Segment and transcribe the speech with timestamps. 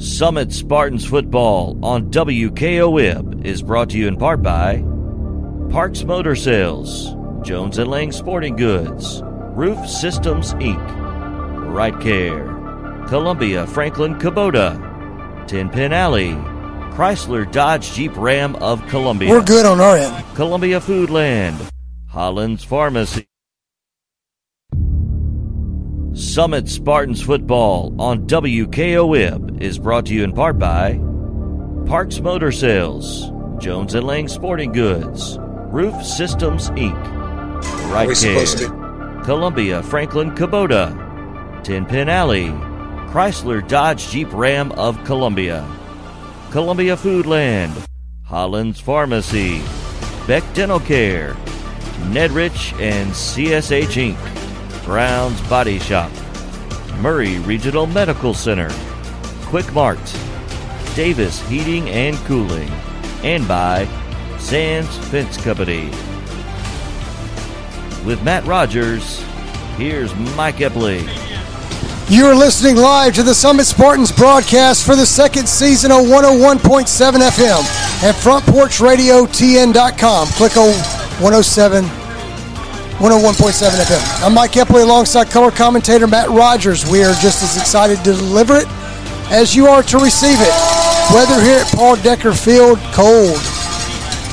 [0.00, 4.82] Summit Spartans football on WKOM is brought to you in part by
[5.68, 12.46] Parks Motor Sales, Jones and Lang Sporting Goods, Roof Systems Inc., Right Care,
[13.08, 16.30] Columbia Franklin Kubota, Tin Pin Alley,
[16.94, 19.28] Chrysler Dodge Jeep Ram of Columbia.
[19.28, 20.24] We're good on our end.
[20.34, 21.60] Columbia Foodland,
[22.08, 23.29] Holland's Pharmacy.
[26.12, 30.98] Summit Spartans football on WKOM is brought to you in part by
[31.86, 33.30] Parks Motor Sales,
[33.62, 37.00] Jones and Lang Sporting Goods, Roof Systems Inc.,
[37.92, 39.22] Right Care.
[39.22, 42.48] Columbia Franklin Kubota, Tin Pin Alley,
[43.12, 45.64] Chrysler Dodge Jeep Ram of Columbia,
[46.50, 47.86] Columbia Foodland,
[48.24, 49.62] Holland's Pharmacy,
[50.26, 51.34] Beck Dental Care,
[52.10, 54.39] Nedrich and CSH Inc.,
[54.90, 56.10] Brown's Body Shop,
[56.98, 58.68] Maury Regional Medical Center,
[59.42, 60.00] Quick Mart,
[60.96, 62.68] Davis Heating and Cooling,
[63.22, 63.86] and by
[64.40, 65.84] Sands Fence Company.
[68.04, 69.22] With Matt Rogers,
[69.76, 71.06] here's Mike Epley.
[72.10, 76.58] You are listening live to the Summit Spartans broadcast for the second season of 101.7
[76.58, 77.62] FM
[78.02, 80.28] at frontporchradiotn.com.
[80.30, 80.72] Click on
[81.22, 81.84] 107,
[83.00, 84.26] 101.7 FM.
[84.26, 86.84] I'm Mike Epley alongside color commentator Matt Rogers.
[86.86, 88.66] We are just as excited to deliver it
[89.30, 90.52] as you are to receive it.
[91.14, 93.38] Weather here at Paul Decker Field, cold.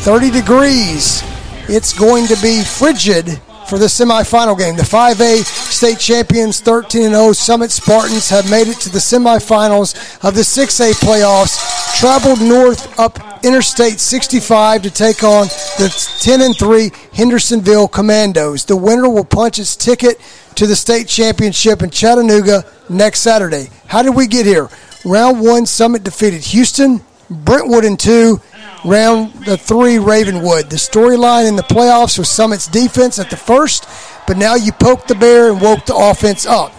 [0.04, 1.24] 30 degrees.
[1.70, 4.76] It's going to be frigid for the semifinal game.
[4.76, 9.94] The 5A state champions, 13 0 Summit Spartans, have made it to the semifinals
[10.26, 11.76] of the 6A playoffs.
[12.00, 18.66] Traveled north up Interstate 65 to take on the 10 and 3 Hendersonville Commandos.
[18.66, 20.20] The winner will punch its ticket
[20.56, 23.70] to the state championship in Chattanooga next Saturday.
[23.88, 24.70] How did we get here?
[25.06, 28.42] Round one, Summit defeated Houston, Brentwood in two,
[28.86, 30.70] round the three Ravenwood.
[30.70, 33.88] The storyline in the playoffs was Summit's defense at the first,
[34.28, 36.72] but now you poked the bear and woke the offense up.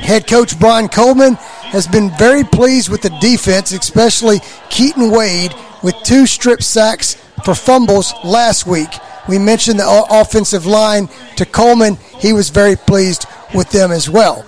[0.00, 4.40] Head coach Brian Coleman has been very pleased with the defense, especially
[4.70, 8.90] Keaton Wade with two strip sacks for fumbles last week.
[9.28, 11.96] We mentioned the offensive line to Coleman.
[12.18, 14.44] He was very pleased with them as well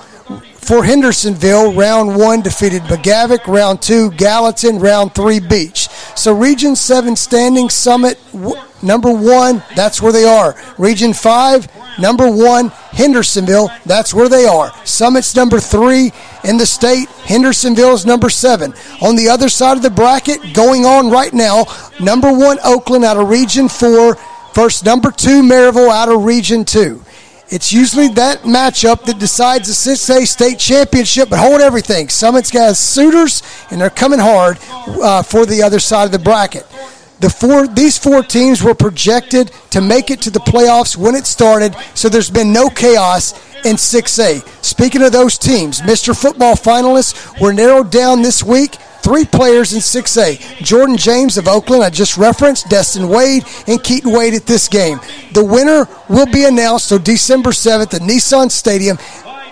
[0.58, 1.72] for Hendersonville.
[1.74, 3.46] Round one defeated McGavock.
[3.46, 4.78] Round two, Gallatin.
[4.78, 5.88] Round three, Beech.
[6.16, 9.62] So Region seven standing Summit w- number one.
[9.76, 10.54] That's where they are.
[10.78, 13.70] Region five, number one, Hendersonville.
[13.86, 14.72] That's where they are.
[14.84, 16.12] Summit's number three
[16.44, 17.08] in the state.
[17.08, 18.74] Hendersonville's number seven.
[19.00, 21.64] On the other side of the bracket, going on right now,
[22.00, 24.16] number one, Oakland out of Region four.
[24.54, 27.02] First, number two, Maryville out of Region two.
[27.50, 32.10] It's usually that matchup that decides the 6A state championship, but hold everything.
[32.10, 34.58] Summit's got suitors, and they're coming hard
[35.02, 36.66] uh, for the other side of the bracket.
[37.20, 41.26] The four, these four teams were projected to make it to the playoffs when it
[41.26, 43.32] started, so there's been no chaos
[43.64, 44.64] in 6A.
[44.64, 46.18] Speaking of those teams, Mr.
[46.18, 50.62] Football finalists were narrowed down this week three players in 6A.
[50.62, 55.00] Jordan James of Oakland, I just referenced, Destin Wade, and Keaton Wade at this game.
[55.32, 58.98] The winner will be announced on December 7th at Nissan Stadium.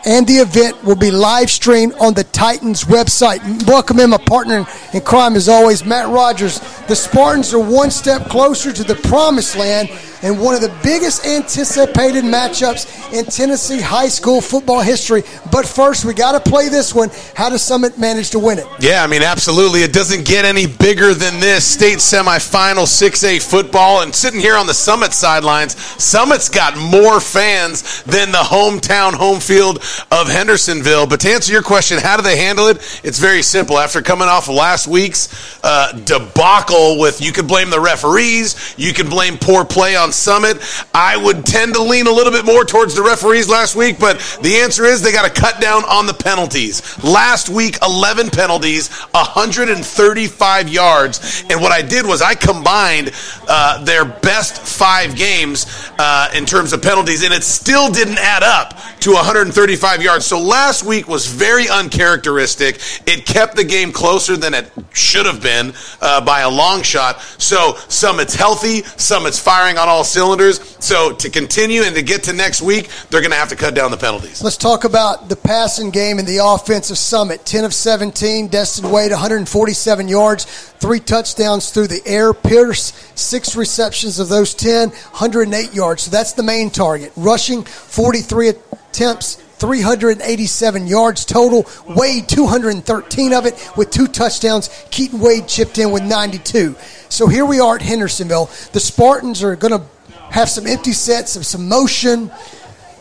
[0.07, 3.67] And the event will be live streamed on the Titans website.
[3.67, 6.61] Welcome in my partner in crime, as always, Matt Rogers.
[6.87, 9.91] The Spartans are one step closer to the promised land
[10.23, 15.23] and one of the biggest anticipated matchups in Tennessee high school football history.
[15.51, 17.11] But first, we got to play this one.
[17.35, 18.67] How does Summit manage to win it?
[18.81, 19.83] Yeah, I mean, absolutely.
[19.83, 21.67] It doesn't get any bigger than this.
[21.67, 24.03] State semifinal 6A football.
[24.03, 29.41] And sitting here on the Summit sidelines, Summit's got more fans than the hometown home
[29.41, 31.07] field of Hendersonville.
[31.07, 32.77] But to answer your question, how do they handle it?
[33.05, 33.79] It's very simple.
[33.79, 38.93] After coming off of last week's uh, debacle with you could blame the referees, you
[38.93, 40.59] could blame poor play on Summit.
[40.95, 44.19] I would tend to lean a little bit more towards the referees last week, but
[44.43, 47.03] the answer is they got to cut down on the penalties.
[47.03, 51.45] Last week, 11 penalties, 135 yards.
[51.51, 53.13] And what I did was I combined
[53.49, 55.67] uh, their best five games
[55.99, 60.27] uh, in terms of penalties, and it still didn't add up to 135 yards.
[60.27, 62.81] So last week was very uncharacteristic.
[63.07, 67.21] It kept the game closer than it should have been uh, by a long shot.
[67.39, 70.77] So some it's healthy, some it's firing on all cylinders.
[70.85, 73.75] So to continue and to get to next week, they're going to have to cut
[73.75, 74.43] down the penalties.
[74.43, 77.45] Let's talk about the passing game and the offensive summit.
[77.45, 80.45] 10 of 17, Destin Wade, 147 yards,
[80.79, 82.33] three touchdowns through the air.
[82.33, 86.03] Pierce, six receptions of those 10, 108 yards.
[86.03, 87.13] So that's the main target.
[87.17, 88.53] Rushing, 43
[88.97, 91.67] attempts, 387 yards total.
[91.89, 94.69] Wade 213 of it with two touchdowns.
[94.91, 96.77] Keaton Wade chipped in with 92.
[97.09, 98.47] So here we are at Hendersonville.
[98.73, 99.87] The Spartans are going to
[100.31, 102.31] have some empty sets of some motion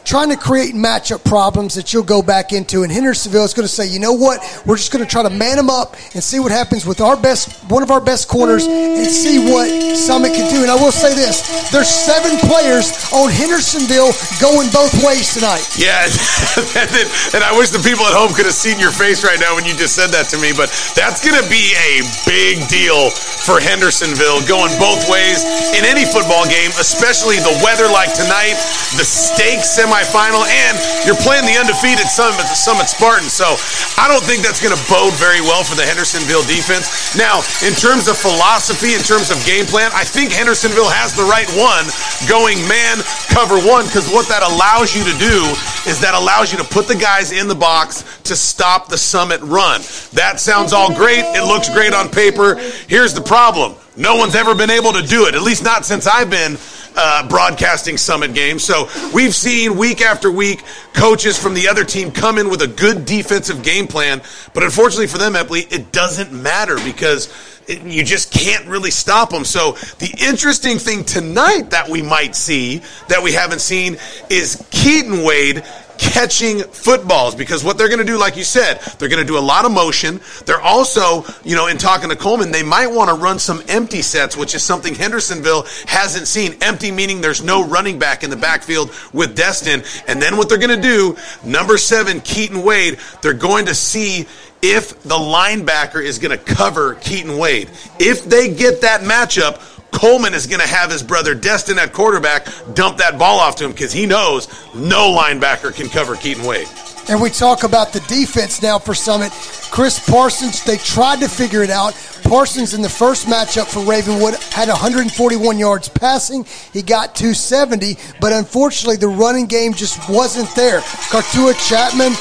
[0.06, 2.84] trying to create matchup problems that you'll go back into.
[2.84, 4.40] And Hendersonville is going to say, you know what?
[4.66, 7.18] We're just going to try to man them up and see what happens with our
[7.18, 9.68] best, one of our best corners, and see what
[9.98, 10.62] Summit can do.
[10.62, 15.66] And I will say this: there's seven players on Hendersonville going both ways tonight.
[15.74, 16.06] Yeah,
[17.34, 19.66] and I wish the people at home could have seen your face right now when
[19.66, 20.54] you just said that to me.
[20.54, 23.10] But that's going to be a big deal
[23.46, 25.42] for Hendersonville going both ways
[25.74, 28.57] in any football game, especially the weather like tonight,
[28.98, 30.75] the stakes semi semifinal, and
[31.07, 33.31] you're playing the undefeated Summit, Summit Spartans.
[33.31, 33.56] So
[33.95, 37.15] I don't think that's going to bode very well for the Hendersonville defense.
[37.15, 41.24] Now, in terms of philosophy, in terms of game plan, I think Hendersonville has the
[41.24, 41.88] right one
[42.27, 43.00] going man
[43.31, 45.39] cover one because what that allows you to do
[45.88, 49.39] is that allows you to put the guys in the box to stop the Summit
[49.42, 49.81] run.
[50.13, 51.24] That sounds all great.
[51.24, 52.56] It looks great on paper.
[52.88, 53.75] Here's the problem.
[53.95, 56.57] No one's ever been able to do it, at least not since I've been
[56.95, 58.63] uh, broadcasting Summit games.
[58.63, 60.63] So we've seen week after week
[60.94, 64.21] coaches from the other team come in with a good defensive game plan,
[64.53, 67.33] but unfortunately for them, Epley, it doesn't matter because
[67.68, 69.44] it, you just can't really stop them.
[69.44, 73.97] So the interesting thing tonight that we might see that we haven't seen
[74.30, 75.63] is Keaton Wade
[75.97, 79.38] catching footballs because what they're going to do, like you said, they're going to do
[79.38, 80.19] a lot of motion.
[80.45, 84.01] They're also, you know, in talking to Coleman, they might want to run some empty
[84.01, 86.56] sets, which is something Hendersonville hasn't seen.
[86.62, 89.83] Empty meaning there's no running back in the backfield with Destin.
[90.07, 94.27] And then what they're going to do, number seven, Keaton Wade, they're going to see
[94.62, 97.69] if the linebacker is going to cover Keaton Wade.
[98.00, 99.62] If they get that matchup,
[99.95, 103.65] Coleman is going to have his brother Destin at quarterback dump that ball off to
[103.65, 106.68] him because he knows no linebacker can cover Keaton Wade.
[107.07, 109.31] And we talk about the defense now for Summit.
[109.71, 111.94] Chris Parsons, they tried to figure it out.
[112.24, 116.45] Parsons in the first matchup for Ravenwood had 141 yards passing.
[116.74, 120.81] He got 270, but unfortunately the running game just wasn't there.
[120.81, 122.12] Cartua Chapman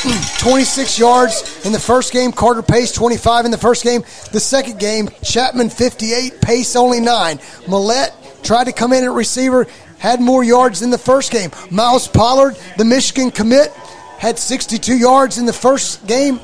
[0.00, 2.32] 26 yards in the first game.
[2.32, 4.02] Carter Pace, 25 in the first game.
[4.32, 6.40] The second game, Chapman, 58.
[6.40, 7.38] Pace, only 9.
[7.66, 9.66] Millette tried to come in at receiver,
[9.98, 11.50] had more yards in the first game.
[11.70, 13.72] Miles Pollard, the Michigan commit,
[14.18, 16.40] had 62 yards in the first game.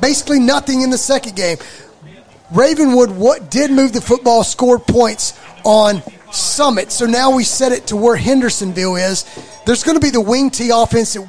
[0.00, 1.56] Basically nothing in the second game.
[2.50, 6.92] Ravenwood what did move the football, scored points on Summit.
[6.92, 9.24] So now we set it to where Hendersonville is.
[9.66, 11.26] There's going to be the wing T offense that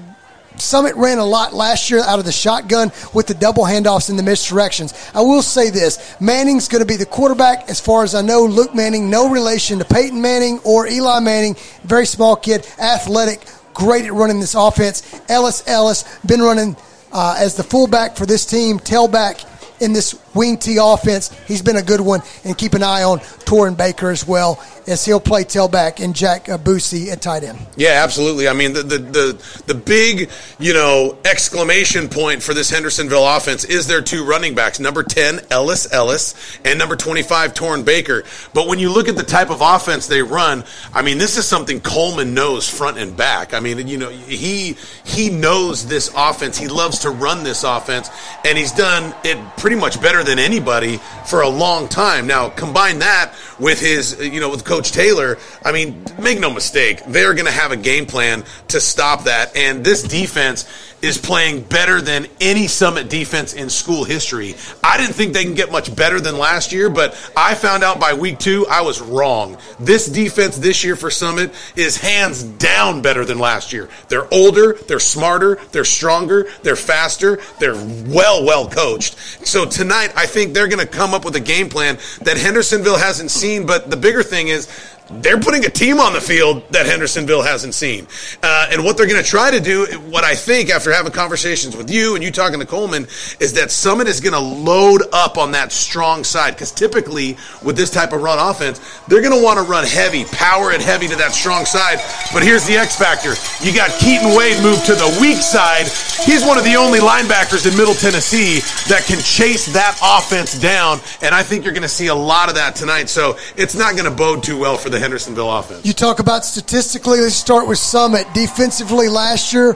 [0.62, 4.18] Summit ran a lot last year out of the shotgun with the double handoffs and
[4.20, 5.12] the misdirections.
[5.16, 7.70] I will say this Manning's going to be the quarterback.
[7.70, 11.56] As far as I know, Luke Manning, no relation to Peyton Manning or Eli Manning.
[11.84, 15.20] Very small kid, athletic, great at running this offense.
[15.30, 16.76] Ellis Ellis, been running
[17.12, 19.46] uh, as the fullback for this team, tailback
[19.82, 21.32] in this wing T offense.
[21.48, 25.06] He's been a good one, and keep an eye on Torin Baker as well as
[25.06, 27.60] he'll play tailback and Jack Boosie at tight end.
[27.76, 28.48] Yeah, absolutely.
[28.48, 30.30] I mean, the, the, the the big
[30.60, 35.40] you know exclamation point for this Hendersonville offense is their two running backs, number ten
[35.50, 38.24] Ellis Ellis and number twenty five Torin Baker.
[38.54, 41.48] But when you look at the type of offense they run, I mean, this is
[41.48, 43.54] something Coleman knows front and back.
[43.54, 46.58] I mean, you know, he he knows this offense.
[46.58, 48.10] He loves to run this offense,
[48.46, 52.28] and he's done it pretty much better than anybody for a long time.
[52.28, 57.02] Now, combine that with his, you know, with Coach Taylor, I mean, make no mistake,
[57.08, 59.56] they're going to have a game plan to stop that.
[59.56, 60.68] And this defense
[61.02, 64.56] is playing better than any Summit defense in school history.
[64.84, 68.00] I didn't think they can get much better than last year, but I found out
[68.00, 69.58] by week two I was wrong.
[69.80, 73.90] This defense this year for Summit is hands down better than last year.
[74.08, 79.18] They're older, they're smarter, they're stronger, they're faster, they're well, well coached.
[79.48, 82.98] So tonight, I think they're going to come up with a game plan that Hendersonville
[82.98, 84.68] hasn't seen, but the bigger thing is
[85.12, 88.08] they're putting a team on the field that Hendersonville hasn't seen.
[88.44, 91.76] Uh, and what they're going to try to do, what I think after having conversations
[91.76, 93.08] with you and you talking to Coleman,
[93.40, 96.52] is that Summit is going to load up on that strong side.
[96.54, 100.26] Because typically, with this type of run offense, they're going to want to run heavy,
[100.26, 102.00] power it heavy to that strong side.
[102.32, 103.34] But here's the X factor
[103.66, 105.88] you got Keaton Wade moved to the weak side.
[106.26, 111.00] He's one of the only linebackers in Middle Tennessee that can chase that offense down.
[111.22, 113.10] And I think you're going to see a lot of that tonight.
[113.10, 115.86] So it's not going to bode too well for the Hendersonville offense.
[115.86, 118.28] You talk about statistically, let's start with Summit.
[118.34, 119.76] Defensively, last year,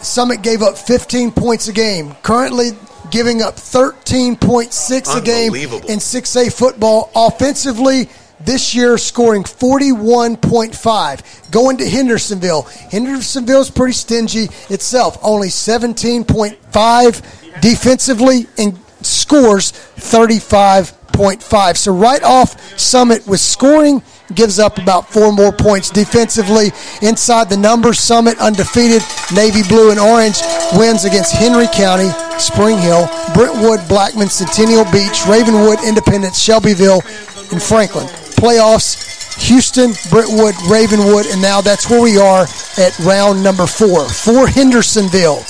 [0.00, 2.14] Summit gave up 15 points a game.
[2.22, 2.72] Currently,
[3.10, 7.10] giving up 13.6 a game in 6A football.
[7.14, 8.08] Offensively,
[8.40, 11.50] this year scoring 41.5.
[11.50, 12.62] Going to Hendersonville.
[12.90, 21.76] Hendersonville's pretty stingy itself, only 17.5 defensively and scores 35.5.
[21.76, 24.02] So right off Summit with scoring
[24.34, 26.72] gives up about four more points defensively.
[27.00, 29.02] Inside the numbers, Summit undefeated,
[29.34, 30.38] Navy blue and orange
[30.74, 37.02] wins against Henry County, Spring Hill, Brentwood, Blackman, Centennial Beech, Ravenwood, Independence, Shelbyville,
[37.50, 38.06] and Franklin.
[38.36, 39.10] Playoffs.
[39.48, 42.42] Houston, Brentwood, Ravenwood, and now that's where we are
[42.76, 44.06] at round number four.
[44.08, 45.42] For Hendersonville,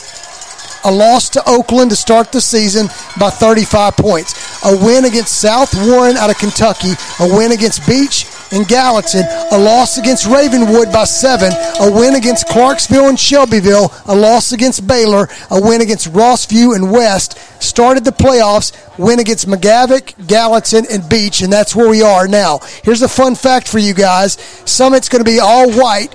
[0.85, 4.65] a loss to Oakland to start the season by 35 points.
[4.65, 6.93] A win against South Warren out of Kentucky.
[7.21, 9.25] A win against Beech and Gallatin.
[9.51, 11.53] A loss against Ravenwood by seven.
[11.81, 13.93] A win against Clarksville and Shelbyville.
[14.07, 15.29] A loss against Baylor.
[15.51, 17.39] A win against Rossview and West.
[17.63, 18.73] Started the playoffs.
[18.99, 22.59] Win against McGavock, Gallatin, and Beech, and that's where we are now.
[22.85, 24.35] Here's a fun fact for you guys
[24.67, 26.13] Summit's going to be all white.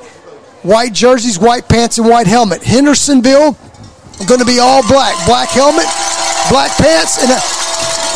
[0.63, 2.62] White jerseys, white pants, and white helmet.
[2.63, 3.57] Hendersonville
[4.25, 5.13] going to be all black.
[5.27, 5.86] Black helmet,
[6.50, 7.39] black pants, and, uh,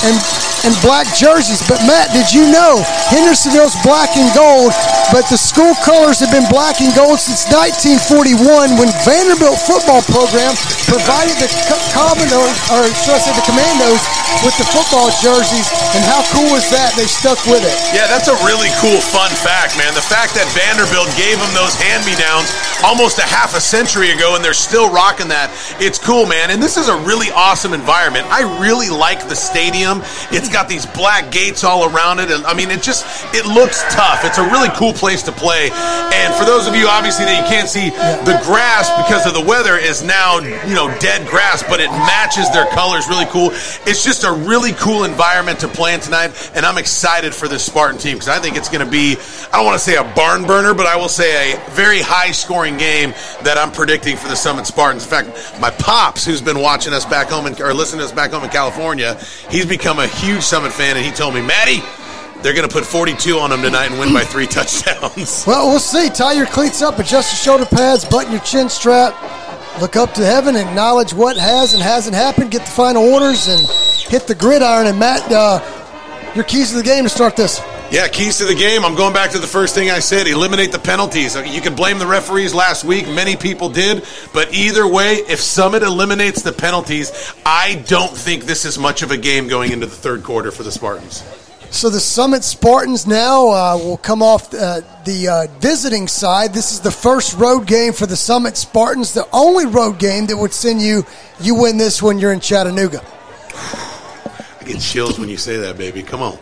[0.10, 1.62] and and black jerseys.
[1.66, 4.74] But Matt, did you know Hendersonville's black and gold,
[5.10, 10.54] but the school colors have been black and gold since 1941 when Vanderbilt football program
[10.86, 11.50] provided the
[11.96, 14.02] Commandos, or should I say the Commandos,
[14.44, 15.68] with the football jerseys.
[15.96, 16.96] And how cool is that?
[16.96, 17.76] They stuck with it.
[17.92, 19.92] Yeah, that's a really cool, fun fact, man.
[19.94, 22.48] The fact that Vanderbilt gave them those hand-me-downs
[22.84, 25.52] almost a half a century ago, and they're still rocking that.
[25.80, 26.50] It's cool, man.
[26.50, 28.26] And this is a really awesome environment.
[28.32, 30.02] I really like the stadium.
[30.32, 33.84] It's got these black gates all around it, and I mean, it just it looks
[33.94, 34.24] tough.
[34.24, 35.70] It's a really cool place to play.
[35.72, 37.90] And for those of you, obviously, that you can't see,
[38.26, 42.52] the grass because of the weather is now you know dead grass, but it matches
[42.52, 43.52] their colors really cool.
[43.88, 47.66] It's just a really cool environment to play in tonight, and I'm excited for this
[47.66, 49.18] Spartan team because I think it's going to be
[49.52, 52.32] I don't want to say a barn burner, but I will say a very high
[52.32, 53.12] scoring game
[53.44, 55.04] that I'm predicting for the Summit Spartans.
[55.04, 58.12] In fact, my pops, who's been watching us back home in, or listening to us
[58.12, 61.82] back home in California, he's become a huge Summit fan, and he told me, Maddie,
[62.42, 65.46] they're going to put 42 on them tonight and win by three touchdowns.
[65.46, 66.10] Well, we'll see.
[66.10, 69.14] Tie your cleats up, adjust your shoulder pads, button your chin strap,
[69.80, 73.62] look up to heaven, acknowledge what has and hasn't happened, get the final orders, and
[74.10, 74.88] hit the gridiron.
[74.88, 75.62] And Matt, uh,
[76.36, 77.62] your keys to the game to start this.
[77.92, 78.86] Yeah, keys to the game.
[78.86, 81.36] I'm going back to the first thing I said eliminate the penalties.
[81.36, 83.06] You can blame the referees last week.
[83.06, 84.06] Many people did.
[84.34, 87.12] But either way, if Summit eliminates the penalties,
[87.46, 90.64] I don't think this is much of a game going into the third quarter for
[90.64, 91.22] the Spartans.
[91.70, 96.54] So the Summit Spartans now uh, will come off uh, the uh, visiting side.
[96.54, 100.38] This is the first road game for the Summit Spartans, the only road game that
[100.38, 101.06] would send you,
[101.42, 103.04] you win this when you're in Chattanooga.
[103.54, 106.04] I get chills when you say that, baby.
[106.04, 106.38] Come on.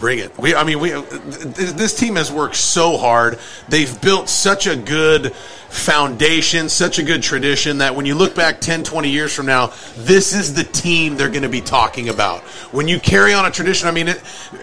[0.00, 0.36] Bring it.
[0.38, 0.90] We, I mean, we.
[0.90, 3.38] This team has worked so hard.
[3.68, 5.34] They've built such a good
[5.70, 9.72] foundation, such a good tradition that when you look back 10, 20 years from now,
[9.96, 12.40] this is the team they're going to be talking about.
[12.72, 14.20] When you carry on a tradition, I mean, it,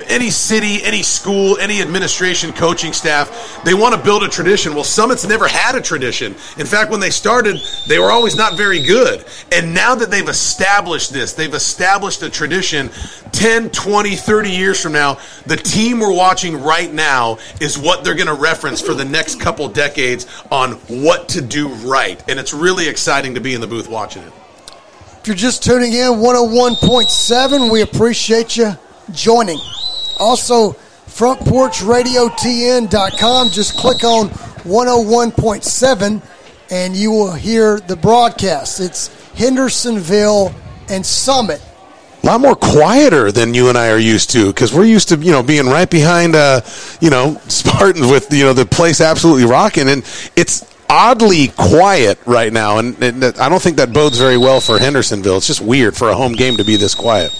[0.08, 4.76] any city, any school, any administration, coaching staff, they want to build a tradition.
[4.76, 6.34] Well, Summit's never had a tradition.
[6.58, 9.26] In fact, when they started, they were always not very good.
[9.52, 12.90] And now that they've established this, they've established a tradition
[13.32, 18.16] 10, 20, 30 years from now, the team we're watching right now is what they're
[18.16, 22.22] going to reference for the next couple decades on what to do right.
[22.30, 24.34] And it's really exciting to be in the booth watching it.
[25.20, 28.76] If you're just tuning in, 101.7, we appreciate you
[29.12, 29.60] joining.
[30.20, 30.74] Also,
[31.08, 36.22] frontporchradiotn.com, just click on 101.7
[36.70, 38.80] and you will hear the broadcast.
[38.80, 40.54] It's Hendersonville
[40.90, 41.62] and Summit
[42.24, 45.16] a lot more quieter than you and I are used to because we're used to
[45.18, 46.60] you know being right behind uh
[47.00, 50.04] you know Spartans with you know the place absolutely rocking and
[50.36, 54.80] it's oddly quiet right now, and, and I don't think that bodes very well for
[54.80, 55.38] Hendersonville.
[55.38, 57.32] It's just weird for a home game to be this quiet.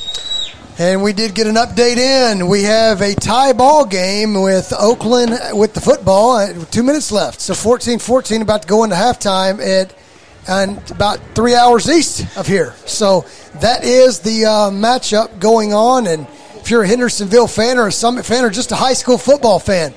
[0.80, 2.48] And we did get an update in.
[2.48, 6.38] We have a tie ball game with Oakland with the football.
[6.38, 7.42] Uh, two minutes left.
[7.42, 9.96] So 14 14, about to go into halftime at
[10.48, 12.74] and about three hours east of here.
[12.86, 13.26] So
[13.56, 16.06] that is the uh, matchup going on.
[16.06, 19.18] And if you're a Hendersonville fan or a Summit fan or just a high school
[19.18, 19.94] football fan,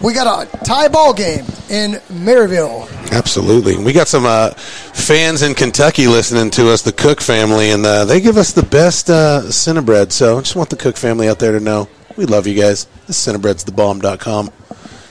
[0.00, 2.90] we got a tie ball game in Maryville.
[3.12, 3.76] Absolutely.
[3.76, 8.04] We got some uh, fans in Kentucky listening to us, the Cook family, and uh,
[8.04, 10.12] they give us the best uh, Cinebread.
[10.12, 12.86] So I just want the Cook family out there to know we love you guys.
[13.06, 14.50] This Cinebreadsthebomb.com.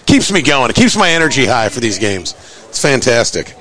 [0.06, 0.70] Keeps me going.
[0.70, 2.34] It keeps my energy high for these games.
[2.70, 3.56] It's fantastic.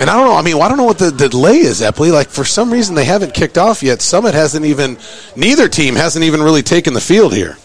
[0.00, 0.34] And I don't know.
[0.34, 2.12] I mean, I don't know what the, the delay is, Epley.
[2.12, 4.00] Like, for some reason, they haven't kicked off yet.
[4.00, 4.98] Summit hasn't even,
[5.36, 7.56] neither team hasn't even really taken the field here.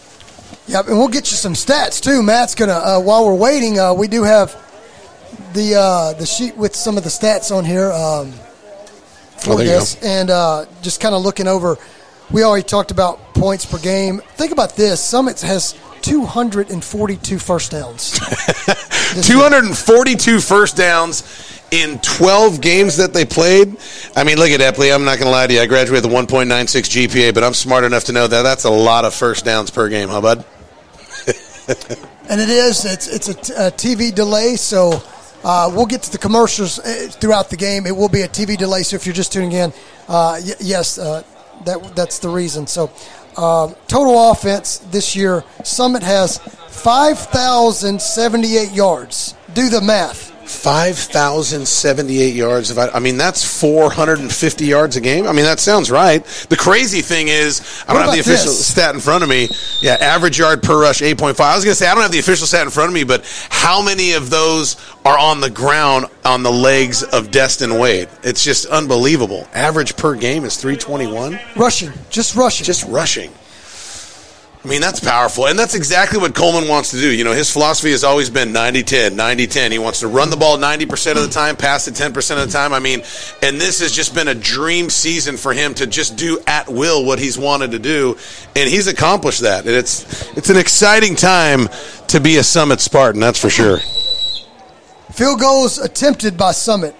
[0.68, 2.22] Yep, and we'll get you some stats too.
[2.22, 2.72] Matt's gonna.
[2.72, 4.52] Uh, while we're waiting, uh, we do have
[5.54, 8.32] the uh, the sheet with some of the stats on here um,
[9.38, 11.78] for Oh, this, and uh, just kind of looking over.
[12.30, 14.20] We already talked about points per game.
[14.34, 18.18] Think about this: Summit has 242 first downs.
[19.14, 21.22] This 242 first downs
[21.70, 23.74] in 12 games that they played.
[24.14, 24.94] I mean, look at Epley.
[24.94, 25.60] I'm not going to lie to you.
[25.60, 28.70] I graduated with a 1.96 GPA, but I'm smart enough to know that that's a
[28.70, 30.44] lot of first downs per game, huh, bud?
[32.30, 32.84] And it is.
[32.84, 35.02] It's it's a, t- a TV delay, so
[35.42, 37.86] uh, we'll get to the commercials uh, throughout the game.
[37.86, 39.72] It will be a TV delay, so if you're just tuning in,
[40.08, 41.22] uh, y- yes, uh,
[41.64, 42.66] that that's the reason.
[42.66, 42.90] So
[43.38, 46.36] um, total offense this year, Summit has
[46.68, 49.34] five thousand seventy-eight yards.
[49.54, 50.30] Do the math.
[50.48, 52.70] 5,078 yards.
[52.70, 55.26] Of, I mean, that's 450 yards a game.
[55.26, 56.24] I mean, that sounds right.
[56.48, 58.66] The crazy thing is, I don't have the official this?
[58.66, 59.48] stat in front of me.
[59.80, 61.40] Yeah, average yard per rush, 8.5.
[61.40, 63.04] I was going to say, I don't have the official stat in front of me,
[63.04, 68.08] but how many of those are on the ground on the legs of Destin Wade?
[68.22, 69.46] It's just unbelievable.
[69.54, 71.38] Average per game is 321.
[71.56, 72.64] Rushing, just rushing.
[72.64, 73.30] Just rushing.
[74.68, 75.46] I mean, that's powerful.
[75.46, 77.10] And that's exactly what Coleman wants to do.
[77.10, 79.72] You know, his philosophy has always been 90 10, 90 10.
[79.72, 82.52] He wants to run the ball 90% of the time, pass it 10% of the
[82.52, 82.74] time.
[82.74, 83.00] I mean,
[83.42, 87.06] and this has just been a dream season for him to just do at will
[87.06, 88.18] what he's wanted to do.
[88.56, 89.64] And he's accomplished that.
[89.64, 91.68] And it's, it's an exciting time
[92.08, 93.78] to be a Summit Spartan, that's for sure.
[95.14, 96.94] Field goals attempted by Summit.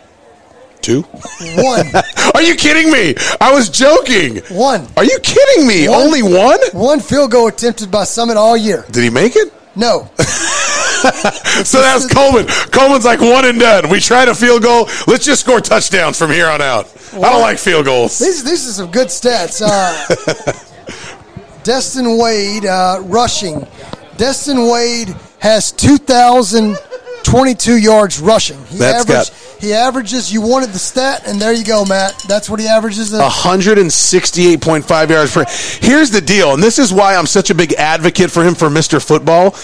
[0.80, 1.02] Two?
[1.02, 1.87] One.
[2.35, 3.14] Are you kidding me?
[3.40, 4.37] I was joking.
[4.56, 4.87] One.
[4.97, 5.88] Are you kidding me?
[5.88, 6.00] One.
[6.02, 6.58] Only one?
[6.73, 8.85] One field goal attempted by Summit all year.
[8.90, 9.52] Did he make it?
[9.76, 10.11] No.
[10.99, 12.47] So that's Coleman.
[12.73, 13.88] Coleman's like one and done.
[13.88, 14.88] We tried a field goal.
[15.06, 16.92] Let's just score touchdowns from here on out.
[17.14, 18.18] I don't like field goals.
[18.18, 19.62] These these are some good stats.
[19.64, 20.52] Uh,
[21.62, 23.64] Destin Wade uh, rushing.
[24.16, 26.76] Destin Wade has two thousand
[27.23, 28.62] twenty-two yards rushing.
[28.66, 30.33] He That's averaged, got- he averages.
[30.33, 32.15] You wanted the stat, and there you go, Matt.
[32.29, 33.12] That's what he averages.
[33.12, 33.21] In.
[33.21, 35.45] 168.5 yards per.
[35.85, 38.69] Here's the deal, and this is why I'm such a big advocate for him for
[38.69, 39.04] Mr.
[39.04, 39.54] Football.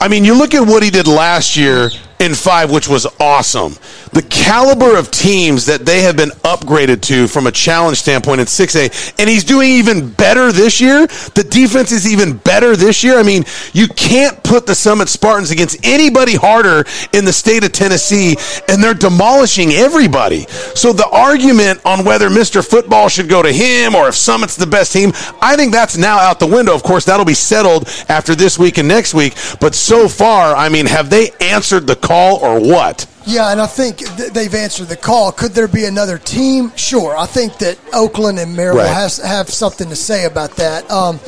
[0.00, 1.90] I mean, you look at what he did last year
[2.22, 3.74] in five, which was awesome.
[4.12, 8.46] The caliber of teams that they have been upgraded to from a challenge standpoint in
[8.46, 11.06] 6A, and he's doing even better this year.
[11.34, 13.18] The defense is even better this year.
[13.18, 17.72] I mean, you can't put the Summit Spartans against anybody harder in the state of
[17.72, 18.36] Tennessee,
[18.68, 20.46] and they're demolishing everybody.
[20.76, 22.64] So the argument on whether Mr.
[22.64, 26.18] Football should go to him or if Summit's the best team, I think that's now
[26.18, 26.74] out the window.
[26.74, 29.34] Of course, that'll be settled after this week and next week.
[29.58, 33.06] But so far, I mean, have they answered the call or what?
[33.26, 35.30] Yeah, and I think th- they've answered the call.
[35.32, 36.72] Could there be another team?
[36.76, 37.16] Sure.
[37.16, 38.86] I think that Oakland and Maryville Right.
[38.88, 40.90] has have something to say about that.
[40.90, 41.20] Um,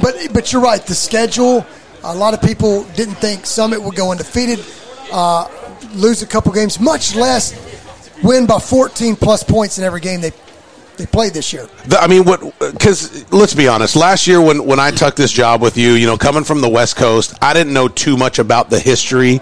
[0.00, 0.84] but but you're right.
[0.84, 1.66] The schedule.
[2.02, 4.64] A lot of people didn't think Summit would go undefeated,
[5.12, 5.46] uh,
[5.94, 7.52] lose a couple games, much less
[8.22, 10.32] win by 14 plus points in every game they
[11.00, 11.68] they played this year.
[11.86, 12.40] The- I mean, what?
[12.58, 13.96] Because let's be honest.
[13.96, 16.68] Last year, when when I took this job with you, you know, coming from the
[16.68, 19.40] West Coast, I didn't know too much about the history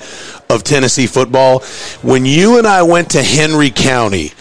[0.49, 1.61] of Tennessee football.
[2.03, 4.33] When you and I went to Henry County.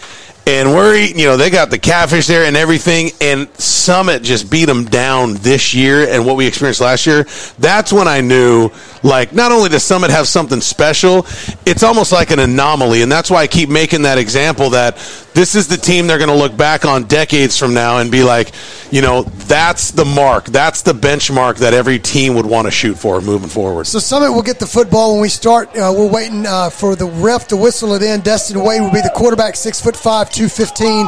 [0.46, 4.50] And we're eating, you know, they got the catfish there and everything, and Summit just
[4.50, 7.26] beat them down this year and what we experienced last year.
[7.58, 8.70] That's when I knew,
[9.02, 11.26] like, not only does Summit have something special,
[11.66, 13.02] it's almost like an anomaly.
[13.02, 14.96] And that's why I keep making that example that
[15.38, 18.24] this is the team they're going to look back on decades from now and be
[18.24, 18.50] like,
[18.90, 22.98] you know, that's the mark, that's the benchmark that every team would want to shoot
[22.98, 23.86] for moving forward.
[23.86, 25.68] So Summit will get the football when we start.
[25.76, 28.20] Uh, we're waiting uh, for the ref to whistle it in.
[28.20, 31.06] Destin Wade will be the quarterback, six foot five, two fifteen.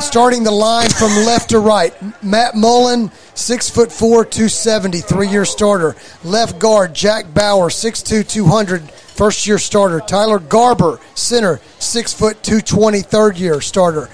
[0.00, 1.92] Starting the line from left to right.
[2.22, 5.96] Matt Mullen, six foot four, two seventy, three year starter.
[6.24, 10.00] Left guard Jack Bauer, 6'2", 200, first year starter.
[10.00, 14.06] Tyler Garber, center, six foot two twenty, third year starter.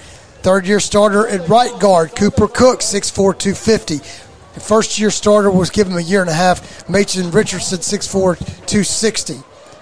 [0.42, 3.96] Third year starter at right guard Cooper Cook, 6'4", 250.
[4.54, 6.88] The first year starter was given a year and a half.
[6.88, 9.34] Mason Richardson, 6'4", 260.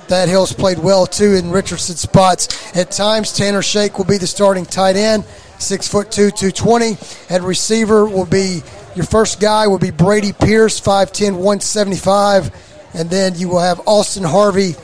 [0.09, 2.77] Thad Hills played well too in Richardson's spots.
[2.77, 5.25] At times, Tanner Shake will be the starting tight end,
[5.59, 6.97] six foot two, 220.
[7.31, 8.62] At receiver will be
[8.95, 12.51] your first guy will be Brady Pierce, 5'10", 175.
[12.95, 14.75] And then you will have Austin Harvey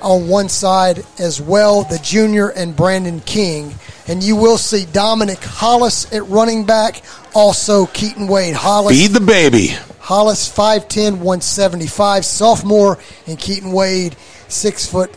[0.00, 3.74] on one side as well, the junior and Brandon King.
[4.06, 7.02] And you will see Dominic Hollis at running back,
[7.34, 8.54] also Keaton Wade.
[8.54, 9.74] Hollis Feed the baby.
[9.98, 14.16] Hollis, 5'10", 175, sophomore, and Keaton Wade,
[14.50, 15.10] six foot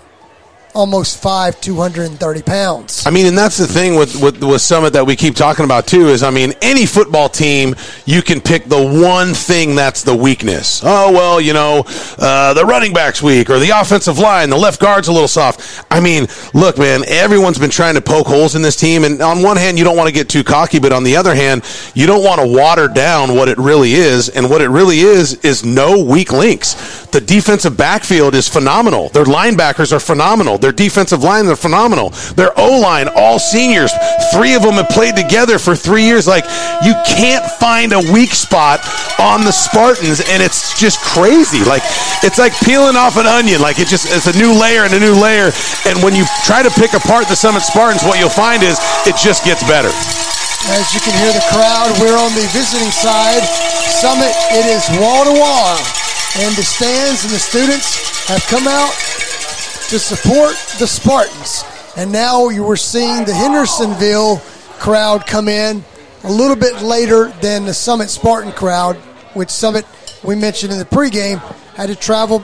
[0.74, 3.06] almost five, 230 pounds.
[3.06, 5.88] I mean, and that's the thing with, with with Summit that we keep talking about
[5.88, 6.08] too.
[6.08, 10.82] Is I mean, any football team you can pick the one thing that's the weakness.
[10.84, 11.84] Oh well, you know,
[12.18, 15.86] uh, the running backs weak or the offensive line, the left guard's a little soft.
[15.92, 19.42] I mean, look, man, everyone's been trying to poke holes in this team, and on
[19.42, 22.08] one hand, you don't want to get too cocky, but on the other hand, you
[22.08, 25.64] don't want to water down what it really is, and what it really is is
[25.64, 27.06] no weak links.
[27.08, 29.10] The defensive backfield is phenomenal.
[29.10, 30.58] Their linebackers are phenomenal.
[30.64, 32.16] Their defensive line, they're phenomenal.
[32.40, 33.92] Their O line, all seniors.
[34.32, 36.24] Three of them have played together for three years.
[36.24, 36.48] Like
[36.88, 38.80] you can't find a weak spot
[39.20, 41.68] on the Spartans, and it's just crazy.
[41.68, 41.84] Like
[42.24, 43.60] it's like peeling off an onion.
[43.60, 45.52] Like it just it's a new layer and a new layer.
[45.84, 49.20] And when you try to pick apart the Summit Spartans, what you'll find is it
[49.20, 49.92] just gets better.
[50.72, 53.44] As you can hear the crowd, we're on the visiting side.
[54.00, 55.76] Summit, it is wall to wall.
[56.40, 58.96] And the stands and the students have come out
[59.90, 61.64] to support the Spartans.
[61.96, 64.38] And now you were seeing the Hendersonville
[64.80, 65.84] crowd come in
[66.24, 68.96] a little bit later than the Summit Spartan crowd,
[69.36, 69.86] which Summit,
[70.24, 71.40] we mentioned in the pregame,
[71.76, 72.44] had to travel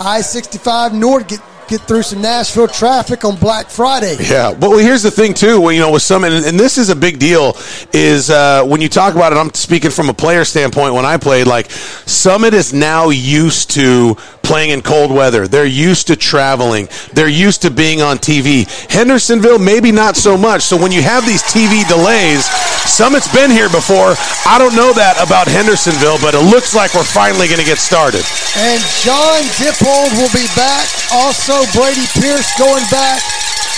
[0.00, 4.16] I 65 north, get get through some Nashville traffic on Black Friday.
[4.20, 5.60] Yeah, but well, here's the thing too.
[5.60, 7.56] Well, you know, with some, and, and this is a big deal.
[7.92, 10.94] Is uh, when you talk about it, I'm speaking from a player standpoint.
[10.94, 14.16] When I played, like Summit is now used to
[14.48, 15.46] playing in cold weather.
[15.46, 16.88] They're used to traveling.
[17.12, 18.64] They're used to being on TV.
[18.88, 20.64] Hendersonville, maybe not so much.
[20.64, 22.48] So when you have these TV delays,
[22.88, 24.16] Summit's been here before.
[24.48, 27.76] I don't know that about Hendersonville, but it looks like we're finally going to get
[27.76, 28.24] started.
[28.56, 30.88] And John Dippold will be back.
[31.12, 33.20] Also, Brady Pierce going back.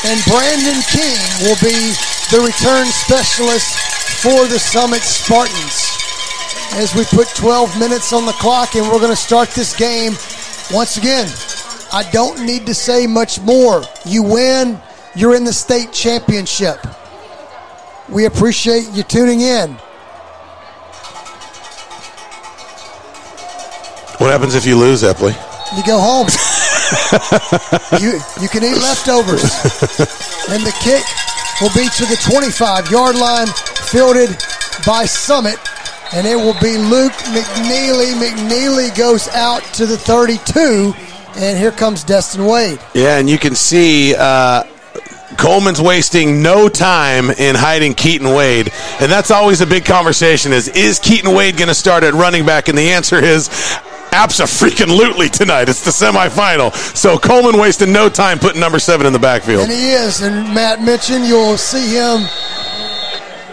[0.07, 1.77] And Brandon King will be
[2.31, 3.75] the return specialist
[4.23, 5.99] for the Summit Spartans.
[6.79, 10.15] As we put 12 minutes on the clock, and we're going to start this game
[10.73, 11.29] once again,
[11.93, 13.83] I don't need to say much more.
[14.05, 14.81] You win,
[15.17, 16.79] you're in the state championship.
[18.09, 19.73] We appreciate you tuning in.
[24.19, 25.35] What happens if you lose, Epley?
[25.77, 26.29] You go home.
[28.03, 29.43] you you can eat leftovers.
[30.51, 31.05] and the kick
[31.61, 33.47] will be to the 25 yard line,
[33.91, 34.31] fielded
[34.87, 35.59] by Summit
[36.12, 38.14] and it will be Luke McNeely.
[38.14, 40.94] McNeely goes out to the 32,
[41.37, 42.81] and here comes Destin Wade.
[42.94, 44.64] Yeah, and you can see uh,
[45.38, 48.70] Coleman's wasting no time in hiding Keaton Wade,
[49.01, 52.44] and that's always a big conversation: is is Keaton Wade going to start at running
[52.44, 52.68] back?
[52.68, 53.49] And the answer is.
[54.11, 55.68] apps are freaking Absolutely tonight.
[55.68, 56.75] It's the semifinal.
[56.96, 59.62] So Coleman wasting no time putting number seven in the backfield.
[59.62, 60.20] And he is.
[60.20, 62.27] And Matt mentioned you'll see him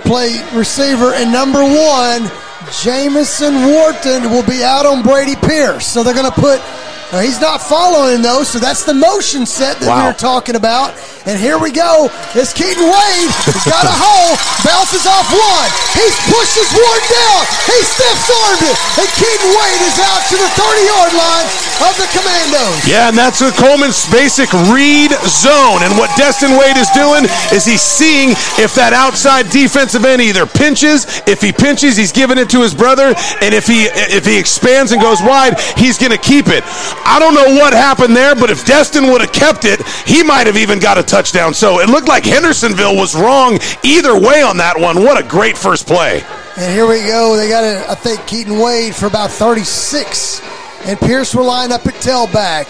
[0.02, 1.14] play receiver.
[1.14, 2.32] And number one,
[2.72, 5.88] Jamison Wharton will be out on Brady Pierce.
[5.88, 6.62] So they're going to put
[7.12, 10.04] now, he's not following though, so that's the motion set that wow.
[10.04, 10.92] we were talking about.
[11.24, 12.08] And here we go.
[12.36, 13.32] It's Keaton Wade.
[13.48, 14.36] He's got a hole.
[14.64, 15.70] Bounces off one.
[15.92, 17.44] He pushes one down.
[17.68, 18.76] He steps armed it.
[19.00, 21.48] And Keaton Wade is out to the 30 yard line
[21.84, 22.80] of the Commandos.
[22.88, 25.84] Yeah, and that's the Coleman's basic read zone.
[25.84, 30.48] And what Destin Wade is doing is he's seeing if that outside defensive end either
[30.48, 31.08] pinches.
[31.28, 33.12] If he pinches, he's giving it to his brother.
[33.44, 36.64] And if he if he expands and goes wide, he's going to keep it.
[37.10, 40.46] I don't know what happened there, but if Destin would have kept it, he might
[40.46, 41.54] have even got a touchdown.
[41.54, 44.98] So it looked like Hendersonville was wrong either way on that one.
[45.04, 46.22] What a great first play.
[46.58, 47.38] And here we go.
[47.38, 50.42] They got, a, I think, Keaton Wade for about 36.
[50.86, 52.68] And Pierce will line up at tailback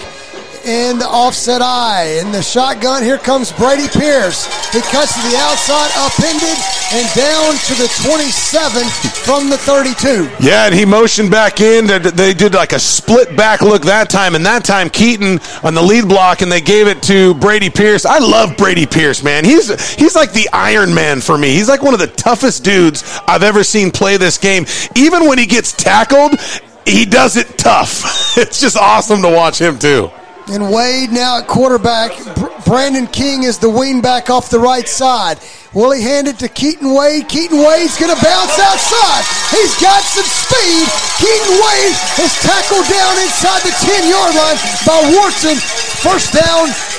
[0.67, 2.19] in the offset eye.
[2.19, 4.45] In the shotgun, here comes Brady Pierce.
[4.73, 6.57] He cuts to the outside, upended,
[6.91, 8.83] and down to the 27
[9.23, 10.29] from the 32.
[10.45, 11.87] Yeah, and he motioned back in.
[11.87, 15.81] They did like a split back look that time, and that time Keaton on the
[15.81, 18.05] lead block, and they gave it to Brady Pierce.
[18.05, 19.45] I love Brady Pierce, man.
[19.45, 21.49] He's he's like the Iron Man for me.
[21.53, 24.65] He's like one of the toughest dudes I've ever seen play this game.
[24.95, 26.39] Even when he gets tackled,
[26.85, 28.25] he does it tough.
[28.37, 30.11] It's just awesome to watch him too.
[30.49, 32.15] And Wade now at quarterback.
[32.63, 35.39] Brandon King is the wing back off the right side.
[35.73, 37.27] Will he hand it to Keaton Wade?
[37.27, 39.23] Keaton Wade's going to bounce outside.
[39.51, 40.87] He's got some speed.
[41.19, 44.57] Keaton Wade is tackled down inside the 10 yard line
[44.87, 45.59] by Wharton.
[45.99, 46.96] First down.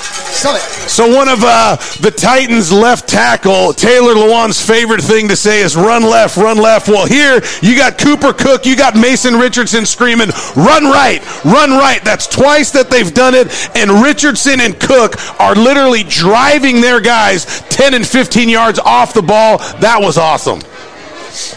[0.88, 5.76] So one of uh, the Titans' left tackle, Taylor Lewan's favorite thing to say is
[5.76, 10.28] "run left, run left." Well, here you got Cooper Cook, you got Mason Richardson screaming
[10.56, 15.54] "run right, run right." That's twice that they've done it, and Richardson and Cook are
[15.54, 19.58] literally driving their guys 10 and 15 yards off the ball.
[19.80, 20.60] That was awesome.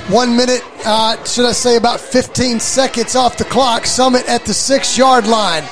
[0.10, 3.86] One minute, uh, should I say about 15 seconds off the clock.
[3.86, 5.64] Summit at the six yard line.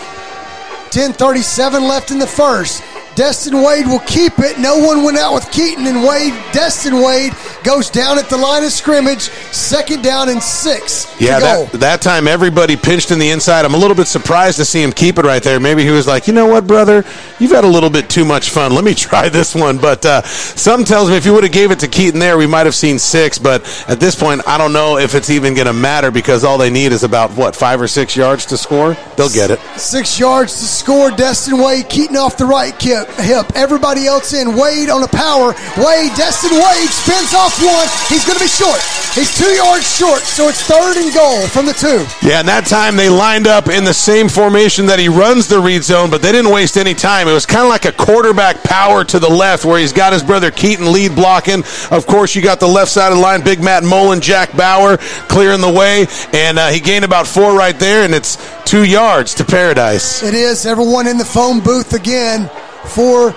[0.91, 2.84] 10:37 left in the first.
[3.15, 4.60] Destin Wade will keep it.
[4.60, 8.63] No one went out with Keaton, and Wade, Destin Wade, goes down at the line
[8.63, 9.24] of scrimmage.
[9.52, 11.19] Second down and six.
[11.19, 13.65] Yeah, that, that time everybody pinched in the inside.
[13.65, 15.60] I'm a little bit surprised to see him keep it right there.
[15.60, 17.04] Maybe he was like, you know what, brother,
[17.39, 18.74] you've had a little bit too much fun.
[18.74, 19.78] Let me try this one.
[19.78, 22.48] But uh, something tells me if you would have gave it to Keaton there, we
[22.48, 23.38] might have seen six.
[23.38, 26.58] But at this point, I don't know if it's even going to matter because all
[26.58, 28.95] they need is about what five or six yards to score.
[29.17, 29.60] They'll get it.
[29.78, 31.12] Six yards to score.
[31.12, 33.52] Destin Wade, Keaton off the right kip hip.
[33.56, 34.56] Everybody else in.
[34.56, 35.54] Wade on a power.
[35.78, 37.88] Wade, Destin Wade spins off one.
[38.08, 38.80] He's going to be short.
[39.15, 42.06] He's two yards short, so it's third and goal from the two.
[42.26, 45.60] Yeah, and that time they lined up in the same formation that he runs the
[45.60, 47.28] read zone, but they didn't waste any time.
[47.28, 50.24] It was kind of like a quarterback power to the left where he's got his
[50.24, 51.63] brother Keaton lead blocking.
[51.89, 54.98] Of course, you got the left side of the line, Big Matt Mullen, Jack Bauer
[55.28, 59.34] clearing the way, and uh, he gained about four right there, and it's two yards
[59.36, 60.22] to paradise.
[60.22, 60.67] It is.
[60.67, 62.50] Everyone in the phone booth again
[62.88, 63.36] for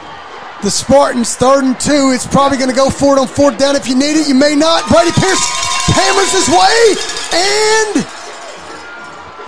[0.63, 1.35] the Spartans.
[1.35, 2.13] Third and two.
[2.15, 4.29] It's probably going to go for it on fourth down if you need it.
[4.29, 4.89] You may not.
[4.89, 5.43] Brady Pierce
[5.91, 6.95] hammers his way
[7.35, 8.22] and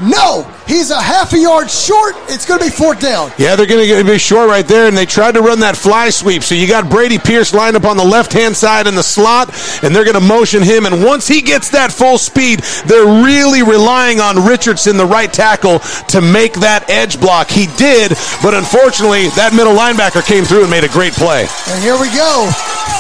[0.00, 2.14] no, he's a half a yard short.
[2.28, 3.30] It's going to be fourth down.
[3.38, 6.10] Yeah, they're going to be short right there, and they tried to run that fly
[6.10, 6.42] sweep.
[6.42, 9.50] So you got Brady Pierce lined up on the left hand side in the slot,
[9.82, 10.86] and they're going to motion him.
[10.86, 15.78] And once he gets that full speed, they're really relying on Richardson, the right tackle,
[16.08, 17.48] to make that edge block.
[17.50, 21.46] He did, but unfortunately, that middle linebacker came through and made a great play.
[21.70, 22.50] And here we go.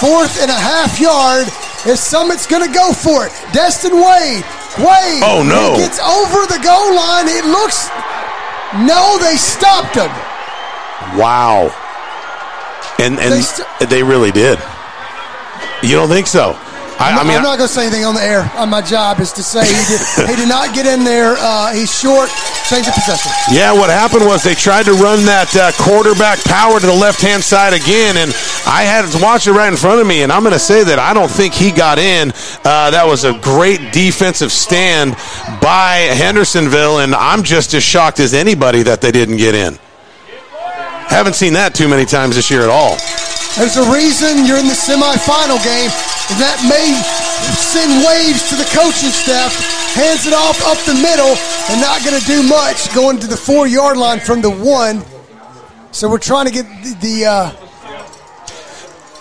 [0.00, 1.48] Fourth and a half yard.
[1.86, 3.32] If Summit's going to go for it.
[3.52, 4.44] Destin Wade
[4.78, 5.22] Wade.
[5.22, 5.74] Oh no!
[5.74, 7.28] He gets over the goal line.
[7.28, 7.88] It looks.
[8.82, 10.10] No, they stopped him.
[11.18, 11.70] Wow.
[12.98, 14.58] And and they, st- they really did.
[15.82, 16.58] You don't think so?
[16.98, 18.48] I, I mean, I'm not going to say anything on the air.
[18.54, 21.34] Uh, my job is to say he did, he did not get in there.
[21.38, 22.30] Uh, he's short.
[22.70, 23.30] Change of possession.
[23.52, 27.20] Yeah, what happened was they tried to run that uh, quarterback power to the left
[27.20, 28.30] hand side again, and
[28.64, 30.22] I had to watch it right in front of me.
[30.22, 32.32] And I'm going to say that I don't think he got in.
[32.64, 35.12] Uh, that was a great defensive stand
[35.60, 39.78] by Hendersonville, and I'm just as shocked as anybody that they didn't get in.
[41.10, 42.96] Haven't seen that too many times this year at all.
[43.56, 45.90] There's a reason you're in the semifinal game,
[46.30, 46.90] and that may
[47.54, 49.54] send waves to the coaching staff.
[49.94, 51.38] Hands it off up the middle,
[51.70, 55.04] and not going to do much going to the four yard line from the one.
[55.92, 57.52] So we're trying to get the, the uh,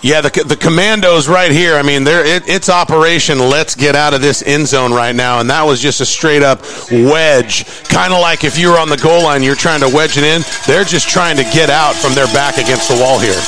[0.04, 1.76] yeah, the, the commandos right here.
[1.76, 5.40] I mean, they're, it, it's Operation Let's Get Out of This End Zone right now,
[5.40, 7.64] and that was just a straight up wedge.
[7.84, 10.24] Kind of like if you were on the goal line, you're trying to wedge it
[10.24, 10.42] in.
[10.66, 13.40] They're just trying to get out from their back against the wall here,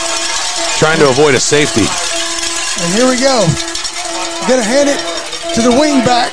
[0.77, 1.85] trying to avoid a safety.
[1.85, 3.45] And here we go.
[4.49, 5.01] Going to hand it
[5.55, 6.33] to the wing back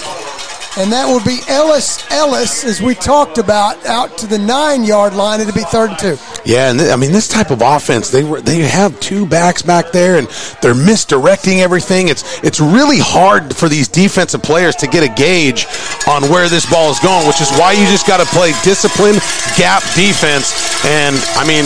[0.75, 5.13] and that will be Ellis Ellis, as we talked about, out to the nine yard
[5.13, 5.39] line.
[5.39, 6.17] It'll be third and two.
[6.45, 9.62] Yeah, and th- I mean this type of offense, they were they have two backs
[9.62, 10.27] back there, and
[10.62, 12.08] they're misdirecting everything.
[12.08, 15.67] It's it's really hard for these defensive players to get a gauge
[16.08, 19.19] on where this ball is going, which is why you just got to play disciplined
[19.56, 20.58] gap defense.
[20.86, 21.65] And I mean,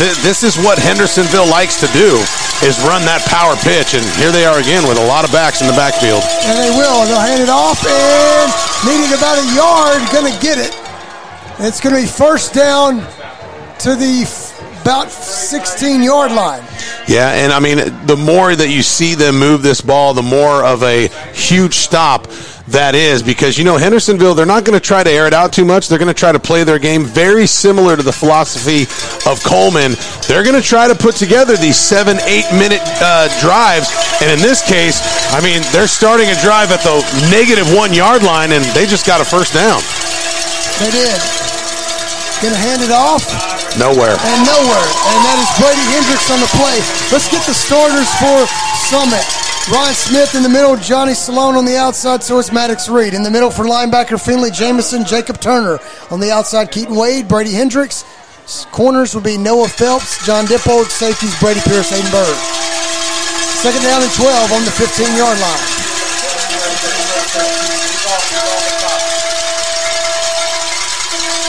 [0.00, 2.16] th- this is what Hendersonville likes to do
[2.64, 3.92] is run that power pitch.
[3.92, 6.24] And here they are again with a lot of backs in the backfield.
[6.48, 7.04] And they will.
[7.04, 8.48] They'll hand it off and
[8.88, 10.72] needing about a yard, going to get it.
[11.60, 13.04] It's going to be first down
[13.84, 14.24] to the
[14.80, 16.64] about 16 yard line.
[17.06, 20.64] Yeah, and I mean, the more that you see them move this ball, the more
[20.64, 22.26] of a huge stop
[22.70, 25.52] that is because you know Hendersonville they're not going to try to air it out
[25.52, 25.88] too much.
[25.88, 28.86] They're going to try to play their game very similar to the philosophy
[29.26, 29.98] of Coleman.
[30.30, 33.90] They're going to try to put together these seven eight minute uh, drives
[34.22, 35.02] and in this case
[35.34, 39.06] I mean they're starting a drive at the negative one yard line and they just
[39.06, 39.82] got a first down.
[40.78, 41.18] They did.
[42.38, 43.26] Gonna hand it off?
[43.76, 44.14] Nowhere.
[44.14, 44.88] And nowhere.
[45.10, 46.78] And that is Brady Hendricks on the play.
[47.10, 48.46] Let's get the starters for
[48.88, 53.12] Summit Ryan Smith in the middle, Johnny Salone on the outside, so it's Maddox Reed.
[53.12, 55.78] In the middle for linebacker Finley Jamison, Jacob Turner.
[56.10, 58.04] On the outside, Keaton Wade, Brady Hendricks.
[58.72, 62.36] Corners would be Noah Phelps, John Dippold, safeties Brady Pierce, Aiden Bird.
[63.62, 65.64] Second down and 12 on the 15 yard line.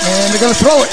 [0.04, 0.92] And they're going to throw it.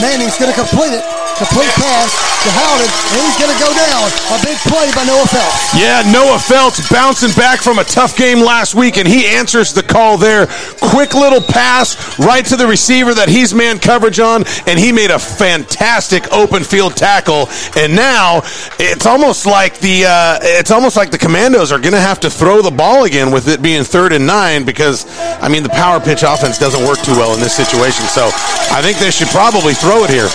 [0.00, 1.21] Manning's going to complete it.
[1.42, 4.06] Complete pass to Howden, and he's going to go down.
[4.30, 5.74] A big play by Noah Phelps.
[5.74, 9.82] Yeah, Noah Phelps bouncing back from a tough game last week, and he answers the
[9.82, 10.46] call there.
[10.80, 15.10] Quick little pass right to the receiver that he's man coverage on, and he made
[15.10, 17.48] a fantastic open field tackle.
[17.76, 18.42] And now
[18.78, 22.30] it's almost like the uh, it's almost like the Commandos are going to have to
[22.30, 25.06] throw the ball again with it being third and nine because
[25.42, 28.06] I mean the power pitch offense doesn't work too well in this situation.
[28.06, 28.30] So
[28.70, 30.28] I think they should probably throw it here.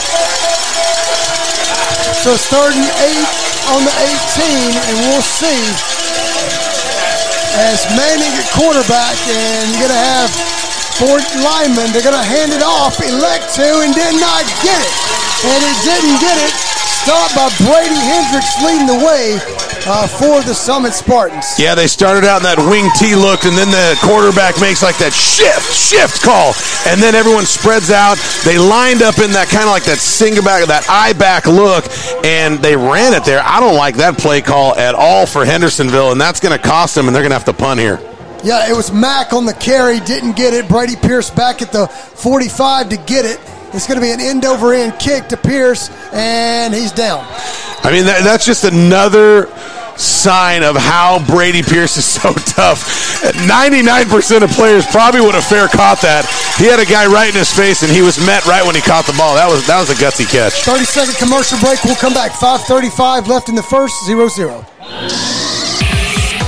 [2.26, 3.30] So it's third and eight
[3.70, 5.62] on the 18, and we'll see
[7.58, 10.30] as Manning at quarterback, and you're going to have
[10.98, 11.94] four linemen.
[11.94, 14.94] They're going to hand it off, elect to, and did not get it.
[15.46, 16.77] And he didn't get it.
[17.08, 19.40] Stopped by Brady Hendricks leading the way
[19.88, 21.58] uh, for the Summit Spartans.
[21.58, 24.98] Yeah, they started out in that wing T look, and then the quarterback makes like
[24.98, 26.52] that shift, shift call,
[26.84, 28.20] and then everyone spreads out.
[28.44, 31.88] They lined up in that kind of like that single back, that eye back look,
[32.26, 33.40] and they ran it there.
[33.40, 36.94] I don't like that play call at all for Hendersonville, and that's going to cost
[36.94, 38.04] them, and they're going to have to punt here.
[38.44, 40.68] Yeah, it was Mack on the carry, didn't get it.
[40.68, 43.40] Brady Pierce back at the 45 to get it.
[43.74, 47.26] It's going to be an end over end kick to Pierce, and he's down.
[47.84, 49.48] I mean, that, that's just another
[49.98, 52.86] sign of how Brady Pierce is so tough.
[53.50, 56.24] 99% of players probably would have fair caught that.
[56.58, 58.82] He had a guy right in his face, and he was met right when he
[58.82, 59.36] caught the ball.
[59.36, 60.64] That was that was a gutsy catch.
[60.64, 61.84] 30 second commercial break.
[61.84, 62.32] We'll come back.
[62.32, 63.94] 5:35 left in the first.
[64.08, 64.64] 0-0.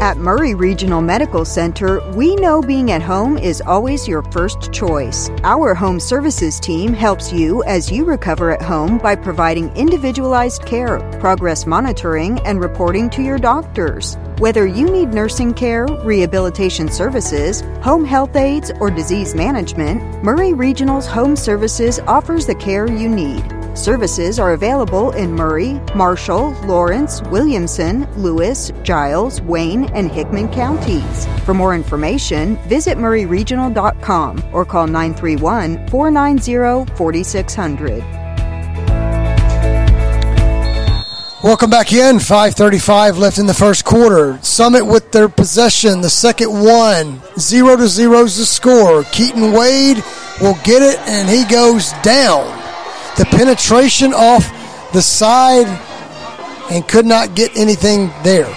[0.00, 5.28] At Maury Regional Medical Center, we know being at home is always your first choice.
[5.42, 11.00] Our home services team helps you as you recover at home by providing individualized care,
[11.18, 14.16] progress monitoring, and reporting to your doctors.
[14.38, 21.08] Whether you need nursing care, rehabilitation services, home health aides, or disease management, Maury Regional's
[21.08, 23.57] Home Services offers the care you need.
[23.74, 31.26] Services are available in Maury, Marshall, Lawrence, Williamson, Lewis, Giles, Wayne, and Hickman counties.
[31.44, 38.18] For more information, visit mauryregional.com or call 931 490 4600.
[41.40, 42.18] Welcome back in.
[42.18, 44.40] 5:35 left in the first quarter.
[44.42, 46.00] Summit with their possession.
[46.00, 49.04] The second one, zero to zero is the score.
[49.12, 50.02] Keaton Wade
[50.40, 52.57] will get it, and he goes down.
[53.18, 54.48] The penetration off
[54.92, 55.66] the side,
[56.70, 58.48] and could not get anything there.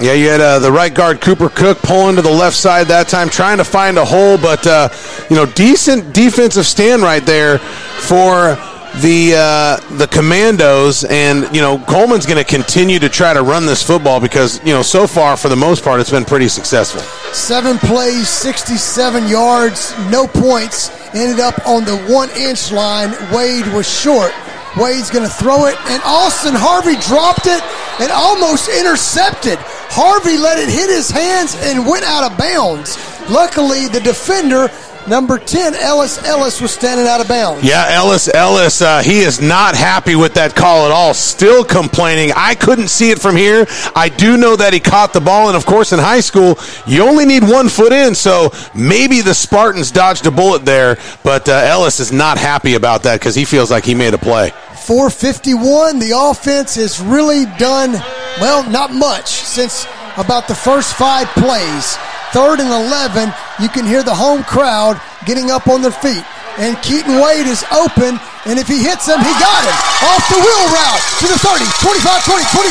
[0.00, 3.08] Yeah, you had uh, the right guard Cooper Cook pulling to the left side that
[3.08, 4.90] time, trying to find a hole, but uh,
[5.30, 8.58] you know, decent defensive stand right there for
[9.02, 13.66] the uh, the Commandos, and you know, Coleman's going to continue to try to run
[13.66, 17.00] this football because you know, so far for the most part, it's been pretty successful.
[17.32, 20.90] Seven plays, 67 yards, no points.
[21.14, 23.10] Ended up on the one inch line.
[23.32, 24.32] Wade was short.
[24.76, 27.62] Wade's going to throw it, and Austin Harvey dropped it
[28.00, 29.56] and almost intercepted.
[29.88, 33.00] Harvey let it hit his hands and went out of bounds.
[33.30, 34.68] Luckily, the defender,
[35.08, 37.64] number 10, Ellis Ellis, was standing out of bounds.
[37.64, 41.14] Yeah, Ellis Ellis, uh, he is not happy with that call at all.
[41.14, 42.32] Still complaining.
[42.36, 43.66] I couldn't see it from here.
[43.94, 47.02] I do know that he caught the ball, and of course, in high school, you
[47.02, 51.52] only need one foot in, so maybe the Spartans dodged a bullet there, but uh,
[51.52, 54.52] Ellis is not happy about that because he feels like he made a play.
[54.86, 55.98] 451.
[55.98, 57.92] The offense has really done,
[58.40, 59.84] well, not much since
[60.16, 61.98] about the first five plays.
[62.36, 63.32] Third and 11,
[63.64, 66.20] you can hear the home crowd getting up on their feet.
[66.60, 69.76] And Keaton Wade is open, and if he hits him, he got him.
[70.12, 71.96] Off the wheel route to the 30, 25,
[72.28, 72.68] 20, 20,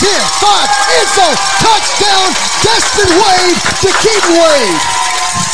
[0.00, 1.12] 10, 5, end
[1.60, 2.28] touchdown,
[2.64, 5.01] Destin Wade to Keaton Wade.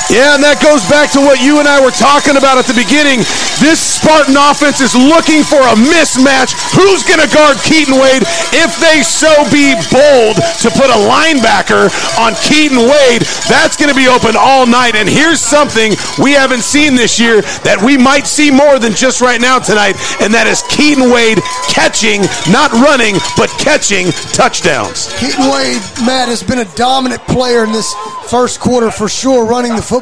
[0.09, 2.73] Yeah, and that goes back to what you and I were talking about at the
[2.73, 3.21] beginning.
[3.61, 6.57] This Spartan offense is looking for a mismatch.
[6.73, 8.25] Who's going to guard Keaton Wade
[8.57, 13.29] if they so be bold to put a linebacker on Keaton Wade?
[13.53, 14.97] That's going to be open all night.
[14.97, 19.21] And here's something we haven't seen this year that we might see more than just
[19.21, 25.13] right now tonight, and that is Keaton Wade catching, not running, but catching touchdowns.
[25.21, 27.93] Keaton Wade, Matt, has been a dominant player in this
[28.33, 29.98] first quarter for sure, running the football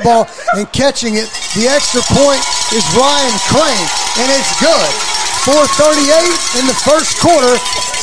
[0.57, 1.29] and catching it.
[1.55, 2.41] The extra point
[2.73, 3.89] is Ryan Crane,
[4.19, 5.16] and it's good.
[5.47, 7.55] 438 in the first quarter.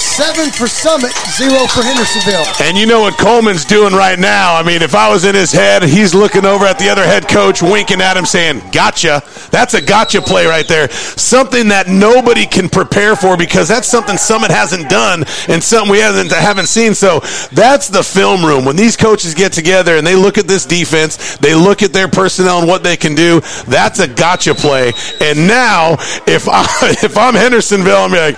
[0.04, 2.46] Seven for Summit, zero for Hendersonville.
[2.62, 4.56] And you know what Coleman's doing right now.
[4.56, 7.28] I mean, if I was in his head, he's looking over at the other head
[7.28, 9.24] coach, winking at him, saying, Gotcha.
[9.50, 10.90] That's a gotcha play right there.
[10.90, 16.00] Something that nobody can prepare for because that's something Summit hasn't done and something we
[16.00, 16.94] haven't, haven't seen.
[16.94, 17.22] So
[17.52, 18.66] that's the film room.
[18.66, 22.08] When these coaches get together and they look at this defense, they look at their
[22.08, 24.92] personnel and what they can do, that's a gotcha play.
[25.22, 25.94] And now,
[26.28, 26.66] if, I,
[27.04, 28.38] if I'm Hendersonville, I'm like,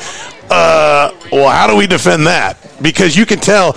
[0.50, 2.58] uh, well, how do we defend that?
[2.82, 3.76] Because you can tell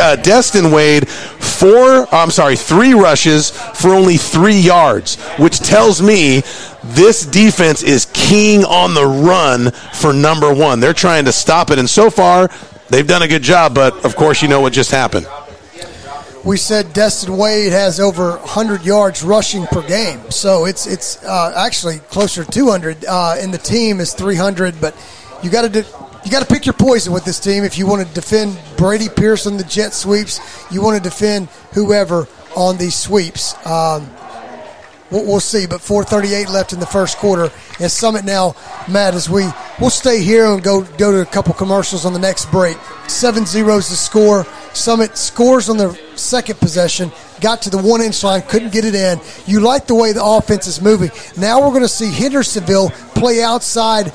[0.00, 6.42] uh, Destin Wade four, I'm sorry, three rushes for only three yards, which tells me
[6.82, 10.80] this defense is keying on the run for number one.
[10.80, 12.50] They're trying to stop it, and so far
[12.90, 13.74] they've done a good job.
[13.74, 15.26] But of course, you know what just happened.
[16.44, 21.54] We said Destin Wade has over 100 yards rushing per game, so it's it's uh,
[21.56, 23.06] actually closer to 200.
[23.06, 24.94] Uh, and the team is 300, but
[25.42, 25.86] you got to
[26.22, 29.08] you got to pick your poison with this team if you want to defend Brady
[29.08, 30.38] Pierce on the jet sweeps.
[30.70, 33.54] You want to defend whoever on these sweeps.
[33.66, 34.10] Um,
[35.10, 37.50] we'll, we'll, see, but 4:38 left in the first quarter,
[37.80, 38.54] and Summit now,
[38.88, 39.48] Matt, as we
[39.80, 42.76] we'll stay here and go go to a couple commercials on the next break.
[43.08, 44.46] Seven zeros to score.
[44.72, 47.12] Summit scores on their second possession.
[47.40, 49.20] Got to the one inch line, couldn't get it in.
[49.46, 51.10] You like the way the offense is moving.
[51.36, 54.12] Now we're going to see Hendersonville play outside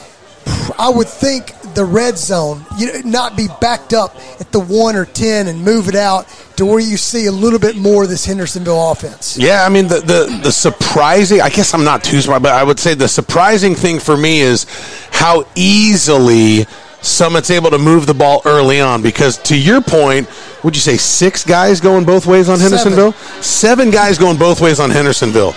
[0.78, 5.06] I would think the red zone, you not be backed up at the one or
[5.06, 8.26] ten and move it out to where you see a little bit more of this
[8.26, 9.38] Hendersonville offense.
[9.38, 11.42] Yeah, I mean the the, the surprising.
[11.42, 14.42] I guess I'm not too smart, but I would say the surprising thing for me
[14.42, 14.66] is
[15.12, 16.66] how easily
[17.02, 19.02] Summit's able to move the ball early on.
[19.02, 20.30] Because to your point,
[20.64, 23.14] would you say six guys going both ways on Hendersonville?
[23.14, 25.54] Seven, Seven guys going both ways on Hendersonville.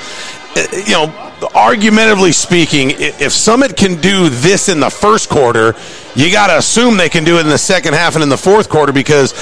[0.57, 5.75] Uh, you know argumentatively speaking, if Summit can do this in the first quarter,
[6.15, 8.37] you got to assume they can do it in the second half and in the
[8.37, 9.33] fourth quarter because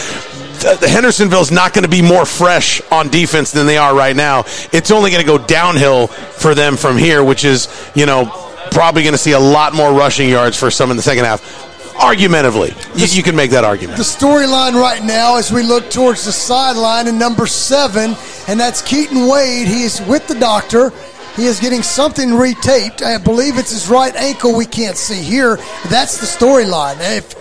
[0.63, 4.41] Hendersonville's not going to be more fresh on defense than they are right now.
[4.73, 8.27] It's only going to go downhill for them from here, which is, you know,
[8.71, 11.70] probably going to see a lot more rushing yards for some in the second half.
[12.01, 13.99] Argumentatively, you, you can make that argument.
[13.99, 18.17] The storyline right now as we look towards the sideline in number seven,
[18.49, 19.69] and that's Keaton Wade.
[19.69, 20.93] He is with the doctor.
[21.37, 23.03] He is getting something retaped.
[23.03, 24.57] I believe it's his right ankle.
[24.57, 25.57] We can't see here.
[25.91, 26.97] That's the storyline.
[27.01, 27.35] If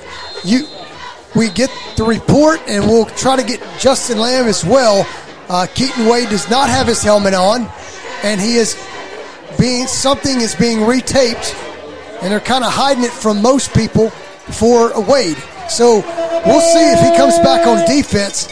[0.43, 0.67] you,
[1.35, 5.07] we get the report, and we'll try to get Justin Lamb as well.
[5.47, 7.69] Uh, Keaton Wade does not have his helmet on,
[8.23, 8.77] and he is
[9.57, 11.55] being something is being retaped,
[12.21, 14.11] and they're kind of hiding it from most people
[14.51, 15.37] for Wade.
[15.69, 16.01] So
[16.45, 18.47] we'll see if he comes back on defense.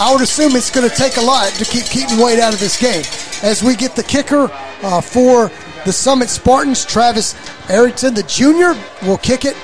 [0.00, 2.60] I would assume it's going to take a lot to keep Keaton Wade out of
[2.60, 3.04] this game.
[3.42, 4.50] As we get the kicker
[4.82, 5.50] uh, for
[5.84, 6.84] the Summit Spartans.
[6.84, 7.34] Travis
[7.68, 9.56] Arrington, the junior, will kick it.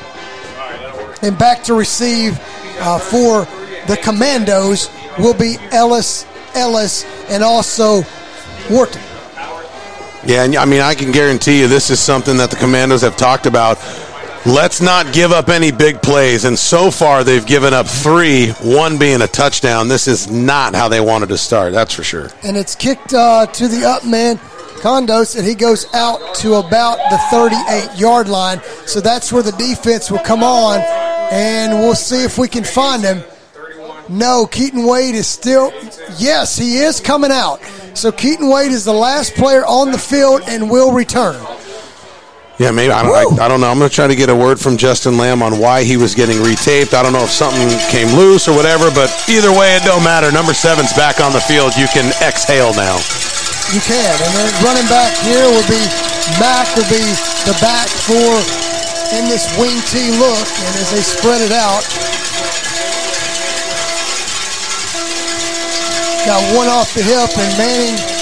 [1.22, 2.38] And back to receive
[2.80, 3.44] uh, for
[3.86, 8.02] the Commandos will be Ellis, Ellis, and also
[8.70, 9.02] Wharton.
[10.24, 13.16] Yeah, and I mean, I can guarantee you this is something that the Commandos have
[13.16, 13.78] talked about.
[14.48, 16.46] Let's not give up any big plays.
[16.46, 19.88] And so far, they've given up three, one being a touchdown.
[19.88, 22.30] This is not how they wanted to start, that's for sure.
[22.42, 24.38] And it's kicked uh, to the up man
[24.78, 28.62] Condos, and he goes out to about the 38 yard line.
[28.86, 30.80] So that's where the defense will come on,
[31.30, 33.22] and we'll see if we can find him.
[34.08, 35.72] No, Keaton Wade is still,
[36.16, 37.60] yes, he is coming out.
[37.92, 41.36] So Keaton Wade is the last player on the field and will return.
[42.58, 43.14] Yeah, maybe I don't.
[43.38, 43.70] I, I, don't know.
[43.70, 46.18] I'm going to try to get a word from Justin Lamb on why he was
[46.18, 46.90] getting retaped.
[46.90, 50.34] I don't know if something came loose or whatever, but either way, it don't matter.
[50.34, 51.78] Number seven's back on the field.
[51.78, 52.98] You can exhale now.
[53.70, 54.10] You can.
[54.10, 55.78] And then running back here will be
[56.42, 57.06] Mack will be
[57.46, 58.26] the back for
[59.14, 60.42] in this wing T look.
[60.42, 61.86] And as they spread it out,
[66.26, 68.17] got one off the hip and Manning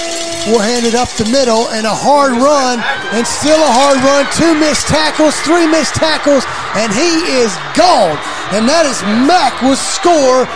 [0.47, 2.79] will hand it up the middle and a hard run
[3.11, 4.23] and still a hard run.
[4.33, 6.47] Two missed tackles, three missed tackles,
[6.79, 8.15] and he is gone.
[8.55, 10.47] And that is Mack will score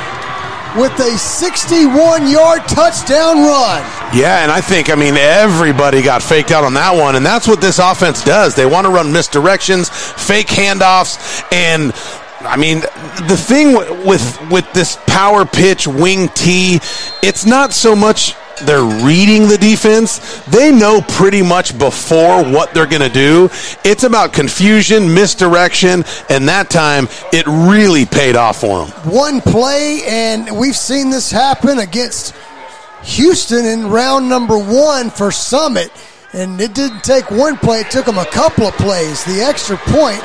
[0.79, 3.83] with a 61 yard touchdown run.
[4.15, 7.47] Yeah, and I think, I mean, everybody got faked out on that one, and that's
[7.47, 8.55] what this offense does.
[8.55, 11.91] They want to run misdirections, fake handoffs, and
[12.41, 12.79] I mean,
[13.27, 13.73] the thing
[14.05, 16.79] with with this power pitch wing T,
[17.21, 18.35] it's not so much
[18.65, 20.41] they're reading the defense.
[20.45, 23.49] They know pretty much before what they're going to do.
[23.83, 28.89] It's about confusion, misdirection, and that time it really paid off for them.
[29.11, 32.35] One play, and we've seen this happen against
[33.03, 35.91] Houston in round number one for Summit.
[36.33, 39.23] And it didn't take one play, it took them a couple of plays.
[39.25, 40.23] The extra point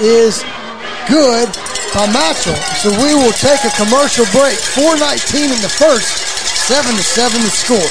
[0.00, 0.42] is
[1.08, 1.48] good
[1.94, 2.58] by Matchell.
[2.80, 4.58] So we will take a commercial break.
[4.58, 6.10] 419 in the first,
[6.66, 7.90] 7 to 7 the score.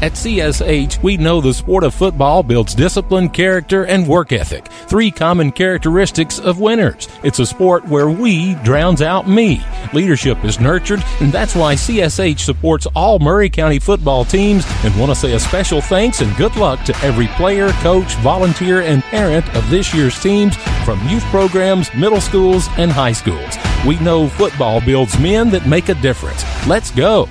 [0.00, 4.68] At CSH, we know the sport of football builds discipline, character, and work ethic.
[4.86, 7.08] Three common characteristics of winners.
[7.24, 9.60] It's a sport where we drowns out me.
[9.92, 15.10] Leadership is nurtured, and that's why CSH supports all Maury County football teams and want
[15.10, 19.52] to say a special thanks and good luck to every player, coach, volunteer, and parent
[19.56, 23.56] of this year's teams from youth programs, middle schools, and high schools.
[23.84, 26.44] We know football builds men that make a difference.
[26.68, 27.28] Let's go.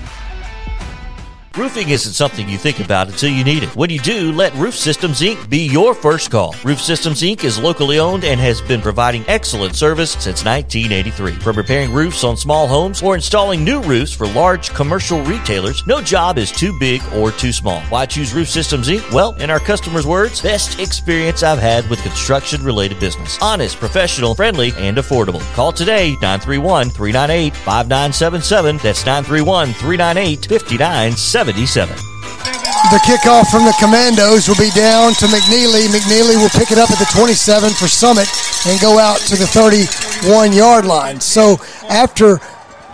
[1.58, 3.76] Roofing isn't something you think about until you need it.
[3.76, 5.50] When you do, let Roof Systems Inc.
[5.50, 6.56] be your first call.
[6.64, 7.44] Roof Systems Inc.
[7.44, 11.32] is locally owned and has been providing excellent service since 1983.
[11.32, 16.00] From repairing roofs on small homes or installing new roofs for large commercial retailers, no
[16.00, 17.82] job is too big or too small.
[17.90, 19.12] Why choose Roof Systems Inc.?
[19.12, 23.36] Well, in our customers' words, best experience I've had with construction related business.
[23.42, 25.42] Honest, professional, friendly, and affordable.
[25.56, 28.78] Call today 931 398 5977.
[28.78, 31.47] That's 931 398 5977.
[31.48, 31.96] 77.
[31.96, 35.88] The kickoff from the Commandos will be down to McNeely.
[35.88, 38.28] McNeely will pick it up at the 27 for Summit
[38.68, 41.22] and go out to the 31 yard line.
[41.22, 41.56] So
[41.88, 42.40] after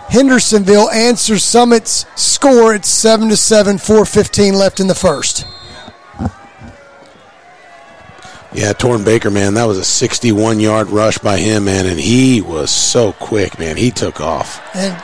[0.08, 5.44] Hendersonville answers Summit's score, it's 7 to 7, 4.15 left in the first.
[8.52, 12.40] Yeah, Torn Baker, man, that was a 61 yard rush by him, man, and he
[12.40, 13.76] was so quick, man.
[13.76, 14.60] He took off.
[14.76, 15.02] And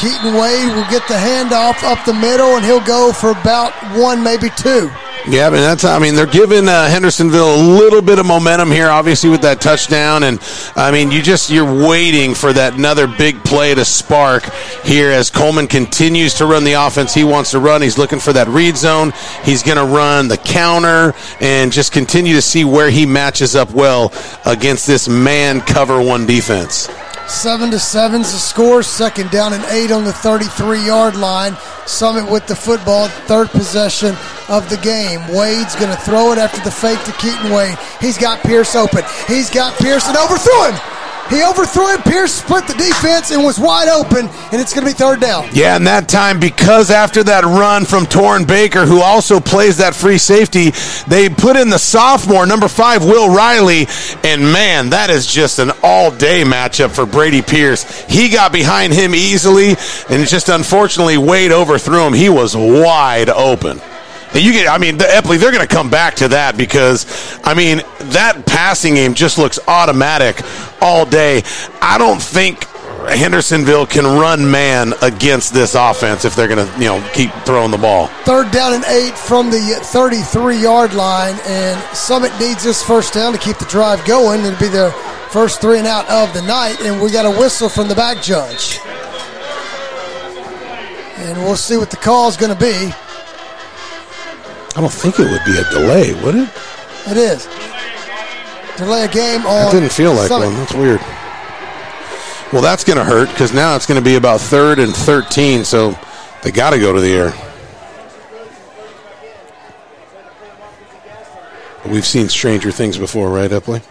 [0.00, 4.22] Keaton Wade will get the handoff up the middle, and he'll go for about one,
[4.22, 4.90] maybe two.
[5.28, 5.84] Yeah, I mean that's.
[5.84, 9.60] I mean they're giving uh, Hendersonville a little bit of momentum here, obviously with that
[9.60, 10.40] touchdown, and
[10.74, 14.44] I mean you just you're waiting for that another big play to spark
[14.82, 17.82] here as Coleman continues to run the offense he wants to run.
[17.82, 19.12] He's looking for that read zone.
[19.44, 23.70] He's going to run the counter and just continue to see where he matches up
[23.72, 24.14] well
[24.46, 26.88] against this man cover one defense.
[27.30, 28.82] Seven to seven's the score.
[28.82, 31.56] Second down and eight on the 33 yard line.
[31.86, 34.16] Summit with the football, third possession
[34.48, 35.20] of the game.
[35.28, 37.78] Wade's going to throw it after the fake to Keaton Wade.
[38.00, 39.04] He's got Pierce open.
[39.28, 40.99] He's got Pearson overthrew him.
[41.30, 42.02] He overthrew him.
[42.02, 45.48] Pierce split the defense and was wide open, and it's going to be third down.
[45.52, 49.94] Yeah, and that time, because after that run from Torn Baker, who also plays that
[49.94, 50.72] free safety,
[51.06, 53.86] they put in the sophomore, number five, Will Riley.
[54.24, 57.84] And man, that is just an all day matchup for Brady Pierce.
[58.08, 59.76] He got behind him easily,
[60.08, 62.12] and just unfortunately, Wade overthrew him.
[62.12, 63.80] He was wide open.
[64.32, 67.06] You get, I mean, the Epley, they're going to come back to that because,
[67.42, 70.40] I mean, that passing game just looks automatic
[70.80, 71.42] all day.
[71.82, 72.64] I don't think
[73.08, 77.70] Hendersonville can run man against this offense if they're going to, you know, keep throwing
[77.70, 78.06] the ball.
[78.24, 83.32] Third down and eight from the 33 yard line, and Summit needs this first down
[83.32, 84.40] to keep the drive going.
[84.44, 84.92] It'll be their
[85.30, 88.22] first three and out of the night, and we got a whistle from the back
[88.22, 88.78] judge.
[91.16, 92.92] And we'll see what the call is going to be.
[94.76, 96.48] I don't think it would be a delay, would it?
[97.08, 97.48] It is.
[98.76, 99.68] Delay a game on.
[99.68, 100.46] It didn't feel like Summit.
[100.46, 100.54] one.
[100.56, 101.00] That's weird.
[102.52, 105.64] Well, that's going to hurt because now it's going to be about third and 13,
[105.64, 105.96] so
[106.42, 107.32] they got to go to the air.
[111.86, 113.82] We've seen stranger things before, right, Epley?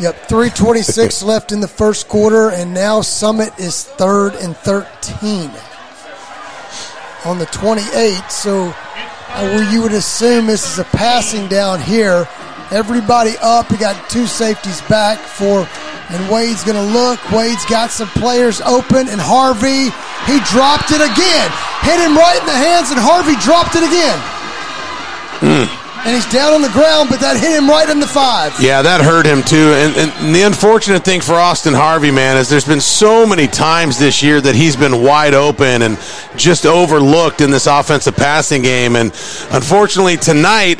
[0.00, 5.50] Yep, 326 left in the first quarter, and now Summit is third and 13
[7.24, 8.30] on the 28.
[8.30, 8.74] So
[9.38, 12.28] where you would assume this is a passing down here.
[12.70, 13.70] Everybody up.
[13.70, 15.66] You got two safeties back for
[16.10, 17.18] And Wade's going to look.
[17.30, 19.90] Wade's got some players open, and Harvey,
[20.26, 21.48] he dropped it again.
[21.82, 24.18] Hit him right in the hands, and Harvey dropped it again.
[25.40, 28.58] Mm and he's down on the ground, but that hit him right in the five.
[28.60, 29.72] Yeah, that hurt him too.
[29.76, 33.98] And, and, the unfortunate thing for Austin Harvey, man, is there's been so many times
[33.98, 35.98] this year that he's been wide open and
[36.36, 38.96] just overlooked in this offensive passing game.
[38.96, 39.12] And
[39.50, 40.78] unfortunately, tonight,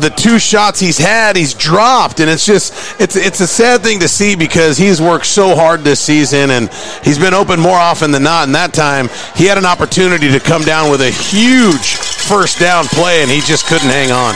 [0.00, 4.00] the two shots he's had, he's dropped, and it's just it's it's a sad thing
[4.00, 6.70] to see because he's worked so hard this season and
[7.02, 8.46] he's been open more often than not.
[8.46, 12.84] And that time, he had an opportunity to come down with a huge first down
[12.86, 14.34] play, and he just couldn't hang on.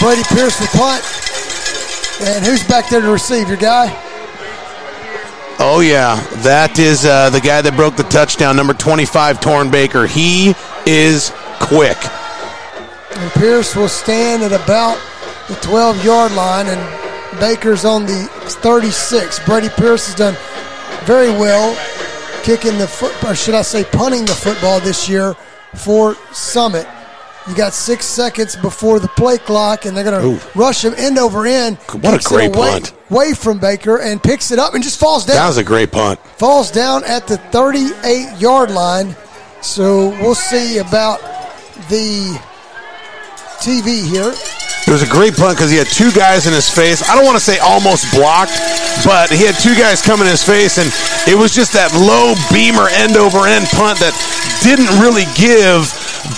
[0.00, 1.04] Brady Pierce the punt.
[2.22, 3.48] And who's back there to receive?
[3.48, 3.86] Your guy?
[5.58, 6.18] Oh, yeah.
[6.42, 10.06] That is uh, the guy that broke the touchdown, number 25, Torn Baker.
[10.06, 10.54] He
[10.86, 11.98] is quick.
[13.12, 14.98] And Pierce will stand at about
[15.48, 18.26] the 12 yard line, and Baker's on the
[18.62, 19.44] 36.
[19.44, 20.34] Brady Pierce has done
[21.04, 21.76] very well
[22.42, 25.34] kicking the foot, or should I say, punting the football this year
[25.74, 26.86] for Summit.
[27.48, 31.18] You got six seconds before the play clock, and they're going to rush him end
[31.18, 31.78] over end.
[31.78, 32.92] What a great away, punt!
[33.10, 35.36] Away from Baker and picks it up and just falls down.
[35.36, 36.20] That was a great punt.
[36.20, 39.16] Falls down at the 38 yard line.
[39.62, 41.20] So we'll see about
[41.88, 42.38] the
[43.60, 44.32] TV here.
[44.86, 47.06] It was a great punt because he had two guys in his face.
[47.08, 48.56] I don't want to say almost blocked,
[49.04, 50.88] but he had two guys coming in his face, and
[51.28, 54.16] it was just that low beamer end over end punt that
[54.64, 55.84] didn't really give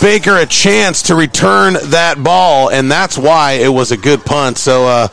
[0.01, 4.59] Baker a chance to return that ball, and that's why it was a good punt.
[4.59, 5.09] So uh,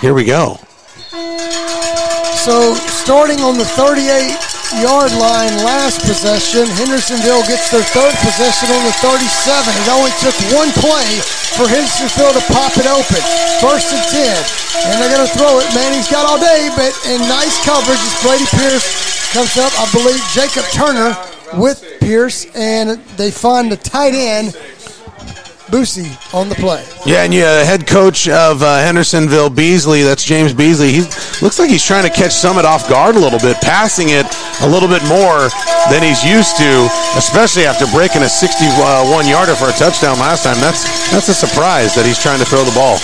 [0.00, 0.58] here we go.
[2.40, 4.32] So starting on the 38
[4.80, 9.20] yard line last possession, Hendersonville gets their third possession on the 37.
[9.20, 11.20] It only took one play
[11.58, 13.20] for Hendersonville to pop it open.
[13.60, 14.32] First and 10.
[14.88, 15.68] And they're going to throw it.
[15.74, 18.88] Manning's got all day, but in nice coverage as Brady Pierce
[19.36, 19.74] comes up.
[19.76, 21.12] I believe Jacob Turner
[21.54, 24.56] with Pierce, and they find the tight end.
[25.70, 26.82] Boosie on the play.
[27.06, 30.90] Yeah, and yeah, head coach of uh, Hendersonville, Beasley, that's James Beasley.
[30.90, 31.00] He
[31.40, 34.26] looks like he's trying to catch Summit off guard a little bit, passing it
[34.62, 35.46] a little bit more
[35.86, 40.58] than he's used to, especially after breaking a 61 yarder for a touchdown last time.
[40.58, 40.82] That's
[41.14, 42.98] that's a surprise that he's trying to throw the ball.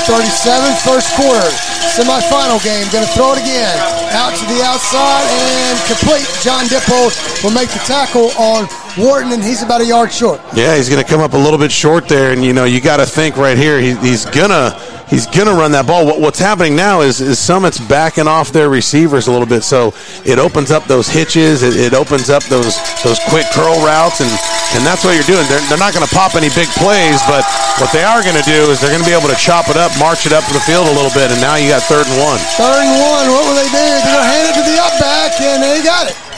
[0.00, 1.52] 237, first quarter,
[1.92, 2.88] semifinal game.
[2.88, 3.76] Going to throw it again.
[4.16, 6.24] Out to the outside and complete.
[6.40, 7.12] John Dipple
[7.44, 8.64] will make the tackle on
[8.98, 10.40] Wharton, and he's about a yard short.
[10.54, 12.80] Yeah, he's going to come up a little bit short there, and you know you
[12.80, 13.80] got to think right here.
[13.80, 14.76] He, he's gonna
[15.08, 16.04] he's gonna run that ball.
[16.04, 19.94] What, what's happening now is, is Summit's backing off their receivers a little bit, so
[20.28, 21.62] it opens up those hitches.
[21.62, 24.30] It, it opens up those those quick curl routes, and
[24.76, 25.44] and that's what you're doing.
[25.48, 27.44] They're, they're not going to pop any big plays, but
[27.80, 29.76] what they are going to do is they're going to be able to chop it
[29.76, 32.16] up, march it up the field a little bit, and now you got third and
[32.20, 32.40] one.
[32.60, 33.24] Third and one.
[33.32, 33.84] What will they do?
[34.04, 36.31] They're going to hand it to the up back, and they got it.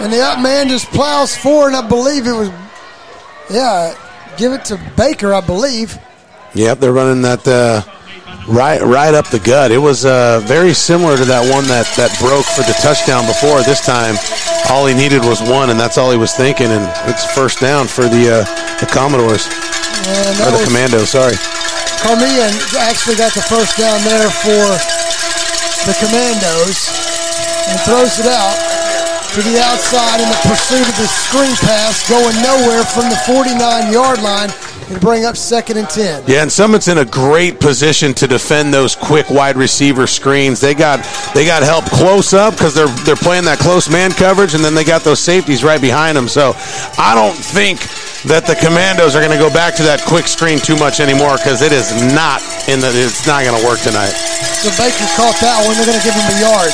[0.00, 2.50] And the up man just plows forward, and I believe it was,
[3.50, 3.94] yeah,
[4.36, 5.98] give it to Baker, I believe.
[6.54, 7.80] Yep, they're running that uh,
[8.48, 9.70] right right up the gut.
[9.70, 13.62] It was uh, very similar to that one that, that broke for the touchdown before.
[13.62, 14.16] This time,
[14.68, 16.68] all he needed was one, and that's all he was thinking.
[16.68, 18.44] And it's first down for the uh,
[18.80, 19.46] the Commodores
[20.42, 21.14] or the Commandos.
[21.14, 21.36] Sorry,
[22.02, 24.64] Carmia actually got the first down there for
[25.88, 26.90] the Commandos
[27.70, 28.71] and throws it out
[29.32, 33.90] to the outside in the pursuit of the screen pass, going nowhere from the 49
[33.90, 34.50] yard line
[34.90, 36.24] and bring up second and 10.
[36.26, 40.60] Yeah, and Summit's in a great position to defend those quick wide receiver screens.
[40.60, 40.98] They got
[41.34, 44.74] they got help close up because they're they're playing that close man coverage, and then
[44.74, 46.28] they got those safeties right behind them.
[46.28, 46.52] So
[46.98, 47.80] I don't think
[48.30, 51.34] that the Commandos are going to go back to that quick screen too much anymore
[51.42, 52.38] because it is not
[52.70, 54.14] in the it's not going to work tonight.
[54.62, 55.74] So Baker caught that one.
[55.74, 56.70] They're going to give him a yard.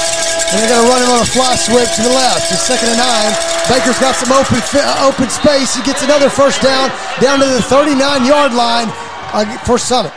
[0.52, 2.52] And they're going to run him on a fly switch to the left.
[2.52, 3.32] It's second and nine.
[3.68, 5.76] Baker's got some open uh, open space.
[5.76, 6.88] He gets another first down
[7.20, 8.88] down to the 39 yard line
[9.32, 10.12] uh, for Summit.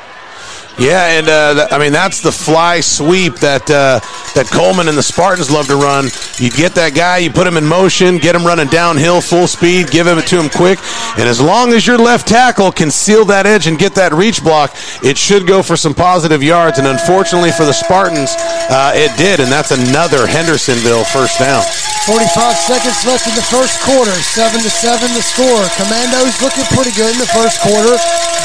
[0.81, 4.01] Yeah, and uh, I mean that's the fly sweep that uh,
[4.33, 6.09] that Coleman and the Spartans love to run.
[6.41, 9.91] You get that guy, you put him in motion, get him running downhill full speed,
[9.91, 10.79] give him it to him quick,
[11.21, 14.41] and as long as your left tackle can seal that edge and get that reach
[14.41, 14.73] block,
[15.03, 16.79] it should go for some positive yards.
[16.79, 18.33] And unfortunately for the Spartans,
[18.73, 21.61] uh, it did, and that's another Hendersonville first down.
[22.09, 22.25] 45
[22.57, 24.09] seconds left in the first quarter.
[24.09, 25.61] 7 to 7 the score.
[25.77, 27.93] Commandos looking pretty good in the first quarter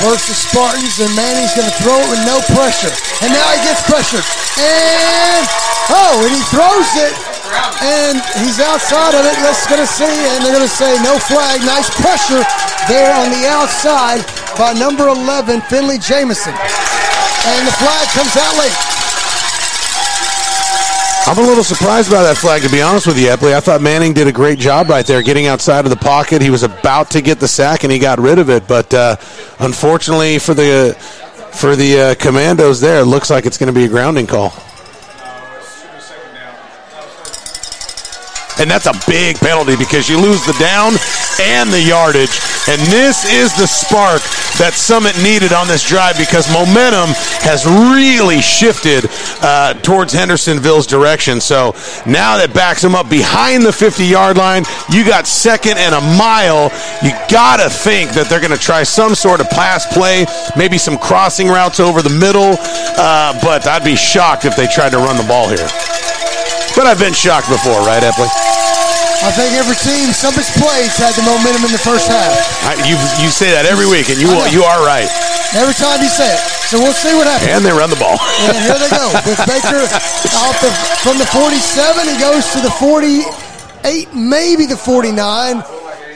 [0.05, 2.91] versus Spartans, and Manning's going to throw it no pressure.
[3.23, 4.27] And now he gets pressured.
[4.59, 5.47] And,
[5.95, 7.15] oh, and he throws it.
[7.81, 9.39] And he's outside of it.
[9.47, 10.11] Let's going to see.
[10.35, 11.63] And they're going to say no flag.
[11.63, 12.43] Nice pressure
[12.91, 14.27] there on the outside
[14.59, 16.53] by number 11, Finley Jamison.
[16.53, 18.77] And the flag comes out late.
[21.29, 23.53] I'm a little surprised by that flag, to be honest with you, Epley.
[23.53, 26.41] I thought Manning did a great job right there, getting outside of the pocket.
[26.41, 28.69] He was about to get the sack, and he got rid of it.
[28.69, 29.17] But uh,
[29.59, 30.97] unfortunately for the
[31.57, 34.53] for the uh, Commandos, there, it looks like it's going to be a grounding call.
[38.59, 40.93] And that's a big penalty because you lose the down
[41.41, 42.41] and the yardage.
[42.69, 44.23] And this is the spark
[44.59, 47.13] that Summit needed on this drive because momentum
[47.45, 49.05] has really shifted
[49.43, 51.41] uh, towards Hendersonville's direction.
[51.41, 51.77] So
[52.07, 56.01] now that backs them up behind the 50 yard line, you got second and a
[56.17, 56.73] mile.
[57.05, 60.25] You got to think that they're going to try some sort of pass play,
[60.57, 62.57] maybe some crossing routes over the middle.
[62.97, 65.69] Uh, but I'd be shocked if they tried to run the ball here.
[66.77, 68.56] But I've been shocked before, right, Epley?
[69.27, 72.31] I think every team, some of its plays had the momentum in the first half.
[72.63, 75.11] I, you you say that every week, and you you are right.
[75.51, 76.41] Every time you say it.
[76.71, 77.51] So we'll see what happens.
[77.51, 78.19] And they run the ball.
[78.47, 79.83] and here they go with Baker
[80.39, 80.71] out the,
[81.03, 82.07] from the 47.
[82.07, 85.63] He goes to the 48, maybe the 49,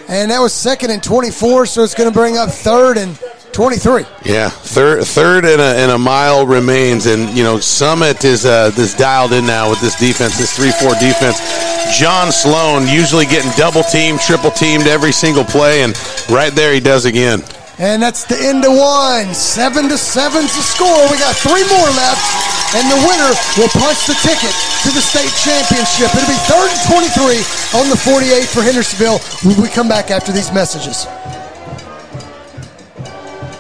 [0.09, 1.67] and that was second and 24.
[1.67, 3.19] So it's going to bring up third and
[3.53, 4.05] 23.
[4.25, 8.71] Yeah, third, third and a, and a mile remains, and you know Summit is uh,
[8.71, 11.39] this dialed in now with this defense, this three-four defense.
[11.99, 15.95] John Sloan usually getting double teamed, triple teamed every single play, and
[16.31, 17.43] right there he does again.
[17.81, 19.33] And that's the end of one.
[19.33, 21.01] Seven to seven's the score.
[21.09, 22.21] We got three more left,
[22.77, 24.53] and the winner will punch the ticket
[24.85, 26.13] to the state championship.
[26.13, 30.31] It'll be third and 23 on the 48 for Hendersonville when we come back after
[30.31, 31.09] these messages.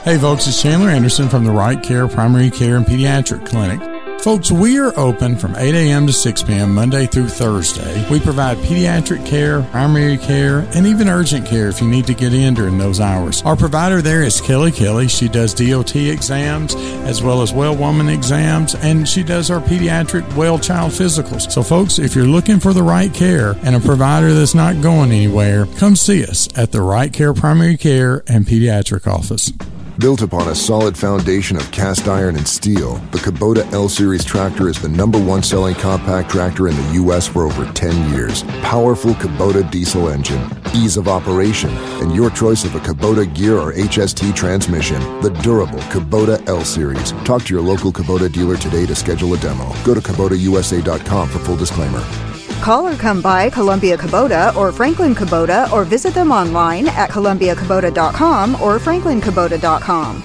[0.03, 4.23] Hey folks, it's Chandler Anderson from the Right Care Primary Care and Pediatric Clinic.
[4.23, 6.07] Folks, we are open from 8 a.m.
[6.07, 6.75] to 6 p.m.
[6.75, 8.09] Monday through Thursday.
[8.11, 12.33] We provide pediatric care, primary care, and even urgent care if you need to get
[12.33, 13.43] in during those hours.
[13.43, 15.07] Our provider there is Kelly Kelly.
[15.07, 16.75] She does DOT exams
[17.05, 21.53] as well as well woman exams, and she does our pediatric well child physicals.
[21.53, 25.13] So, folks, if you're looking for the right care and a provider that's not going
[25.13, 29.53] anywhere, come see us at the Right Care Primary Care and Pediatric Office.
[30.01, 34.71] Built upon a solid foundation of cast iron and steel, the Kubota L Series tractor
[34.71, 37.27] is the number one selling compact tractor in the U.S.
[37.27, 38.43] for over 10 years.
[38.63, 40.43] Powerful Kubota diesel engine,
[40.75, 41.69] ease of operation,
[42.01, 45.01] and your choice of a Kubota gear or HST transmission.
[45.21, 47.13] The durable Kubota L Series.
[47.27, 49.71] Talk to your local Kubota dealer today to schedule a demo.
[49.85, 52.30] Go to KubotaUSA.com for full disclaimer.
[52.61, 58.61] Call or come by Columbia Kubota or Franklin Kubota or visit them online at columbiakubota.com
[58.61, 60.23] or franklinkubota.com.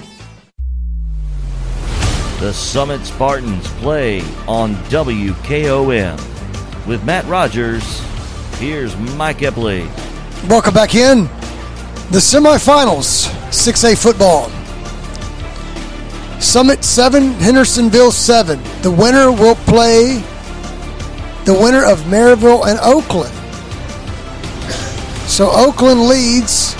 [2.40, 6.86] The Summit Spartans play on WKOM.
[6.86, 8.00] With Matt Rogers,
[8.58, 9.86] here's Mike Epley.
[10.46, 11.24] Welcome back in.
[12.10, 14.50] The semifinals, 6A football.
[16.38, 18.62] Summit 7, Hendersonville 7.
[18.82, 20.22] The winner will play
[21.46, 23.32] the winner of Maryville and Oakland.
[25.28, 26.74] So Oakland leads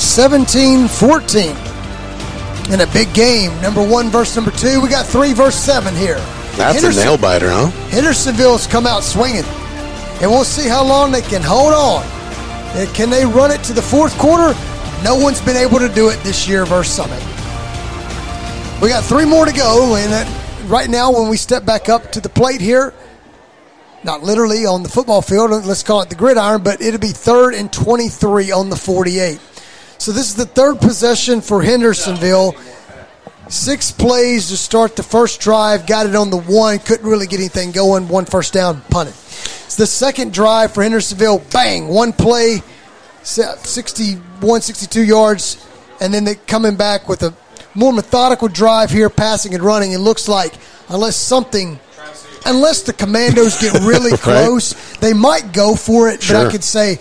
[0.00, 1.56] 17 14
[2.72, 3.52] in a big game.
[3.60, 4.80] Number one versus number two.
[4.80, 6.18] We got three versus seven here.
[6.56, 7.66] That's a nail biter, huh?
[7.90, 9.44] Hendersonville's come out swinging.
[10.22, 12.02] And we'll see how long they can hold on.
[12.94, 14.58] Can they run it to the fourth quarter?
[15.02, 17.20] No one's been able to do it this year versus Summit.
[18.80, 19.96] We got three more to go.
[19.96, 22.94] And uh, right now, when we step back up to the plate here,
[24.04, 27.54] not literally on the football field, let's call it the gridiron, but it'll be third
[27.54, 29.40] and 23 on the 48.
[29.98, 32.54] So this is the third possession for Hendersonville.
[33.48, 37.40] Six plays to start the first drive, got it on the one, couldn't really get
[37.40, 38.08] anything going.
[38.08, 39.14] One first down, punted.
[39.14, 41.38] It's the second drive for Hendersonville.
[41.50, 42.62] Bang, one play,
[43.22, 45.66] 61, 62 yards,
[46.00, 47.34] and then they coming back with a
[47.74, 49.92] more methodical drive here, passing and running.
[49.92, 50.54] It looks like
[50.88, 51.78] unless something
[52.44, 54.20] unless the commandos get really right.
[54.20, 56.22] close, they might go for it.
[56.22, 56.36] Sure.
[56.36, 56.98] But I could say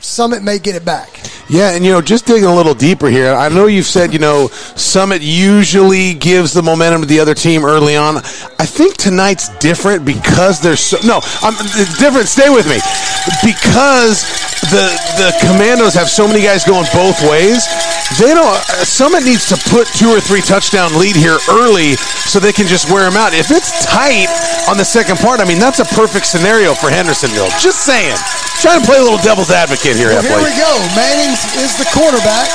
[0.00, 1.08] Summit may get it back.
[1.50, 3.34] Yeah, and you know, just digging a little deeper here.
[3.34, 4.46] I know you've said you know
[4.78, 8.18] Summit usually gives the momentum to the other team early on.
[8.18, 11.20] I think tonight's different because there's so no.
[11.42, 12.28] I'm it's different.
[12.28, 12.78] Stay with me
[13.42, 14.22] because
[14.70, 17.66] the the Commandos have so many guys going both ways.
[18.18, 18.54] They don't.
[18.86, 21.96] Summit needs to put two or three touchdown lead here early
[22.30, 23.34] so they can just wear them out.
[23.34, 24.30] If it's tight
[24.70, 27.50] on the second part, I mean that's a perfect scenario for Hendersonville.
[27.58, 28.14] Just saying.
[28.60, 30.10] Trying to play a little devil's advocate here.
[30.10, 30.72] Well, here we go.
[30.94, 32.48] Mannings is the quarterback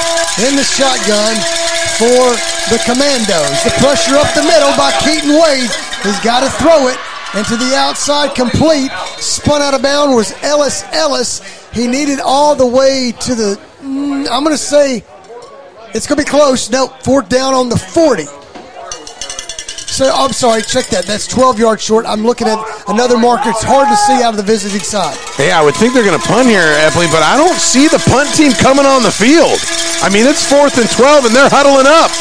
[0.43, 1.35] in the shotgun
[1.99, 2.35] for
[2.71, 3.63] the Commandos.
[3.63, 5.71] The pressure up the middle by Keaton Wade.
[6.03, 6.97] He's got to throw it
[7.37, 8.91] into the outside complete.
[9.17, 11.41] Spun out of bounds was Ellis Ellis.
[11.71, 15.03] He needed all the way to the, mm, I'm going to say,
[15.93, 16.69] it's going to be close.
[16.69, 18.25] Nope, fourth down on the 40.
[19.95, 21.07] So I'm sorry, check that.
[21.07, 22.03] That's 12 yards short.
[22.03, 22.59] I'm looking at
[22.91, 23.47] another marker.
[23.55, 25.15] It's hard to see out of the visiting side.
[25.39, 28.03] Yeah, I would think they're going to punt here, Epley, but I don't see the
[28.11, 29.55] punt team coming on the field.
[30.03, 32.11] I mean, it's fourth and 12, and they're huddling up.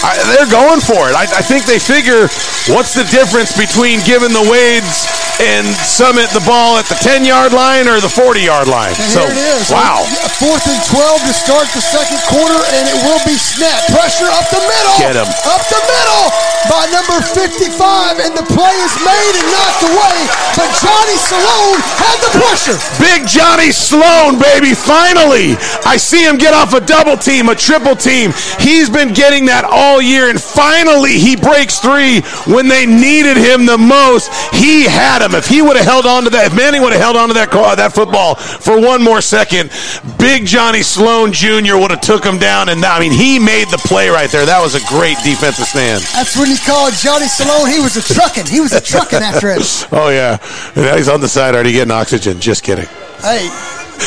[0.00, 1.14] I, they're going for it.
[1.14, 2.28] I, I think they figure
[2.72, 5.04] what's the difference between giving the Wades
[5.40, 8.92] and Summit the ball at the 10 yard line or the 40 yard line.
[8.92, 9.72] And so, here it is.
[9.72, 10.04] wow.
[10.36, 13.80] Fourth and 12 to start the second quarter, and it will be snap.
[13.88, 14.96] Pressure up the middle.
[15.00, 15.28] Get him.
[15.48, 16.28] Up the middle
[16.68, 20.16] by number 55, and the play is made and knocked away,
[20.60, 22.76] but Johnny Salone had the pressure.
[23.00, 25.56] Big Johnny Sloan, baby, finally.
[25.88, 28.32] I see him get off a double team, a triple team.
[28.60, 33.66] He's been getting that all year, and finally he breaks three when they needed him
[33.66, 34.30] the most.
[34.54, 35.34] He had him.
[35.34, 37.34] If he would have held on to that, if Manning would have held on to
[37.34, 39.70] that, call, uh, that football for one more second,
[40.18, 41.76] Big Johnny Sloan Jr.
[41.80, 42.68] would have took him down.
[42.68, 44.46] And I mean, he made the play right there.
[44.46, 46.02] That was a great defensive stand.
[46.14, 47.70] That's when you call Johnny Salone.
[47.70, 48.46] He was a trucking.
[48.46, 49.60] He was a trucking after it.
[49.92, 50.38] Oh yeah,
[50.76, 52.38] and now he's on the side already getting oxygen.
[52.40, 52.86] Just kidding.
[53.20, 53.48] Hey,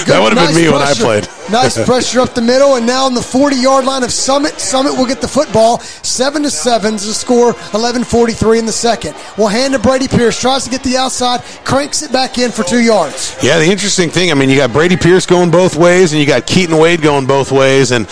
[0.08, 1.28] That would have nice been me when I played.
[1.50, 4.60] Nice pressure up the middle, and now on the 40 yard line of Summit.
[4.60, 5.80] Summit will get the football.
[5.80, 9.16] 7 to 7 is the score, 11.43 in the second.
[9.38, 12.64] We'll hand to Brady Pierce, tries to get the outside, cranks it back in for
[12.64, 13.38] two yards.
[13.42, 16.28] Yeah, the interesting thing, I mean, you got Brady Pierce going both ways, and you
[16.28, 18.06] got Keaton Wade going both ways, and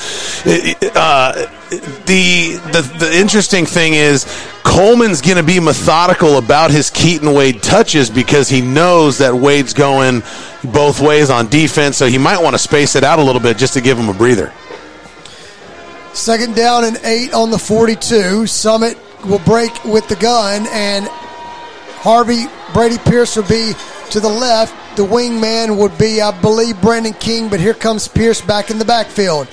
[0.95, 1.33] uh,
[1.71, 4.25] the, the the interesting thing is
[4.63, 9.73] Coleman's going to be methodical about his Keaton Wade touches because he knows that Wade's
[9.73, 10.21] going
[10.63, 13.57] both ways on defense, so he might want to space it out a little bit
[13.57, 14.51] just to give him a breather.
[16.13, 18.45] Second down and eight on the 42.
[18.47, 21.07] Summit will break with the gun, and
[22.01, 23.73] Harvey Brady Pierce will be
[24.09, 24.97] to the left.
[24.97, 28.85] The wingman would be, I believe, Brandon King, but here comes Pierce back in the
[28.85, 29.47] backfield.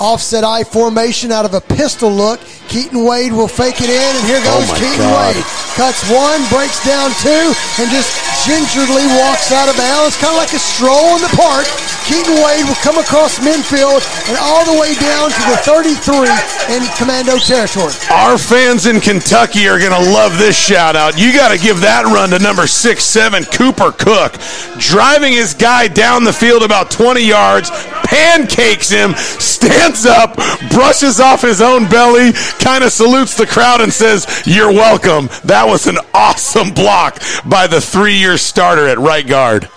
[0.00, 2.38] Offset I formation out of a pistol look.
[2.68, 5.34] Keaton Wade will fake it in, and here Oh goes my Keaton God.
[5.34, 5.44] Wade.
[5.74, 7.50] Cuts one, breaks down two,
[7.82, 8.10] and just
[8.46, 11.66] gingerly walks out of bounds, kind of like a stroll in the park.
[12.06, 16.26] Keaton Wade will come across midfield and all the way down to the 33
[16.74, 17.92] in commando territory.
[18.10, 21.18] Our fans in Kentucky are going to love this shout out.
[21.18, 24.40] You got to give that run to number six seven Cooper Cook,
[24.78, 27.70] driving his guy down the field about 20 yards,
[28.04, 30.36] pancakes him, stands up,
[30.70, 35.66] brushes off his own belly, kind of salutes the crowd and says, "You're welcome." That
[35.66, 39.68] was an awesome block by the three-year starter at right guard.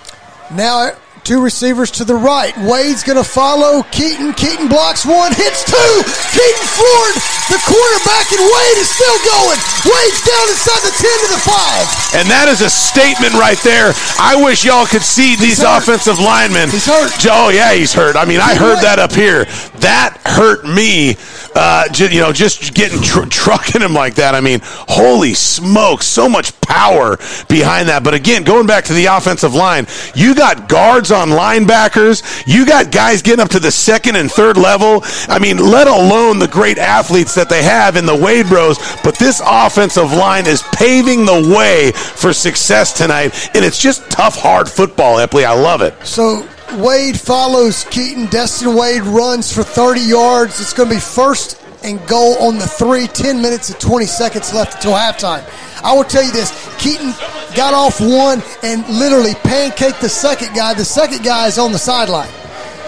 [0.52, 0.92] Now,
[1.24, 2.56] two receivers to the right.
[2.66, 4.34] Wade's going to follow Keaton.
[4.34, 5.94] Keaton blocks one, hits two.
[6.34, 7.18] Keaton floored
[7.50, 9.60] the quarterback, and Wade is still going.
[9.86, 12.22] Wade's down inside the 10 to the 5.
[12.22, 13.94] And that is a statement right there.
[14.18, 15.84] I wish y'all could see these hurt.
[15.84, 16.70] offensive linemen.
[16.70, 17.12] He's hurt.
[17.30, 18.16] Oh yeah, he's hurt.
[18.16, 19.46] I mean, I heard that up here.
[19.84, 21.16] That hurt me.
[21.54, 24.36] Uh, you know, just getting tr- trucking him like that.
[24.36, 27.18] I mean, holy smoke, so much power
[27.50, 28.04] behind that.
[28.04, 29.86] But again, going back to the offensive line,
[30.16, 32.44] you got guards on linebackers.
[32.48, 35.02] You got guys getting up to the second and third level.
[35.28, 38.78] I mean, let alone the great athletes that they have in the Wade Bros.
[39.04, 44.38] But this offensive line is paving the way for success tonight, and it's just tough,
[44.38, 45.18] hard football.
[45.18, 45.94] Epley, I love it.
[46.06, 46.48] So
[46.78, 48.28] Wade follows Keaton.
[48.28, 50.62] Destin Wade runs for 30 yards.
[50.62, 53.08] It's going to be first and goal on the three.
[53.08, 55.44] 10 minutes and 20 seconds left until halftime.
[55.84, 57.12] I will tell you this Keaton
[57.56, 60.74] got off one and literally pancaked the second guy.
[60.74, 62.30] The second guy is on the sideline.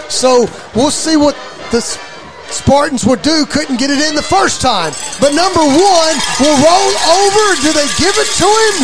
[0.08, 1.34] So we'll see what
[1.70, 3.44] the Spartans would do.
[3.46, 4.92] Couldn't get it in the first time.
[5.20, 7.44] But number one will roll over.
[7.60, 8.76] Do they give it to him?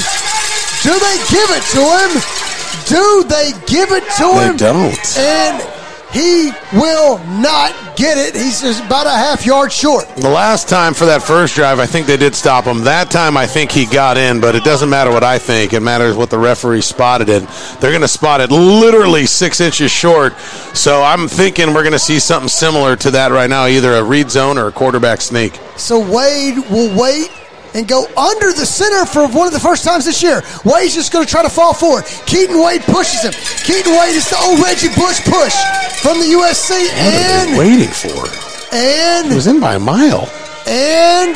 [0.83, 2.41] Do they give it to him?
[2.87, 4.57] Do they give it to They him?
[4.57, 5.19] They don't.
[5.19, 5.81] And
[6.13, 8.35] he will not get it.
[8.35, 10.09] He's just about a half yard short.
[10.17, 12.83] The last time for that first drive, I think they did stop him.
[12.83, 15.73] That time, I think he got in, but it doesn't matter what I think.
[15.73, 17.49] It matters what the referee spotted it.
[17.81, 20.37] They're going to spot it literally six inches short.
[20.75, 24.03] So I'm thinking we're going to see something similar to that right now, either a
[24.03, 25.59] read zone or a quarterback sneak.
[25.77, 27.31] So Wade will wait
[27.75, 30.43] and go under the center for one of the first times this year.
[30.65, 32.05] Wade's just going to try to fall forward.
[32.27, 33.33] Keaton Wade pushes him.
[33.65, 35.55] Keaton Wade is the old Reggie Bush push
[36.03, 38.29] from the USC, What are they and waiting for?
[38.75, 40.29] He and was in by a mile.
[40.67, 41.35] and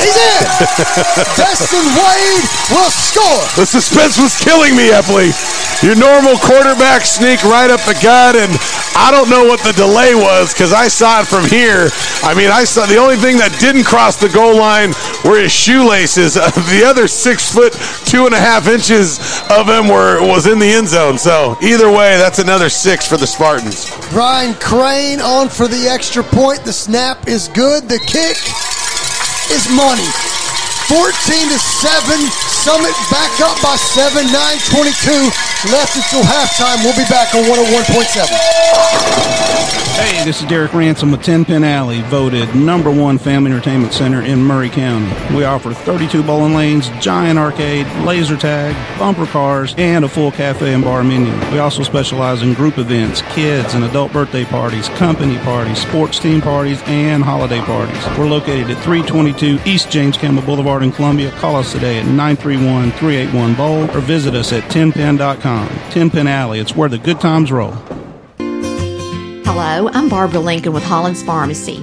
[0.00, 0.42] he's in.
[1.36, 3.44] Destin Wade will score.
[3.58, 5.34] The suspense was killing me, Epley.
[5.82, 8.50] Your normal quarterback sneak right up the gut, and
[8.98, 11.88] I don't know what the delay was because I saw it from here.
[12.24, 14.90] I mean, I saw the only thing that didn't cross the goal line
[15.24, 16.36] were his shoelaces.
[16.68, 17.72] The other six foot
[18.04, 19.18] two and a half inches
[19.50, 21.16] of him were was in the end zone.
[21.16, 23.90] So either way, that's another six for the Spartans.
[24.10, 26.64] Brian Crane on for the extra point.
[26.64, 27.88] The snap is good.
[27.88, 28.36] The kick
[29.50, 30.37] is money.
[30.88, 31.04] 14
[31.52, 32.18] to 7.
[32.64, 35.28] Summit back up by 7, 9.22
[35.70, 36.82] left until halftime.
[36.82, 39.28] We'll be back on 101.7.
[39.98, 44.22] Hey, this is Derek Ransom with 10 Pin Alley, voted number one family entertainment center
[44.22, 45.08] in Maury County.
[45.34, 50.72] We offer 32 bowling lanes, giant arcade, laser tag, bumper cars, and a full cafe
[50.72, 51.32] and bar menu.
[51.50, 56.40] We also specialize in group events, kids and adult birthday parties, company parties, sports team
[56.40, 58.06] parties, and holiday parties.
[58.16, 61.30] We're located at 322 East James Campbell Boulevard in Columbia.
[61.32, 65.68] Call us today at 931 381 Bowl or visit us at 10pin.com.
[65.90, 67.72] 10 Pin Alley, it's where the good times roll.
[69.44, 71.82] Hello, I'm Barbara Lincoln with Hollins Pharmacy.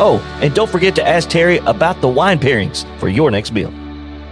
[0.00, 3.72] Oh, and don't forget to ask Terry about the wine pairings for your next meal.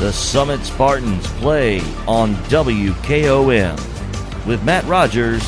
[0.00, 1.78] The Summit Spartans play
[2.08, 3.76] on WKOM.
[4.44, 5.42] With Matt Rogers,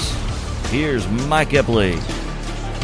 [0.71, 1.97] here's Mike Epley.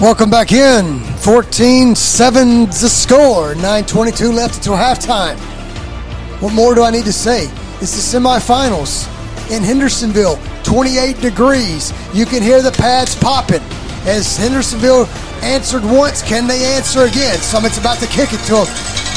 [0.01, 0.99] Welcome back in.
[1.19, 3.55] 14 7 the score.
[3.55, 5.39] 9.22 left until halftime.
[6.43, 7.45] What more do I need to say?
[7.81, 9.07] It's the semifinals
[9.57, 10.41] in Hendersonville.
[10.65, 11.93] 28 degrees.
[12.13, 13.63] You can hear the pads popping.
[14.05, 15.07] As Hendersonville
[15.45, 17.39] answered once, can they answer again?
[17.39, 19.12] Summit's about to kick it to them.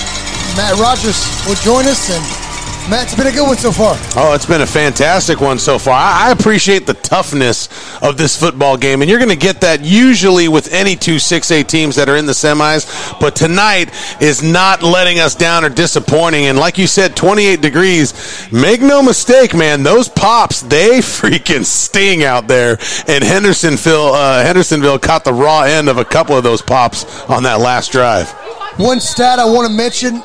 [0.56, 2.46] Matt Rogers will join us and
[2.90, 3.96] Matt, it's been a good one so far.
[4.16, 5.96] Oh, it's been a fantastic one so far.
[5.96, 7.68] I appreciate the toughness
[8.04, 11.68] of this football game, and you're going to get that usually with any two 6A
[11.68, 13.20] teams that are in the semis.
[13.20, 13.90] But tonight
[14.22, 16.46] is not letting us down or disappointing.
[16.46, 18.14] And like you said, 28 degrees.
[18.52, 22.78] Make no mistake, man, those pops they freaking sting out there.
[23.08, 27.42] And Hendersonville, uh, Hendersonville caught the raw end of a couple of those pops on
[27.44, 28.30] that last drive.
[28.78, 30.22] One stat I want to mention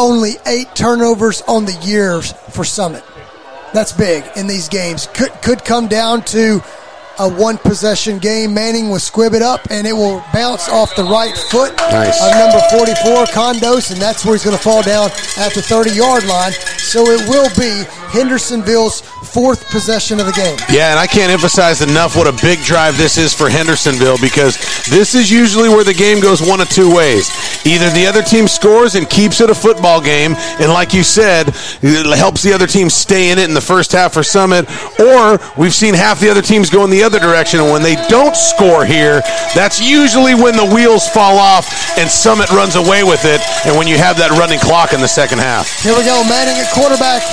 [0.00, 3.04] only eight turnovers on the years for Summit.
[3.74, 5.06] That's big in these games.
[5.12, 6.62] Could could come down to
[7.20, 8.54] a one possession game.
[8.54, 12.20] Manning will squib it up and it will bounce off the right foot nice.
[12.24, 15.90] of number 44, Condos, and that's where he's going to fall down at the 30
[15.90, 16.52] yard line.
[16.52, 20.58] So it will be Hendersonville's fourth possession of the game.
[20.70, 24.56] Yeah, and I can't emphasize enough what a big drive this is for Hendersonville because
[24.86, 27.30] this is usually where the game goes one of two ways.
[27.64, 31.48] Either the other team scores and keeps it a football game, and like you said,
[31.82, 34.66] it helps the other team stay in it in the first half for Summit,
[34.98, 37.96] or we've seen half the other teams go in the other direction, and when they
[38.06, 39.22] don't score here,
[39.54, 41.66] that's usually when the wheels fall off
[41.98, 45.10] and Summit runs away with it, and when you have that running clock in the
[45.10, 45.66] second half.
[45.82, 47.24] Here we go, Manning at quarterback.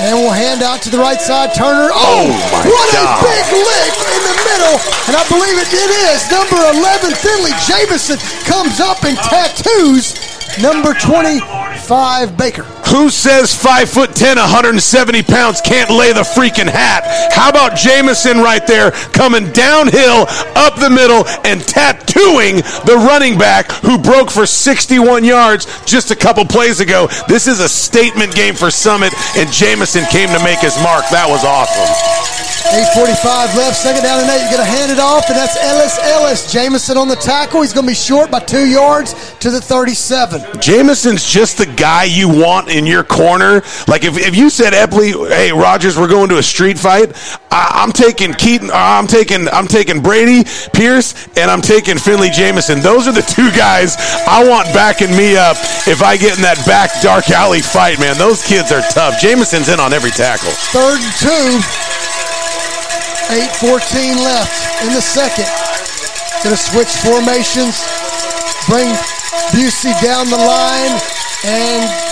[0.00, 1.52] And we'll hand out to the right side.
[1.52, 1.92] Turner.
[1.92, 3.20] Oh, oh my what God.
[3.20, 4.76] a big lick in the middle.
[5.10, 6.24] And I believe it, it is.
[6.32, 8.16] Number 11, Finley Jamison
[8.48, 10.16] comes up and tattoos
[10.62, 12.64] number 25, Baker.
[12.90, 17.04] Who says 5 foot 10, 170 pounds can't lay the freaking hat?
[17.32, 20.26] How about Jamison right there coming downhill
[20.56, 26.16] up the middle and tattooing the running back who broke for 61 yards just a
[26.16, 27.06] couple plays ago?
[27.28, 31.04] This is a statement game for Summit, and Jamison came to make his mark.
[31.10, 32.30] That was awesome.
[32.70, 34.42] 8.45 left, second down and eight.
[34.42, 36.52] You're going to hand it off, and that's Ellis Ellis.
[36.52, 37.62] Jamison on the tackle.
[37.62, 40.40] He's going to be short by two yards to the 37.
[40.60, 43.62] Jamison's just the guy you want in your corner.
[43.88, 47.12] Like if, if you said Epley, hey Rogers, we're going to a street fight.
[47.50, 48.70] I, I'm taking Keaton.
[48.70, 52.80] Uh, I'm taking I'm taking Brady Pierce, and I'm taking Finley Jamison.
[52.80, 55.56] Those are the two guys I want backing me up
[55.86, 57.98] if I get in that back dark alley fight.
[57.98, 59.20] Man, those kids are tough.
[59.20, 60.50] Jamison's in on every tackle.
[60.72, 61.80] Third and two.
[63.30, 65.46] 8.14 left in the second.
[66.42, 67.78] Going to switch formations.
[68.66, 68.90] Bring
[69.54, 70.98] Busey down the line.
[71.46, 72.09] And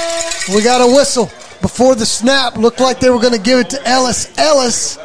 [0.55, 1.26] we got a whistle
[1.61, 2.57] before the snap.
[2.57, 4.36] Looked like they were going to give it to Ellis.
[4.38, 4.99] Ellis.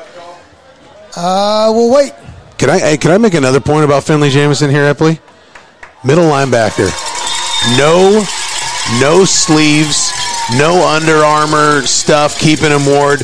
[1.15, 2.13] Uh, we'll wait.
[2.57, 5.19] Can I hey, can I make another point about Finley Jamison here, Epley?
[6.03, 6.89] Middle linebacker.
[7.77, 8.23] No
[8.99, 10.11] no sleeves,
[10.57, 13.19] no Under Armour stuff keeping him ward.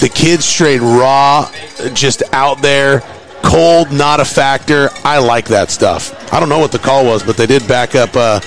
[0.00, 1.50] The kid straight raw,
[1.92, 3.00] just out there,
[3.42, 4.88] cold, not a factor.
[5.04, 6.32] I like that stuff.
[6.32, 8.10] I don't know what the call was, but they did back up.
[8.14, 8.40] Uh,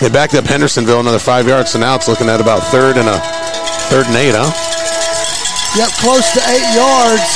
[0.00, 3.08] they backed up Hendersonville another five yards, so now it's looking at about third and
[3.08, 3.20] a
[3.92, 4.48] third and eight, huh?
[5.76, 7.28] Yep, close to eight yards.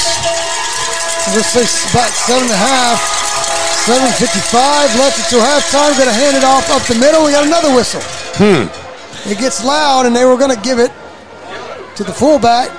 [1.37, 3.15] Let's say about seven and a half.
[3.85, 5.93] 7.55 left until halftime.
[5.97, 7.25] Going to hand it off up the middle.
[7.25, 8.01] We got another whistle.
[8.41, 8.65] Hmm.
[9.29, 10.91] It gets loud, and they were going to give it
[11.97, 12.71] to the fullback.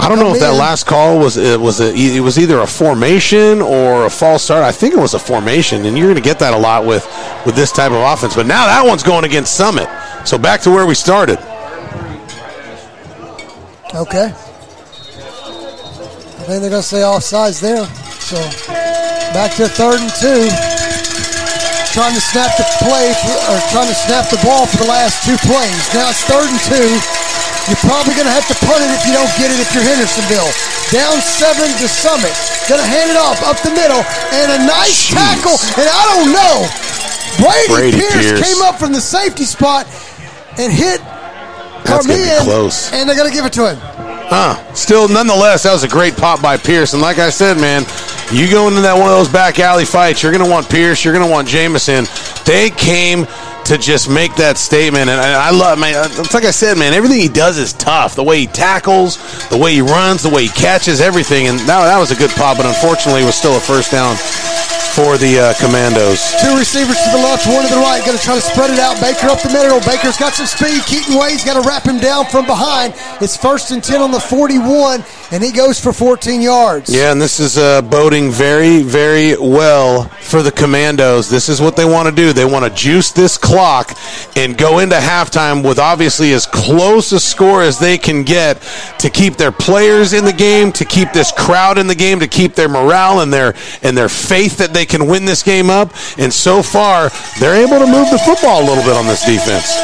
[0.00, 2.66] I don't know if that last call was it was a, it was either a
[2.66, 4.64] formation or a false start.
[4.64, 7.04] I think it was a formation, and you're going to get that a lot with
[7.44, 8.34] with this type of offense.
[8.34, 9.88] But now that one's going against Summit,
[10.24, 11.38] so back to where we started.
[13.94, 14.32] Okay.
[16.32, 17.84] I think they're going to say offsides there.
[18.24, 18.40] So
[19.36, 20.48] back to third and two.
[21.92, 25.26] Trying to snap the play for, or trying to snap the ball for the last
[25.26, 25.92] two plays.
[25.92, 27.02] Now it's third and two.
[27.70, 29.86] You're probably going to have to punt it if you don't get it if you're
[29.86, 30.50] Hendersonville.
[30.90, 32.34] Down seven to Summit.
[32.66, 34.02] Going to hand it off up the middle.
[34.34, 35.14] And a nice Jeez.
[35.14, 35.54] tackle.
[35.78, 36.66] And I don't know.
[37.38, 39.86] Brady, Brady Pierce, Pierce, came up from the safety spot
[40.58, 40.98] and hit
[41.86, 42.42] That's Carmian.
[42.42, 42.92] close.
[42.92, 43.78] And they're going to give it to him.
[43.78, 44.58] Huh.
[44.74, 46.92] Still, nonetheless, that was a great pop by Pierce.
[46.92, 47.82] And like I said, man,
[48.32, 51.04] you go into that one of those back alley fights, you're going to want Pierce,
[51.04, 52.06] you're going to want Jamison.
[52.44, 53.26] They came
[53.66, 55.10] to just make that statement.
[55.10, 57.72] And I, I love, man, uh, it's like I said, man, everything he does is
[57.72, 58.14] tough.
[58.14, 61.46] The way he tackles, the way he runs, the way he catches, everything.
[61.46, 64.16] And that, that was a good pop, but unfortunately, it was still a first down
[64.94, 66.34] for the uh, Commandos.
[66.42, 68.02] Two receivers to the left, one to the right.
[68.04, 69.00] Going to try to spread it out.
[69.00, 69.78] Baker up the middle.
[69.80, 70.82] Baker's got some speed.
[70.86, 72.94] Keaton Wade's got to wrap him down from behind.
[73.20, 76.94] It's first and 10 on the 41, and he goes for 14 yards.
[76.94, 81.30] Yeah, and this is uh, boding very, very well for the Commandos.
[81.30, 82.32] This is what they want to do.
[82.32, 83.96] They want to juice this clock
[84.36, 88.60] and go into halftime with obviously as close a score as they can get
[88.98, 92.28] to keep their players in the game, to keep this crowd in the game, to
[92.28, 95.68] keep their morale and their and their faith that they they can win this game
[95.68, 95.92] up.
[96.16, 99.76] And so far, they're able to move the football a little bit on this defense.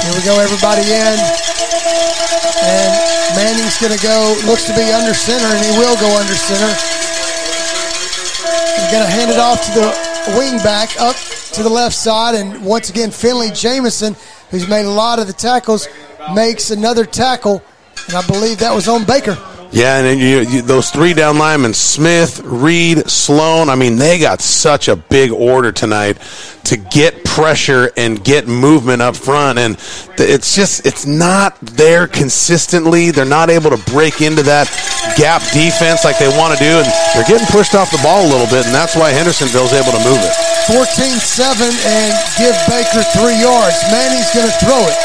[0.00, 1.16] Here we go, everybody in.
[2.64, 2.92] And
[3.36, 6.72] Manning's going to go, looks to be under center, and he will go under center.
[8.72, 11.16] He's going to hand it off to the wing back up
[11.52, 12.34] to the left side.
[12.34, 14.16] And once again, Finley Jamison,
[14.50, 15.88] who's made a lot of the tackles,
[16.34, 17.62] makes another tackle.
[18.06, 19.36] And I believe that was on Baker.
[19.70, 24.40] Yeah, and you, you, those three down linemen, Smith, Reed, Sloan, I mean, they got
[24.40, 26.16] such a big order tonight
[26.64, 29.58] to get pressure and get movement up front.
[29.58, 29.76] And
[30.16, 33.10] it's just, it's not there consistently.
[33.10, 34.72] They're not able to break into that
[35.16, 36.80] gap defense like they want to do.
[36.80, 39.92] And they're getting pushed off the ball a little bit, and that's why Hendersonville's able
[39.92, 40.32] to move it.
[40.68, 42.10] 14 7 and
[42.40, 43.76] give Baker three yards.
[43.92, 44.96] Manning's going to throw it.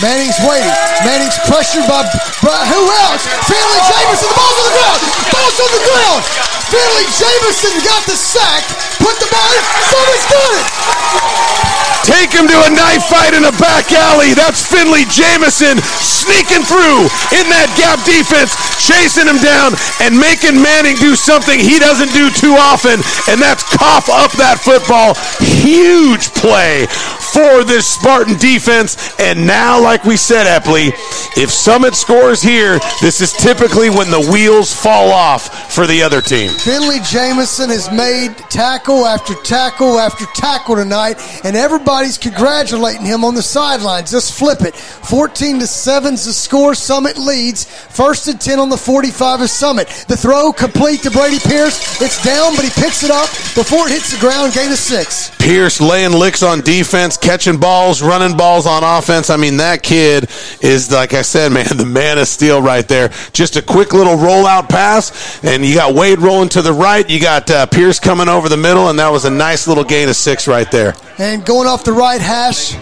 [0.00, 0.72] Manning's waiting.
[1.04, 2.02] Manning's pressured by,
[2.40, 3.22] by who else?
[3.44, 3.82] Finley
[4.12, 4.28] Jamison.
[4.28, 5.00] The ball's on the ground.
[5.32, 6.61] Ball's on the ground.
[6.72, 8.64] Finley Jamison got the sack.
[8.96, 9.62] Put the ball in.
[9.92, 11.72] Somebody's got it.
[12.02, 14.34] Take him to a knife fight in a back alley.
[14.34, 20.98] That's Finley Jamison sneaking through in that gap defense, chasing him down and making Manning
[20.98, 22.98] do something he doesn't do too often,
[23.30, 25.14] and that's cough up that football.
[25.38, 26.90] Huge play
[27.32, 29.14] for this Spartan defense.
[29.20, 30.90] And now, like we said, Epley,
[31.38, 36.20] if Summit scores here, this is typically when the wheels fall off for the other
[36.20, 36.50] team.
[36.62, 43.34] Finley Jamison has made tackle after tackle after tackle tonight, and everybody's congratulating him on
[43.34, 44.12] the sidelines.
[44.12, 44.76] Just flip it.
[44.76, 46.76] 14 to 7's the score.
[46.76, 47.64] Summit leads.
[47.64, 49.88] First and 10 on the 45 of Summit.
[50.06, 52.00] The throw complete to Brady Pierce.
[52.00, 54.52] It's down, but he picks it up before it hits the ground.
[54.52, 55.36] Gain of six.
[55.38, 59.30] Pierce laying licks on defense catching balls, running balls on offense.
[59.30, 60.30] I mean, that kid
[60.60, 63.08] is, like I said, man, the man of steel right there.
[63.32, 67.08] Just a quick little rollout pass, and you got Wade rolling to the right.
[67.08, 70.08] You got uh, Pierce coming over the middle, and that was a nice little gain
[70.08, 70.94] of six right there.
[71.18, 72.76] And going off the right hash,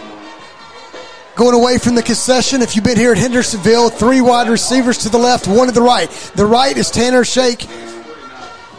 [1.41, 5.09] Going away from the concession, if you've been here at Hendersonville, three wide receivers to
[5.09, 6.11] the left, one to the right.
[6.37, 7.65] The right is Tanner Shake,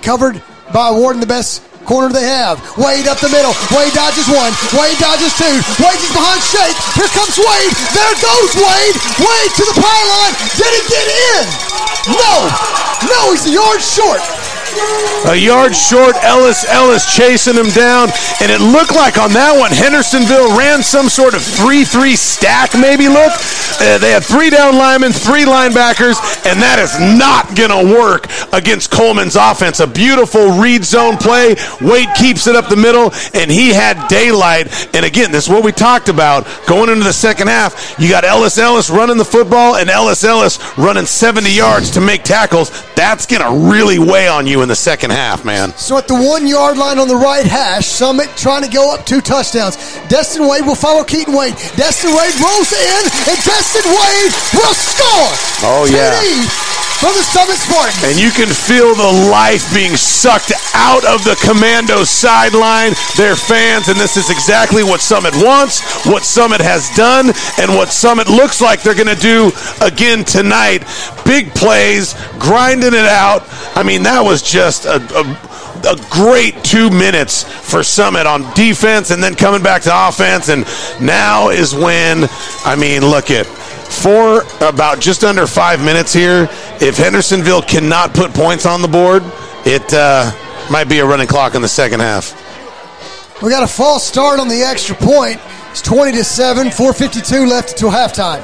[0.06, 0.38] covered
[0.70, 2.62] by Warden, the best corner they have.
[2.78, 3.58] Wade up the middle.
[3.74, 4.54] Wade dodges one.
[4.78, 5.58] Wade dodges two.
[5.82, 6.78] Wade is behind Shake.
[6.94, 7.74] Here comes Wade.
[7.98, 8.98] There goes Wade.
[9.18, 10.32] Wade to the pylon.
[10.54, 11.44] Did he get in?
[12.14, 12.46] No.
[13.10, 14.22] No, he's a yard short.
[15.30, 18.10] A yard short, Ellis Ellis chasing him down,
[18.42, 22.74] and it looked like on that one, Hendersonville ran some sort of 3 3 stack,
[22.74, 23.08] maybe.
[23.08, 23.32] Look,
[23.82, 28.30] uh, they had three down linemen, three linebackers, and that is not going to work
[28.54, 29.80] against Coleman's offense.
[29.80, 31.56] A beautiful read zone play.
[31.82, 34.68] Wade keeps it up the middle, and he had daylight.
[34.96, 37.96] And again, this is what we talked about going into the second half.
[38.00, 42.24] You got Ellis Ellis running the football, and Ellis Ellis running 70 yards to make
[42.24, 42.70] tackles.
[42.96, 45.72] That's going to really weigh on you in the second half, man.
[45.76, 49.06] So at the one yard line on the right hash, Summit trying to go up
[49.06, 49.78] two touchdowns.
[50.08, 51.56] Destin Wade will follow Keaton Wade.
[51.76, 55.32] Destin Wade rolls in, and Destin Wade will score.
[55.64, 56.20] Oh, yeah.
[57.02, 58.04] From the Summit Spartans.
[58.04, 63.88] And you can feel the life being sucked out of the commando sideline, their fans,
[63.88, 68.62] and this is exactly what Summit wants, what Summit has done, and what Summit looks
[68.62, 69.52] like they're going to do
[69.82, 70.86] again tonight.
[71.26, 73.48] Big plays, grinding it out.
[73.76, 79.12] I mean, that was just a, a, a great two minutes for Summit on defense
[79.12, 80.50] and then coming back to offense.
[80.50, 80.66] And
[81.00, 82.28] now is when,
[82.66, 86.50] I mean, look at for about just under five minutes here.
[86.82, 89.24] If Hendersonville cannot put points on the board,
[89.66, 90.32] it uh,
[90.70, 92.38] might be a running clock in the second half.
[93.42, 95.40] We got a false start on the extra point.
[95.72, 98.44] It's 20 to 7, 452 left until halftime.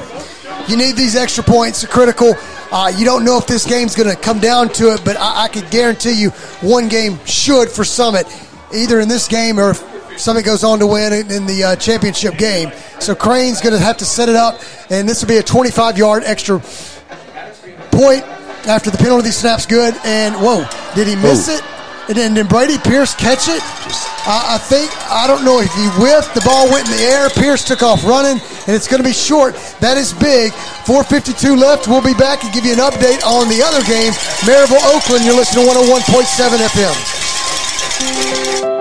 [0.68, 2.34] You need these extra points, they're critical.
[2.70, 5.44] Uh, you don't know if this game's going to come down to it, but I,
[5.44, 6.30] I could guarantee you
[6.60, 8.26] one game should for Summit,
[8.74, 11.76] either in this game or if Summit goes on to win in, in the uh,
[11.76, 12.70] championship game.
[13.00, 15.96] So Crane's going to have to set it up, and this will be a 25
[15.96, 16.58] yard extra
[17.90, 18.22] point
[18.66, 19.94] after the penalty snap's good.
[20.04, 21.54] And whoa, did he miss Whoa.
[21.54, 21.77] it?
[22.08, 23.60] And then did Brady Pierce catch it?
[24.24, 26.32] I, I think I don't know if he whiffed.
[26.34, 27.28] The ball went in the air.
[27.28, 29.54] Pierce took off running, and it's going to be short.
[29.80, 30.52] That is big.
[30.88, 31.86] 4:52 left.
[31.86, 34.12] We'll be back and give you an update on the other game,
[34.48, 35.24] Maryville Oakland.
[35.24, 38.77] You're listening to 101.7 FM.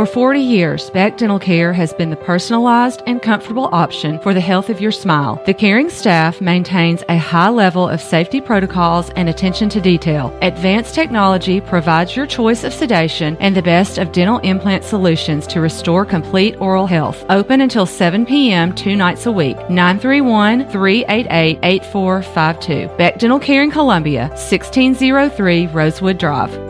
[0.00, 4.40] For 40 years, Beck Dental Care has been the personalized and comfortable option for the
[4.40, 5.42] health of your smile.
[5.44, 10.34] The caring staff maintains a high level of safety protocols and attention to detail.
[10.40, 15.60] Advanced technology provides your choice of sedation and the best of dental implant solutions to
[15.60, 17.22] restore complete oral health.
[17.28, 18.74] Open until 7 p.m.
[18.74, 19.58] two nights a week.
[19.68, 22.96] 931 388 8452.
[22.96, 26.69] Beck Dental Care in Columbia, 1603 Rosewood Drive.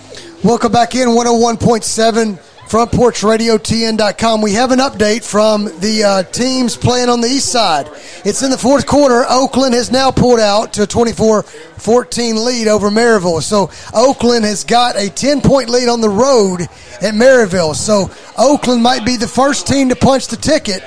[0.43, 4.41] Welcome back in 101.7 Front Porch Radio TN.com.
[4.41, 7.87] We have an update from the uh, teams playing on the east side.
[8.25, 9.23] It's in the fourth quarter.
[9.29, 13.43] Oakland has now pulled out to a 24 14 lead over Maryville.
[13.43, 17.75] So Oakland has got a 10 point lead on the road at Maryville.
[17.75, 20.81] So Oakland might be the first team to punch the ticket.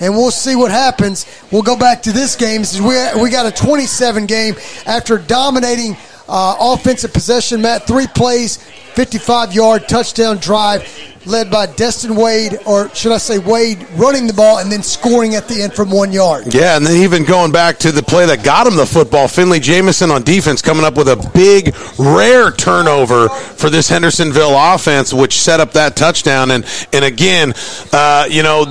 [0.00, 1.26] And we'll see what happens.
[1.52, 2.62] We'll go back to this game.
[2.82, 4.54] We we got a 27 game
[4.86, 5.98] after dominating
[6.28, 7.86] uh, offensive possession, Matt.
[7.86, 13.86] Three plays, 55 yard touchdown drive led by Destin Wade, or should I say Wade,
[13.94, 16.52] running the ball and then scoring at the end from one yard.
[16.52, 19.60] Yeah, and then even going back to the play that got him the football, Finley
[19.60, 25.40] Jamison on defense coming up with a big, rare turnover for this Hendersonville offense, which
[25.40, 26.50] set up that touchdown.
[26.50, 27.54] And and again,
[27.92, 28.64] uh, you know,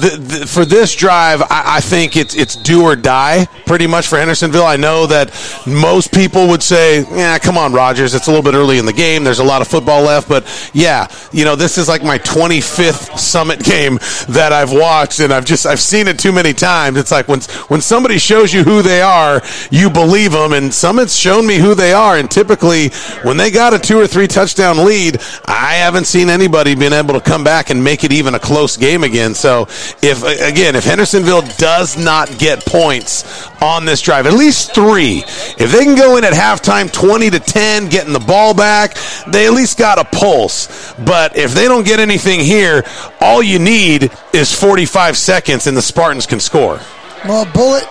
[0.45, 4.65] for this drive, I-, I think it's it's do or die pretty much for Hendersonville.
[4.65, 5.31] I know that
[5.65, 8.93] most people would say, "Yeah, come on, Rogers, it's a little bit early in the
[8.93, 9.23] game.
[9.23, 13.17] There's a lot of football left." But yeah, you know, this is like my 25th
[13.17, 13.97] Summit game
[14.27, 16.97] that I've watched, and I've just I've seen it too many times.
[16.97, 17.39] It's like when
[17.69, 19.41] when somebody shows you who they are,
[19.71, 22.17] you believe them, and Summit's shown me who they are.
[22.17, 22.89] And typically,
[23.23, 27.13] when they got a two or three touchdown lead, I haven't seen anybody being able
[27.13, 29.33] to come back and make it even a close game again.
[29.35, 29.61] So
[30.01, 35.23] if again, if Hendersonville does not get points on this drive, at least three,
[35.57, 38.97] if they can go in at halftime 20 to 10, getting the ball back,
[39.27, 40.93] they at least got a pulse.
[41.05, 42.83] But if they don't get anything thing here.
[43.21, 46.79] All you need is 45 seconds, and the Spartans can score.
[47.25, 47.87] Well, bullet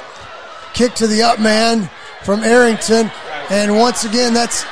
[0.75, 1.91] kick to the up man
[2.25, 3.11] from Arrington.
[3.51, 4.65] And once again, that's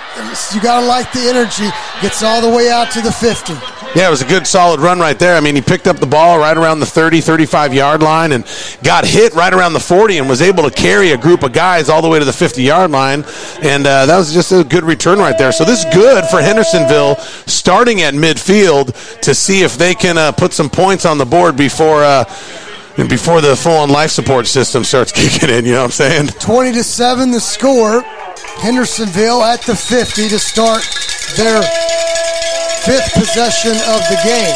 [0.55, 1.69] you got to like the energy.
[2.01, 3.53] Gets all the way out to the 50.
[3.95, 5.37] Yeah, it was a good solid run right there.
[5.37, 8.45] I mean, he picked up the ball right around the 30, 35 yard line and
[8.85, 11.89] got hit right around the 40 and was able to carry a group of guys
[11.89, 13.25] all the way to the 50 yard line.
[13.63, 15.51] And uh, that was just a good return right there.
[15.51, 17.17] So this is good for Hendersonville
[17.47, 21.57] starting at midfield to see if they can uh, put some points on the board
[21.57, 22.05] before.
[22.05, 22.25] Uh,
[22.97, 26.29] before the full-on life support system starts kicking in, you know what I'm saying?
[26.29, 28.03] 20 to 7 the score.
[28.61, 30.85] Hendersonville at the 50 to start
[31.37, 31.65] their
[32.85, 34.53] fifth possession of the game.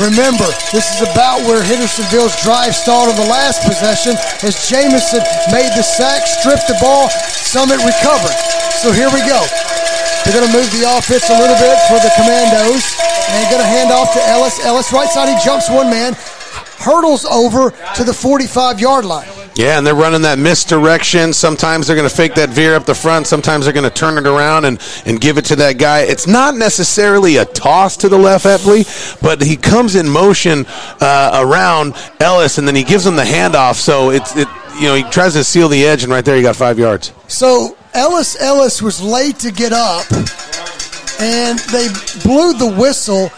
[0.00, 5.22] Remember, this is about where Hendersonville's drive stalled on the last possession as Jamison
[5.54, 8.34] made the sack, stripped the ball, Summit recovered.
[8.82, 9.38] So here we go.
[10.24, 12.82] They're going to move the offense a little bit for the Commandos
[13.28, 14.58] and going to hand off to Ellis.
[14.64, 16.16] Ellis, right side, he jumps one man,
[16.84, 19.28] hurdles over to the 45 yard line.
[19.56, 21.32] Yeah, and they're running that misdirection.
[21.32, 23.28] Sometimes they're going to fake that veer up the front.
[23.28, 26.00] Sometimes they're going to turn it around and, and give it to that guy.
[26.00, 28.84] It's not necessarily a toss to the left, Epley,
[29.22, 30.66] but he comes in motion
[31.00, 33.76] uh, around Ellis, and then he gives him the handoff.
[33.76, 36.42] So it's it, you know he tries to seal the edge, and right there he
[36.42, 37.12] got five yards.
[37.28, 40.10] So Ellis Ellis was late to get up,
[41.20, 41.88] and they
[42.22, 43.30] blew the whistle.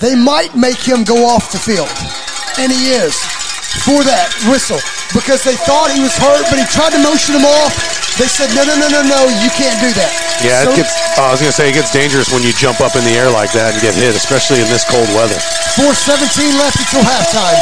[0.00, 1.88] They might make him go off the field,
[2.60, 3.16] and he is
[3.88, 4.78] for that whistle
[5.16, 7.72] because they thought he was hurt, but he tried to motion him off.
[8.20, 10.12] They said, no, no, no, no, no, you can't do that.
[10.44, 10.92] Yeah, So- it gets.
[11.16, 13.16] oh, I was going to say it gets dangerous when you jump up in the
[13.16, 15.38] air like that and get hit, especially in this cold weather.
[15.80, 17.56] 417 left until halftime.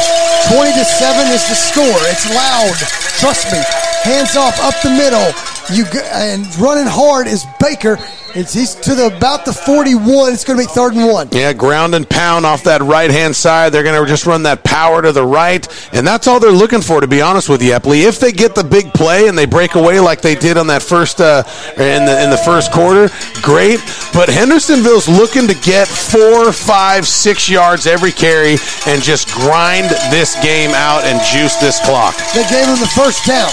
[0.51, 1.99] 20 to 7 is the score.
[2.11, 2.75] It's loud.
[3.23, 3.61] Trust me.
[4.03, 5.31] Hands off up the middle.
[5.71, 7.99] You and running hard is Baker.
[8.35, 10.33] It's he's to the about the 41.
[10.33, 11.29] It's going to be third and one.
[11.31, 13.73] Yeah, ground and pound off that right hand side.
[13.73, 16.81] They're going to just run that power to the right, and that's all they're looking
[16.81, 17.01] for.
[17.01, 19.75] To be honest with you, Epley, if they get the big play and they break
[19.75, 21.43] away like they did on that first uh,
[21.77, 23.09] in the in the first quarter,
[23.41, 23.79] great.
[24.13, 30.35] But Hendersonville's looking to get four, five, six yards every carry and just grind this
[30.43, 32.15] game out and juice this clock.
[32.33, 33.49] They gave him the first down.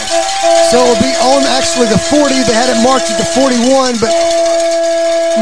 [0.70, 2.34] So it'll be on actually the 40.
[2.44, 4.45] They had it marked at the 41, but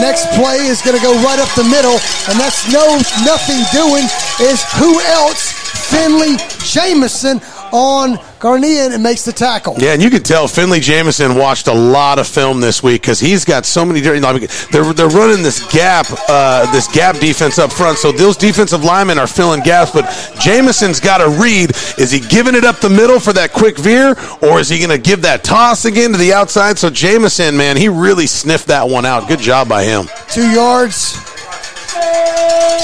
[0.00, 1.98] next play is going to go right up the middle,
[2.30, 4.04] and that's no nothing doing
[4.40, 5.52] is who else?
[5.90, 7.38] Finley Jameson
[7.74, 9.74] on Garnier and makes the tackle.
[9.78, 13.18] Yeah, and you can tell Finley Jameson watched a lot of film this week because
[13.18, 17.98] he's got so many they're they're running this gap, uh, this gap defense up front.
[17.98, 20.04] So those defensive linemen are filling gaps, but
[20.38, 24.14] Jameson's got to read: is he giving it up the middle for that quick veer,
[24.40, 26.78] or is he going to give that toss again to the outside?
[26.78, 29.26] So Jameson, man, he really sniffed that one out.
[29.26, 30.06] Good job by him.
[30.28, 30.96] Two yards.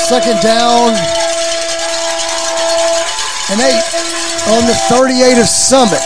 [0.08, 0.96] Second down.
[3.52, 6.00] And eight on the 38 of Summit.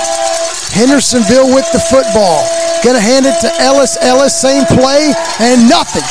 [0.74, 2.42] Hendersonville with the football.
[2.82, 3.96] Gonna hand it to Ellis.
[4.00, 6.04] Ellis, same play, and nothing.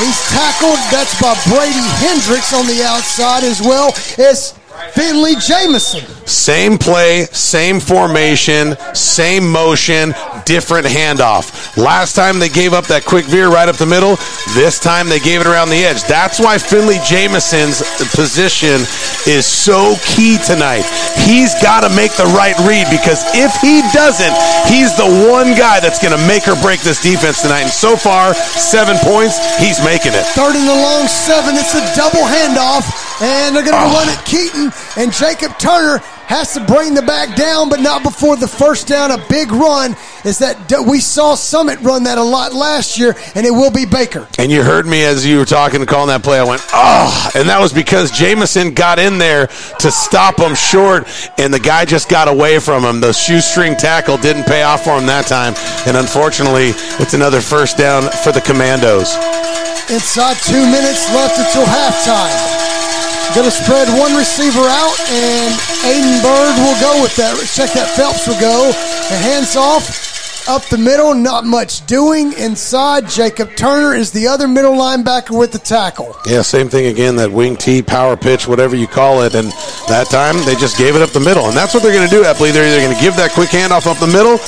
[0.00, 0.80] He's tackled.
[0.92, 4.52] That's by Brady Hendricks on the outside as well as
[4.92, 6.00] Finley Jameson.
[6.26, 10.14] Same play, same formation, same motion,
[10.44, 11.76] different handoff.
[11.76, 14.16] Last time they gave up that quick veer right up the middle.
[14.54, 16.02] This time they gave it around the edge.
[16.04, 17.82] That's why Finley Jameson's
[18.14, 18.82] position
[19.26, 20.86] is so key tonight.
[21.22, 24.34] He's got to make the right read because if he doesn't,
[24.66, 27.66] he's the one guy that's going to make or break this defense tonight.
[27.66, 30.26] And so far, seven points, he's making it.
[30.34, 31.54] Third and the long seven.
[31.54, 32.86] It's a double handoff,
[33.20, 34.18] and they're going to run it.
[34.24, 38.88] Keaton and Jacob Turner has to bring the back down, but not before the first
[38.88, 39.12] down.
[39.12, 39.94] A big run
[40.24, 43.86] is that we saw Summit run that a lot last year, and it will be
[43.86, 44.26] Baker.
[44.38, 46.40] And you heard me as you were talking and calling that play.
[46.40, 51.06] I went, oh, and that was because Jameson got in there to stop him short,
[51.38, 53.00] and the guy just got away from him.
[53.00, 55.54] The shoestring tackle didn't pay off for him that time,
[55.86, 59.14] and unfortunately, it's another first down for the Commandos.
[59.88, 62.65] Inside two minutes left until halftime.
[63.36, 65.52] Going to spread one receiver out, and
[65.84, 67.36] Aiden Bird will go with that.
[67.44, 68.72] Check that Phelps will go.
[69.12, 70.15] And hands off
[70.48, 72.32] up the middle, not much doing.
[72.34, 76.16] Inside, Jacob Turner is the other middle linebacker with the tackle.
[76.26, 79.34] Yeah, same thing again, that wing T, power pitch, whatever you call it.
[79.34, 79.48] And
[79.88, 81.46] that time they just gave it up the middle.
[81.46, 82.52] And that's what they're going to do, Epley.
[82.52, 84.38] They're either going to give that quick handoff up the middle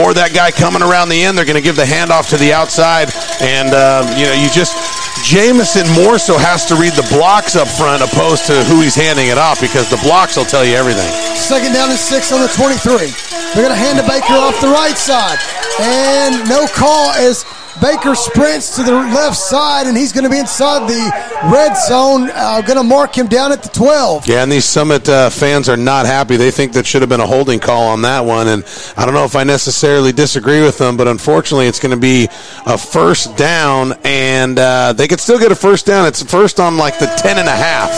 [0.00, 2.52] or that guy coming around the end, they're going to give the handoff to the
[2.52, 3.12] outside.
[3.40, 4.76] And, uh, you know, you just.
[5.22, 9.28] Jamison more so has to read the blocks up front opposed to who he's handing
[9.28, 11.06] it off because the blocks will tell you everything.
[11.38, 13.06] Second down and six on the 23.
[13.54, 15.38] They're going to hand to Baker off the right side.
[15.80, 17.44] And no call as
[17.80, 21.10] Baker sprints to the left side, and he's going to be inside the
[21.50, 22.30] red zone.
[22.32, 24.28] Uh, going to mark him down at the 12.
[24.28, 26.36] Yeah, and these Summit uh, fans are not happy.
[26.36, 28.48] They think that should have been a holding call on that one.
[28.48, 28.64] And
[28.96, 32.28] I don't know if I necessarily disagree with them, but unfortunately, it's going to be
[32.66, 36.06] a first down, and uh, they could still get a first down.
[36.06, 37.90] It's first on like the 10 and a half.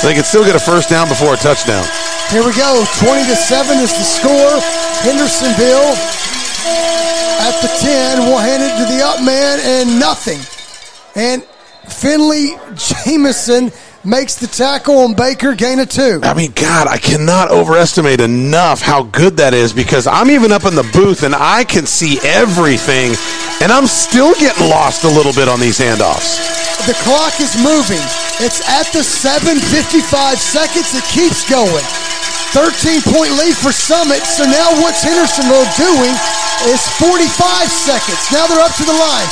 [0.00, 1.84] So they could still get a first down before a touchdown.
[2.30, 2.84] Here we go.
[2.98, 4.60] 20 to 7 is the score.
[5.04, 5.94] Hendersonville
[6.64, 10.38] at the 10 We'll hand it to the up man and nothing.
[11.14, 11.42] And
[11.88, 13.72] Finley Jamison
[14.04, 16.20] makes the tackle on Baker, gain of two.
[16.22, 20.64] I mean, God, I cannot overestimate enough how good that is because I'm even up
[20.64, 23.14] in the booth and I can see everything,
[23.62, 26.38] and I'm still getting lost a little bit on these handoffs.
[26.86, 28.00] The clock is moving.
[28.40, 30.94] It's at the 7.55 seconds.
[30.94, 31.84] It keeps going.
[32.56, 34.24] 13 point lead for Summit.
[34.24, 36.14] So now what's Hendersonville doing
[36.68, 37.28] is 45
[37.68, 38.20] seconds.
[38.32, 39.28] Now they're up to the line.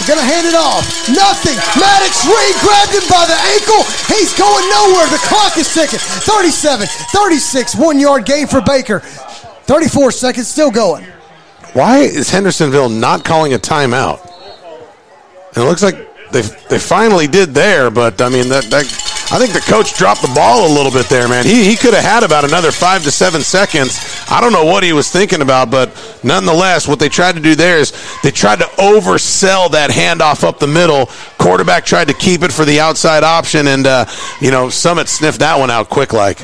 [0.00, 0.84] They're going to hand it off.
[1.12, 1.60] Nothing.
[1.76, 3.84] Maddox Reed grabbed him by the ankle.
[4.08, 5.06] He's going nowhere.
[5.12, 6.00] The clock is ticking.
[6.00, 9.00] 37, 36, one yard gain for Baker.
[9.00, 11.04] 34 seconds, still going.
[11.74, 14.26] Why is Hendersonville not calling a timeout?
[15.54, 15.96] It looks like
[16.32, 18.86] they they finally did there, but I mean that that
[19.32, 21.44] I think the coach dropped the ball a little bit there, man.
[21.44, 24.24] He he could have had about another five to seven seconds.
[24.28, 25.94] I don't know what he was thinking about, but
[26.24, 27.92] nonetheless, what they tried to do there is
[28.24, 31.06] they tried to oversell that handoff up the middle.
[31.38, 34.06] Quarterback tried to keep it for the outside option, and uh,
[34.40, 36.40] you know Summit sniffed that one out quick like.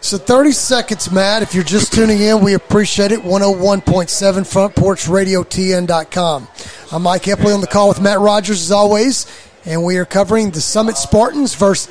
[0.00, 1.42] So 30 seconds, Matt.
[1.42, 3.20] If you're just tuning in, we appreciate it.
[3.20, 6.46] 101.7 Front Porch Radio TN.com.
[6.92, 9.26] I'm Mike Epley on the call with Matt Rogers as always,
[9.66, 11.88] and we are covering the Summit Spartans versus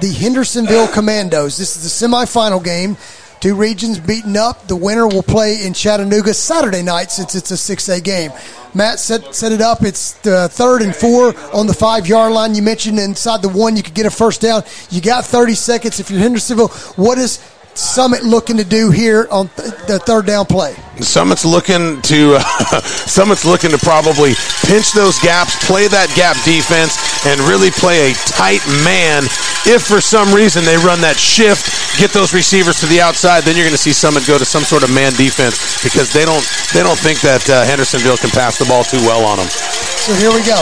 [0.00, 1.56] the Hendersonville Commandos.
[1.56, 2.96] This is the semifinal game.
[3.40, 4.66] Two regions beaten up.
[4.68, 8.30] The winner will play in Chattanooga Saturday night since it's a 6A game.
[8.74, 9.82] Matt set, set it up.
[9.82, 12.54] It's the third and four on the five yard line.
[12.54, 14.62] You mentioned inside the one you could get a first down.
[14.90, 16.00] You got 30 seconds.
[16.00, 17.38] If you're Hendersonville, what is
[17.74, 20.76] Summit looking to do here on th- the third down play?
[21.00, 24.34] Summit's looking to uh, Summit's looking to probably
[24.68, 29.24] pinch those gaps, play that gap defense, and really play a tight man.
[29.64, 33.56] If for some reason they run that shift, get those receivers to the outside, then
[33.56, 36.44] you're going to see Summit go to some sort of man defense because they don't
[36.76, 39.48] they don't think that uh, Hendersonville can pass the ball too well on them.
[39.48, 40.60] So here we go.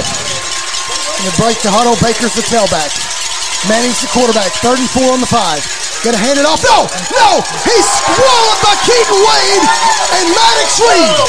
[1.26, 2.88] The break the huddle, Baker's the tailback.
[3.68, 4.52] Manning's the quarterback.
[4.64, 5.60] 34 on the five.
[6.00, 6.64] Gonna hand it off.
[6.64, 9.64] No, no, he's swallowed by Keaton Wade
[10.16, 11.28] and Maddox Reed.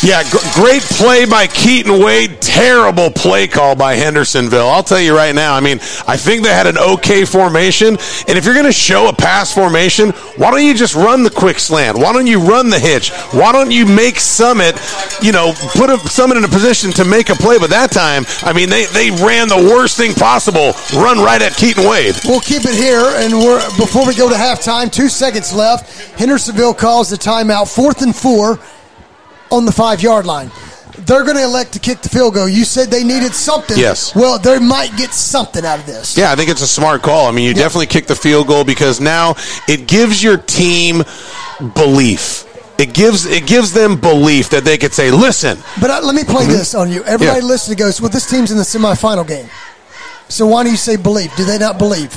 [0.00, 2.40] Yeah, gr- great play by Keaton Wade.
[2.40, 4.68] Terrible play call by Hendersonville.
[4.68, 5.54] I'll tell you right now.
[5.54, 7.98] I mean, I think they had an okay formation.
[8.28, 11.30] And if you're going to show a pass formation, why don't you just run the
[11.30, 11.98] quick slant?
[11.98, 13.10] Why don't you run the hitch?
[13.32, 14.78] Why don't you make Summit,
[15.20, 17.58] you know, put a, Summit in a position to make a play?
[17.58, 20.74] But that time, I mean, they, they ran the worst thing possible.
[20.94, 22.14] Run right at Keaton Wade.
[22.24, 24.92] We'll keep it here, and we're before we go to halftime.
[24.92, 26.16] Two seconds left.
[26.18, 27.74] Hendersonville calls the timeout.
[27.74, 28.60] Fourth and four
[29.50, 30.50] on the five yard line.
[30.98, 32.48] They're going to elect to kick the field goal.
[32.48, 33.78] You said they needed something.
[33.78, 34.14] Yes.
[34.14, 36.18] Well, they might get something out of this.
[36.18, 37.26] Yeah, I think it's a smart call.
[37.26, 39.34] I mean, you definitely kick the field goal because now
[39.68, 41.04] it gives your team
[41.74, 42.44] belief.
[42.78, 46.22] It gives it gives them belief that they could say, "Listen." But uh, let me
[46.22, 47.02] play this on you.
[47.04, 47.46] Everybody Yeah.
[47.46, 49.48] listening goes, "Well, this team's in the semifinal game."
[50.28, 51.34] So why do you say believe?
[51.36, 52.14] Do they not believe?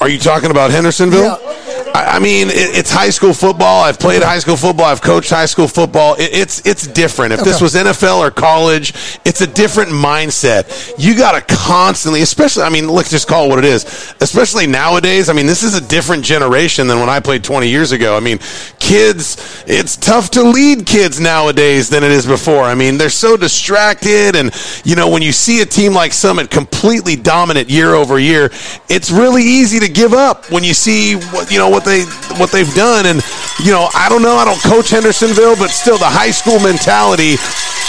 [0.00, 1.32] Are you talking about Hendersonville?
[1.32, 3.82] I, I mean, it's high school football.
[3.82, 4.86] I've played high school football.
[4.86, 6.16] I've coached high school football.
[6.18, 7.32] It's it's different.
[7.32, 8.94] If this was NFL or college,
[9.24, 10.94] it's a different mindset.
[10.98, 12.62] You got to constantly, especially.
[12.62, 13.84] I mean, let's just call it what it is.
[14.20, 15.28] Especially nowadays.
[15.28, 18.16] I mean, this is a different generation than when I played 20 years ago.
[18.16, 18.38] I mean,
[18.82, 19.64] kids.
[19.66, 22.64] It's tough to lead kids nowadays than it is before.
[22.64, 24.50] I mean, they're so distracted, and
[24.84, 28.50] you know, when you see a team like Summit completely dominant year over year,
[28.88, 32.02] it's really easy to give up when you see what you know what they
[32.36, 33.06] what they've done.
[33.06, 33.22] And
[33.64, 34.34] you know, I don't know.
[34.34, 37.34] I don't coach Hendersonville, but still, the high school mentality.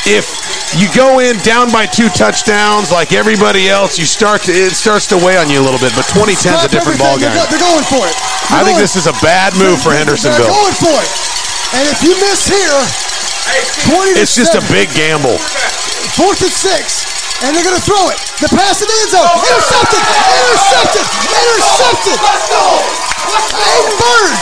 [0.06, 4.74] If you go in down by two touchdowns like everybody else, you start to it
[4.74, 5.94] starts to weigh on you a little bit.
[5.94, 7.34] But 2010 is a different ball game.
[7.34, 8.16] They're, they're going for it.
[8.50, 10.50] They're I think going- this is a bad move for Hendersonville.
[10.50, 11.12] They're going for it.
[11.78, 12.80] And if you miss here,
[13.90, 15.38] 20 to It's just a big gamble.
[16.18, 17.06] Fourth and six.
[17.44, 18.20] And they're going to throw it.
[18.40, 19.28] The pass in the end zone.
[19.36, 20.00] Intercepted.
[20.00, 21.06] Intercepted.
[21.28, 22.18] Intercepted.
[22.24, 24.34] Let's Oh, Aiden Bird.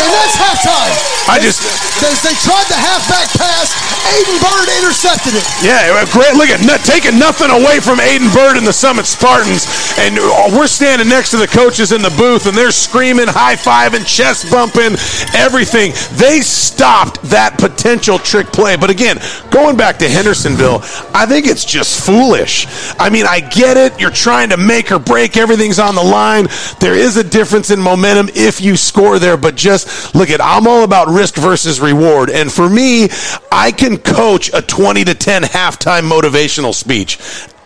[0.00, 1.10] And that's halftime.
[1.28, 1.60] I just
[2.02, 3.70] As they tried the halfback pass,
[4.10, 5.44] Aiden Bird intercepted it.
[5.62, 6.34] Yeah, great.
[6.34, 9.68] Look at not, taking nothing away from Aiden Bird and the Summit Spartans,
[9.98, 13.54] and uh, we're standing next to the coaches in the booth, and they're screaming, high
[13.54, 14.96] fiving, chest bumping,
[15.34, 15.92] everything.
[16.16, 18.76] They stopped that potential trick play.
[18.76, 19.18] But again,
[19.50, 20.80] going back to Hendersonville,
[21.14, 22.66] I think it's just foolish.
[22.98, 24.00] I mean, I get it.
[24.00, 25.36] You're trying to make or break.
[25.36, 26.48] Everything's on the line.
[26.80, 30.40] There is a difference in momentum if you score there, but just look at.
[30.40, 33.08] I'm all about risk versus reward, and for me,
[33.50, 37.18] I can coach a 20 to 10 halftime motivational speech.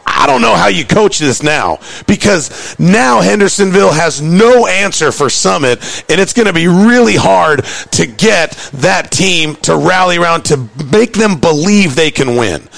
[0.06, 5.28] I don't know how you coach this now because now Hendersonville has no answer for
[5.28, 10.44] Summit, and it's going to be really hard to get that team to rally around
[10.46, 12.68] to make them believe they can win.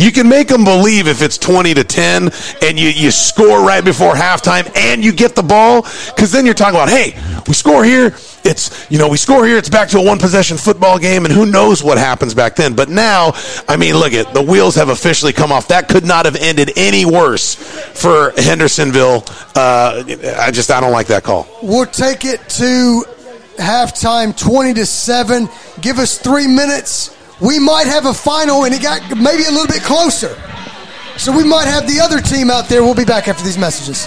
[0.00, 2.30] You can make them believe if it's 20 to 10
[2.62, 6.54] and you, you score right before halftime and you get the ball, because then you're
[6.54, 9.98] talking about, hey, we score here, it's, you know, we score here, it's back to
[9.98, 12.74] a one possession football game, and who knows what happens back then.
[12.74, 13.32] But now,
[13.68, 15.68] I mean, look at the wheels have officially come off.
[15.68, 19.24] That could not have ended any worse for Hendersonville.
[19.54, 20.02] Uh,
[20.38, 21.46] I just, I don't like that call.
[21.62, 23.04] We'll take it to
[23.58, 25.46] halftime 20 to 7.
[25.82, 27.14] Give us three minutes.
[27.40, 30.36] We might have a final, and it got maybe a little bit closer.
[31.16, 32.82] So we might have the other team out there.
[32.82, 34.06] We'll be back after these messages.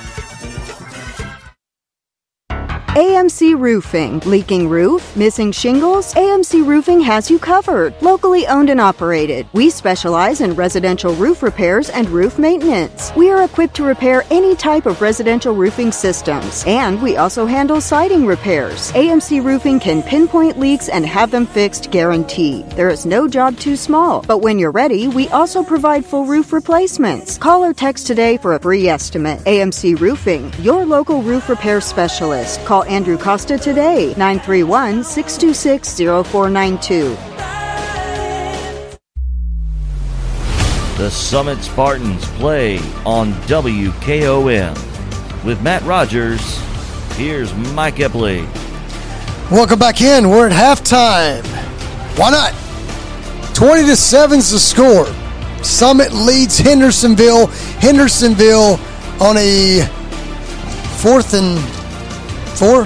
[2.91, 4.19] AMC Roofing.
[4.25, 5.15] Leaking roof?
[5.15, 6.13] Missing shingles?
[6.13, 7.93] AMC Roofing has you covered.
[8.01, 9.47] Locally owned and operated.
[9.53, 13.13] We specialize in residential roof repairs and roof maintenance.
[13.15, 16.65] We are equipped to repair any type of residential roofing systems.
[16.67, 18.91] And we also handle siding repairs.
[18.91, 22.69] AMC Roofing can pinpoint leaks and have them fixed guaranteed.
[22.71, 24.21] There is no job too small.
[24.23, 27.37] But when you're ready, we also provide full roof replacements.
[27.37, 29.39] Call or text today for a free estimate.
[29.45, 32.59] AMC Roofing, your local roof repair specialist.
[32.81, 35.97] Call Andrew Costa today, 931 626
[36.27, 37.15] 0492.
[40.97, 44.73] The Summit Spartans play on WKOM.
[45.45, 46.41] With Matt Rogers,
[47.17, 48.47] here's Mike Epley.
[49.51, 50.29] Welcome back in.
[50.29, 51.45] We're at halftime.
[52.17, 52.53] Why not?
[53.53, 55.05] 20 to 7's the score.
[55.63, 57.45] Summit leads Hendersonville.
[57.79, 58.79] Hendersonville
[59.19, 59.81] on a
[60.97, 61.59] fourth and
[62.57, 62.85] four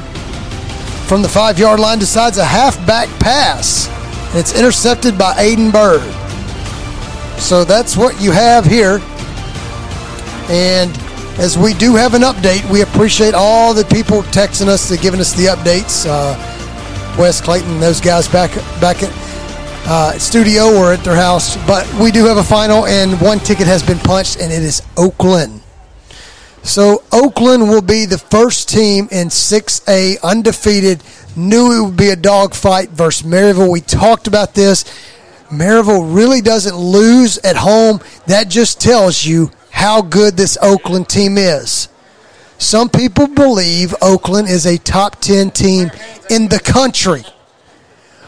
[1.08, 3.88] from the five yard line decides a halfback pass.
[4.30, 6.02] And it's intercepted by Aiden Bird.
[7.40, 9.00] So that's what you have here.
[10.50, 10.96] And
[11.40, 15.20] as we do have an update, we appreciate all the people texting us and giving
[15.20, 16.06] us the updates.
[16.08, 16.34] Uh,
[17.20, 18.52] Wes Clayton, those guys back
[18.82, 19.12] back at
[19.88, 21.56] uh, studio or at their house.
[21.68, 24.82] But we do have a final, and one ticket has been punched, and it is
[24.98, 25.62] Oakland.
[26.66, 31.04] So Oakland will be the first team in 6A undefeated.
[31.36, 33.72] Knew it would be a dogfight versus Maryville.
[33.72, 34.84] We talked about this.
[35.52, 38.00] Maryville really doesn't lose at home.
[38.26, 41.88] That just tells you how good this Oakland team is.
[42.58, 45.92] Some people believe Oakland is a top 10 team
[46.32, 47.24] in the country.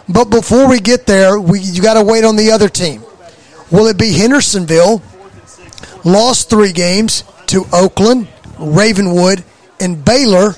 [0.07, 3.01] But before we get there, we, you got to wait on the other team.
[3.71, 5.01] Will it be Hendersonville?
[6.05, 8.27] Lost three games to Oakland,
[8.59, 9.43] Ravenwood,
[9.79, 10.53] and Baylor?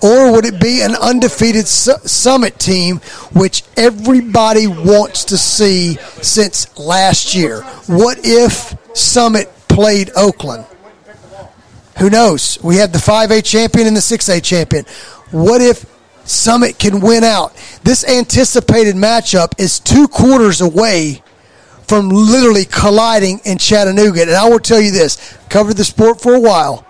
[0.00, 2.98] Or would it be an undefeated su- Summit team,
[3.32, 7.62] which everybody wants to see since last year?
[7.86, 10.66] What if Summit played Oakland?
[11.98, 12.58] Who knows?
[12.62, 14.84] We have the 5A champion and the 6A champion.
[15.32, 15.84] What if
[16.24, 17.56] Summit can win out?
[17.82, 21.22] This anticipated matchup is two quarters away
[21.88, 24.22] from literally colliding in Chattanooga.
[24.22, 26.86] And I will tell you this covered the sport for a while.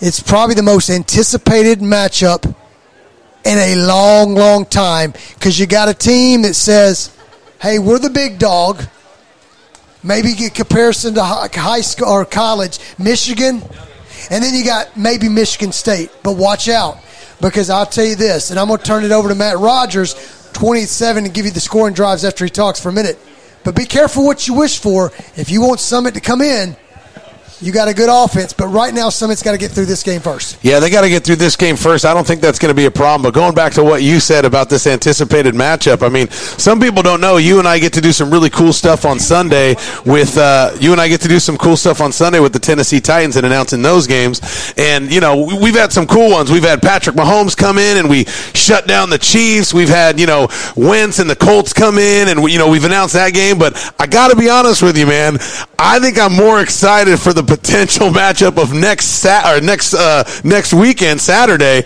[0.00, 2.44] It's probably the most anticipated matchup
[3.44, 7.16] in a long, long time because you got a team that says,
[7.62, 8.82] hey, we're the big dog.
[10.02, 13.62] Maybe get comparison to high school or college, Michigan,
[14.30, 16.10] and then you got maybe Michigan State.
[16.22, 16.98] But watch out
[17.40, 20.50] because I'll tell you this, and I'm going to turn it over to Matt Rogers,
[20.54, 23.18] 27, and give you the scoring drives after he talks for a minute.
[23.64, 25.12] But be careful what you wish for.
[25.36, 26.76] If you want Summit to come in,
[27.60, 30.20] you got a good offense, but right now Summit's got to get through this game
[30.20, 30.58] first.
[30.62, 32.04] Yeah, they got to get through this game first.
[32.04, 33.22] I don't think that's going to be a problem.
[33.22, 37.02] But going back to what you said about this anticipated matchup, I mean, some people
[37.02, 37.36] don't know.
[37.36, 39.76] You and I get to do some really cool stuff on Sunday
[40.06, 42.58] with uh, you and I get to do some cool stuff on Sunday with the
[42.58, 44.40] Tennessee Titans and announcing those games.
[44.76, 46.50] And you know, we- we've had some cool ones.
[46.50, 48.24] We've had Patrick Mahomes come in and we
[48.54, 49.74] shut down the Chiefs.
[49.74, 53.14] We've had you know Wentz and the Colts come in and you know we've announced
[53.14, 53.58] that game.
[53.58, 55.36] But I got to be honest with you, man.
[55.78, 60.22] I think I'm more excited for the potential matchup of next sat or next uh,
[60.44, 61.78] next weekend Saturday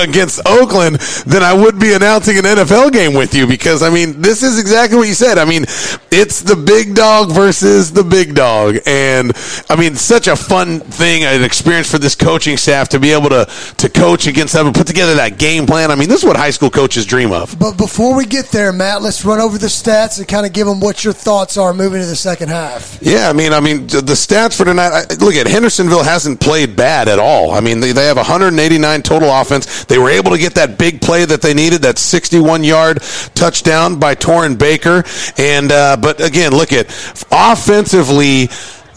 [0.00, 0.96] against Oakland
[1.26, 4.60] than I would be announcing an NFL game with you because I mean this is
[4.60, 5.38] exactly what you said.
[5.38, 5.64] I mean
[6.12, 9.32] it's the big dog versus the big dog, and
[9.68, 13.30] I mean such a fun thing, an experience for this coaching staff to be able
[13.30, 13.48] to
[13.78, 15.90] to coach against them and put together that game plan.
[15.90, 17.58] I mean this is what high school coaches dream of.
[17.58, 20.68] But before we get there, Matt, let's run over the stats and kind of give
[20.68, 22.98] them what your thoughts are moving to the second half.
[23.02, 24.92] Yeah, I mean, I mean, the stats for tonight.
[24.92, 27.52] I- Look at Hendersonville hasn't played bad at all.
[27.52, 29.84] I mean, they, they have 189 total offense.
[29.84, 33.02] They were able to get that big play that they needed, that 61 yard
[33.34, 35.04] touchdown by Torrin Baker.
[35.38, 36.86] And uh, but again, look at
[37.32, 38.48] offensively,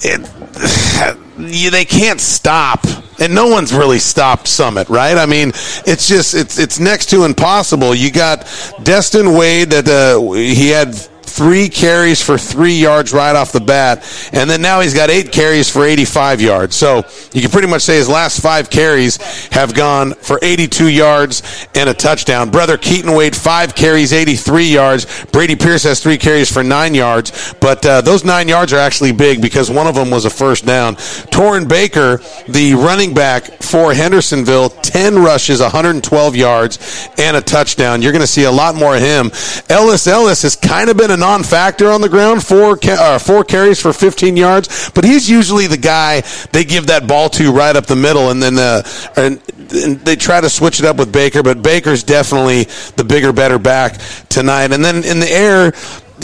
[0.02, 1.22] it,
[1.72, 2.86] they can't stop.
[3.20, 5.16] And no one's really stopped Summit, right?
[5.16, 7.94] I mean, it's just it's it's next to impossible.
[7.94, 8.48] You got
[8.84, 10.96] Destin Wade that uh, he had
[11.36, 14.04] three carries for three yards right off the bat,
[14.34, 16.76] and then now he's got eight carries for 85 yards.
[16.76, 19.18] So you can pretty much say his last five carries
[19.52, 22.50] have gone for 82 yards and a touchdown.
[22.50, 25.26] Brother Keaton Wade, five carries, 83 yards.
[25.32, 29.12] Brady Pierce has three carries for nine yards, but uh, those nine yards are actually
[29.12, 30.96] big because one of them was a first down.
[30.96, 38.02] Torrin Baker, the running back for Hendersonville, 10 rushes, 112 yards, and a touchdown.
[38.02, 39.32] You're going to see a lot more of him.
[39.70, 43.80] Ellis Ellis has kind of been a non-factor on the ground, four uh, four carries
[43.80, 46.22] for 15 yards, but he's usually the guy
[46.52, 48.84] they give that ball to right up the middle, and then uh,
[49.16, 49.42] and,
[49.72, 52.64] and they try to switch it up with Baker, but Baker's definitely
[52.98, 54.74] the bigger, better back tonight.
[54.74, 55.74] And then in the air.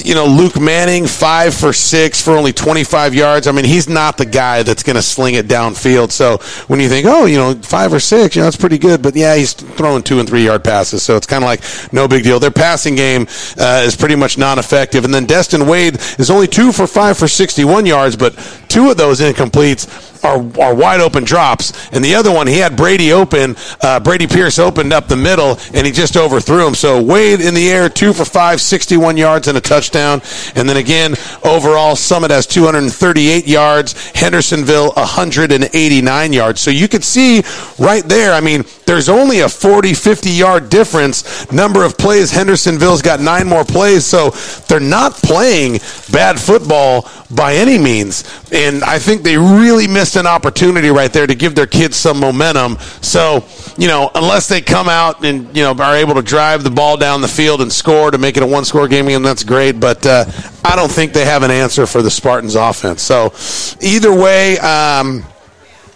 [0.04, 3.48] You know, Luke Manning, five for six for only 25 yards.
[3.48, 6.12] I mean, he's not the guy that's going to sling it downfield.
[6.12, 6.38] So
[6.68, 9.02] when you think, oh, you know, five or six, you know, that's pretty good.
[9.02, 11.04] But yeah, he's throwing two and three yard passes.
[11.04, 11.62] So it's kind of like
[11.94, 12.40] no big deal.
[12.40, 15.06] Their passing game uh, is pretty much non effective.
[15.06, 18.36] And then Destin Wade is only two for five for 61 yards, but
[18.68, 19.88] two of those incompletes
[20.24, 21.90] are, are wide open drops.
[21.92, 23.56] And the other one, he had Brady open.
[23.82, 26.76] Uh, Brady Pierce opened up the middle, and he just overthrew him.
[26.76, 30.22] So Wade in the air, two for five, 61 yards and a touchdown.
[30.56, 33.94] And then again, overall, Summit has 238 yards.
[34.12, 36.62] Hendersonville, 189 yards.
[36.62, 37.44] So you could see
[37.78, 41.52] right there, I mean, there's only a 40, 50 yard difference.
[41.52, 44.06] Number of plays, Hendersonville's got nine more plays.
[44.06, 44.32] So
[44.68, 45.80] they're not playing
[46.12, 48.24] bad football by any means.
[48.52, 52.20] And I think they really missed an opportunity right there to give their kids some
[52.20, 52.78] momentum.
[53.02, 53.46] So,
[53.78, 56.96] you know, unless they come out and, you know, are able to drive the ball
[56.96, 59.82] down the field and score to make it a one score game again, that's great.
[59.82, 60.24] But uh,
[60.64, 63.02] I don't think they have an answer for the Spartans offense.
[63.02, 63.34] So
[63.82, 65.26] either way, um,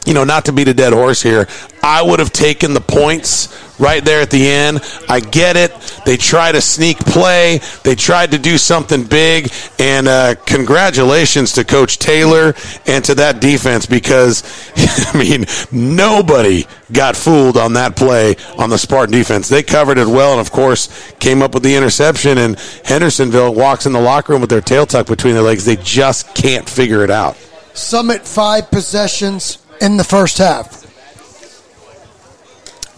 [0.06, 1.48] you know, not to beat a dead horse here,
[1.84, 4.80] I would have taken the points right there at the end.
[5.10, 5.73] I get it.
[6.06, 7.60] They tried to sneak play.
[7.84, 9.52] They tried to do something big.
[9.80, 12.53] And uh, congratulations to Coach Taylor
[12.86, 14.44] and to that defense because,
[15.14, 19.49] I mean, nobody got fooled on that play on the Spartan defense.
[19.49, 22.38] They covered it well and, of course, came up with the interception.
[22.38, 25.65] And Hendersonville walks in the locker room with their tail tucked between their legs.
[25.65, 27.36] They just can't figure it out.
[27.73, 30.86] Summit five possessions in the first half.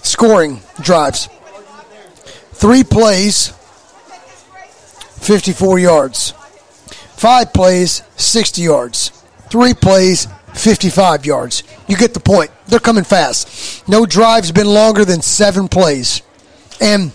[0.04, 1.30] Scoring drives.
[2.52, 3.50] Three plays,
[5.20, 6.32] 54 yards.
[7.16, 9.10] Five plays, 60 yards.
[9.50, 11.64] Three plays, 55 yards.
[11.88, 12.52] You get the point.
[12.68, 13.88] They're coming fast.
[13.88, 16.22] No drive's been longer than seven plays.
[16.82, 17.12] And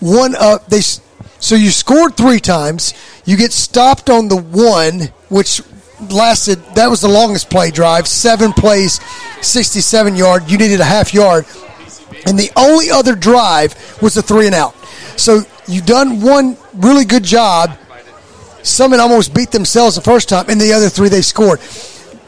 [0.00, 2.94] one up, they so you scored three times.
[3.24, 5.62] You get stopped on the one, which
[6.10, 6.58] lasted.
[6.74, 8.06] That was the longest play drive.
[8.06, 9.00] Seven plays,
[9.40, 10.50] sixty-seven yard.
[10.50, 11.46] You needed a half yard,
[12.26, 14.74] and the only other drive was a three and out.
[15.16, 17.76] So you done one really good job.
[18.62, 21.60] Summit almost beat themselves the first time, and the other three they scored.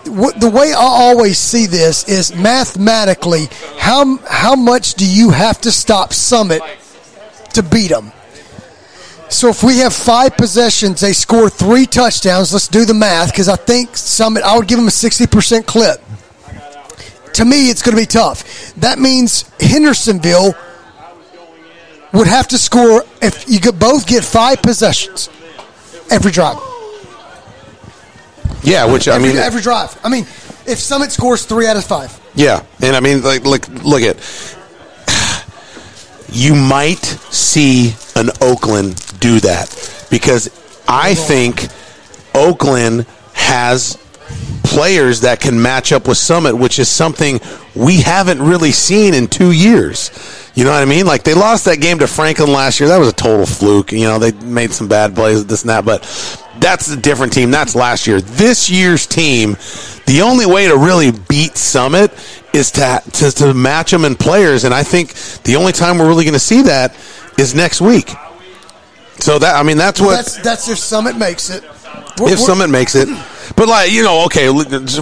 [0.04, 3.48] the way I always see this is mathematically
[3.78, 6.62] how how much do you have to stop Summit
[7.52, 8.12] to beat them?
[9.30, 12.52] So if we have five possessions, they score three touchdowns.
[12.52, 14.42] Let's do the math because I think Summit.
[14.42, 16.02] I would give them a sixty percent clip.
[17.34, 18.74] To me, it's going to be tough.
[18.74, 20.54] That means Hendersonville
[22.12, 25.30] would have to score if you could both get five possessions
[26.10, 26.58] every drive.
[28.64, 29.98] Yeah, which I every, mean, every drive.
[30.04, 30.24] I mean,
[30.66, 34.16] if Summit scores three out of five, Yeah, and I mean, like, look, look at.
[36.32, 40.48] You might see an Oakland do that because
[40.88, 41.68] I think
[42.34, 43.96] Oakland has
[44.64, 47.40] players that can match up with Summit, which is something
[47.74, 50.10] we haven't really seen in two years.
[50.54, 51.06] You know what I mean?
[51.06, 52.88] Like they lost that game to Franklin last year.
[52.88, 53.92] That was a total fluke.
[53.92, 56.02] You know, they made some bad plays, this and that, but
[56.58, 57.50] that's a different team.
[57.50, 58.20] That's last year.
[58.20, 59.56] This year's team,
[60.06, 62.12] the only way to really beat Summit
[62.52, 65.14] is to to, to match them in players, and I think
[65.44, 66.94] the only time we're really going to see that
[67.38, 68.10] is next week.
[69.20, 71.62] So that I mean, that's what that's that's if Summit makes it.
[71.64, 71.84] if
[72.18, 73.08] We're- we're- Summit makes it.
[73.56, 74.46] But like you know, okay,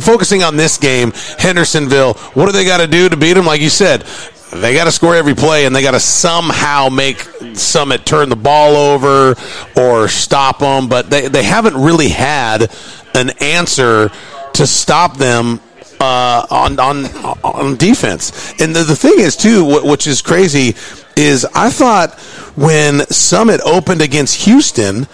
[0.00, 2.14] focusing on this game, Hendersonville.
[2.32, 3.44] What do they got to do to beat them?
[3.44, 4.04] Like you said,
[4.52, 7.20] they got to score every play, and they got to somehow make
[7.54, 9.36] Summit turn the ball over
[9.76, 10.88] or stop them.
[10.88, 12.72] But they they haven't really had
[13.14, 14.10] an answer
[14.54, 15.60] to stop them
[16.00, 17.06] uh, on on
[17.44, 18.54] on defense.
[18.60, 20.74] And the, the thing is too, wh- which is crazy,
[21.16, 22.18] is I thought
[22.56, 25.06] when Summit opened against Houston.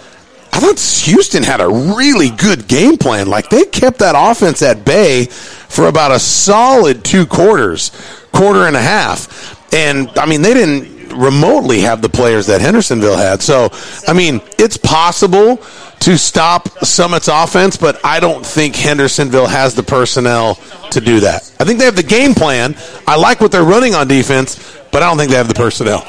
[0.53, 3.27] I thought Houston had a really good game plan.
[3.27, 7.91] Like they kept that offense at bay for about a solid two quarters,
[8.31, 9.73] quarter and a half.
[9.73, 13.41] And I mean, they didn't remotely have the players that Hendersonville had.
[13.41, 13.69] So,
[14.07, 15.57] I mean, it's possible
[16.01, 20.55] to stop Summit's offense, but I don't think Hendersonville has the personnel
[20.91, 21.51] to do that.
[21.59, 22.75] I think they have the game plan.
[23.07, 26.01] I like what they're running on defense, but I don't think they have the personnel.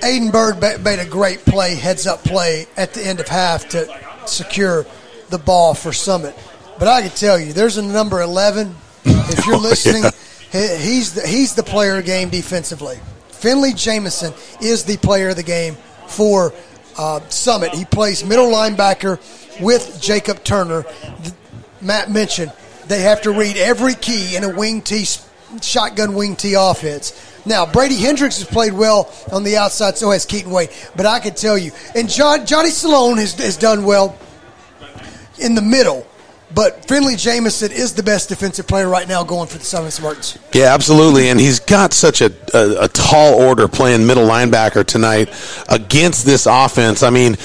[0.00, 3.88] Aiden Bird made a great play, heads up play at the end of half to
[4.26, 4.86] secure
[5.30, 6.34] the ball for Summit.
[6.78, 8.74] But I can tell you, there's a number 11.
[9.04, 10.04] If you're Oh, listening,
[10.52, 10.76] yeah.
[10.76, 12.98] he's the, he's the player game defensively.
[13.38, 15.76] Finley Jamison is the player of the game
[16.08, 16.52] for
[16.98, 17.72] uh, Summit.
[17.72, 19.20] He plays middle linebacker
[19.60, 20.84] with Jacob Turner.
[21.80, 22.52] Matt mentioned
[22.88, 25.06] they have to read every key in a wing T
[25.62, 27.12] shotgun wing T offense.
[27.46, 30.70] Now Brady Hendricks has played well on the outside, so has Keaton Wade.
[30.96, 34.18] But I can tell you, and John, Johnny Salone has, has done well
[35.38, 36.06] in the middle.
[36.54, 40.38] But Finley Jamison is the best defensive player right now going for the Summit Spartans.
[40.54, 41.28] Yeah, absolutely.
[41.28, 45.28] And he's got such a, a, a tall order playing middle linebacker tonight
[45.68, 47.02] against this offense.
[47.02, 47.36] I mean,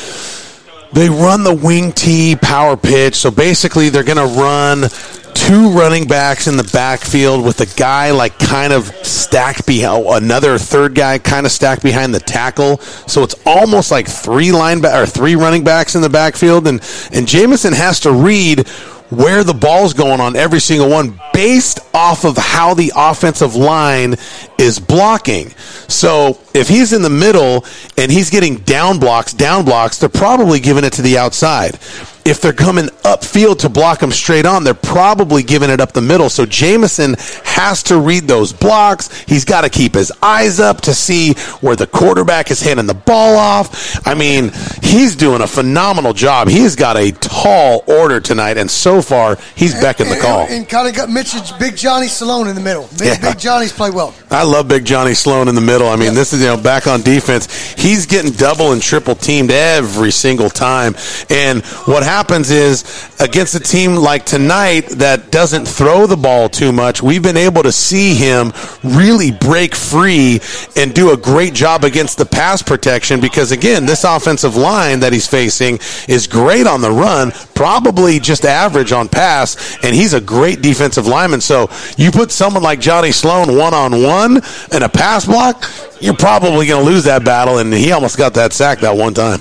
[0.93, 3.15] they run the wing T power pitch.
[3.15, 4.89] So basically, they're going to run
[5.33, 10.13] two running backs in the backfield with a guy like kind of stacked behind oh,
[10.13, 12.77] another third guy kind of stacked behind the tackle.
[12.77, 17.27] So it's almost like three lineback or three running backs in the backfield, and and
[17.27, 18.67] Jamison has to read
[19.09, 24.15] where the ball's going on every single one based off of how the offensive line
[24.57, 25.49] is blocking.
[25.87, 27.65] So if he's in the middle
[27.97, 31.79] and he's getting down blocks, down blocks, they're probably giving it to the outside.
[32.25, 35.99] If they're coming upfield to block him straight on, they're probably giving it up the
[35.99, 36.29] middle.
[36.29, 39.13] So Jamison has to read those blocks.
[39.23, 42.93] He's got to keep his eyes up to see where the quarterback is handing the
[42.93, 44.07] ball off.
[44.07, 46.47] I mean, he's doing a phenomenal job.
[46.47, 50.47] He's got a tall order tonight, and so far, he's beckoned the call.
[50.49, 52.87] And, kind of got Mitch, Big Johnny Salone in the middle.
[52.97, 53.31] Big, Yeah.
[53.33, 54.15] Big Johnny's played well.
[54.31, 55.89] I love Big Johnny Sloan in the middle.
[55.89, 57.73] I mean, this is you know back on defense.
[57.73, 60.95] He's getting double and triple teamed every single time.
[61.29, 62.83] And what happens is
[63.19, 67.63] against a team like tonight that doesn't throw the ball too much, we've been able
[67.63, 68.51] to see him
[68.83, 70.41] really break free
[70.75, 75.13] and do a great job against the pass protection because again, this offensive line that
[75.13, 75.79] he's facing
[76.09, 81.07] is great on the run, probably just average on pass, and he's a great defensive
[81.07, 81.39] lineman.
[81.39, 84.41] So you put someone like Johnny Sloan one on one
[84.73, 85.69] in a pass block,
[86.03, 89.13] you're probably going to lose that battle, and he almost got that sack that one
[89.13, 89.39] time.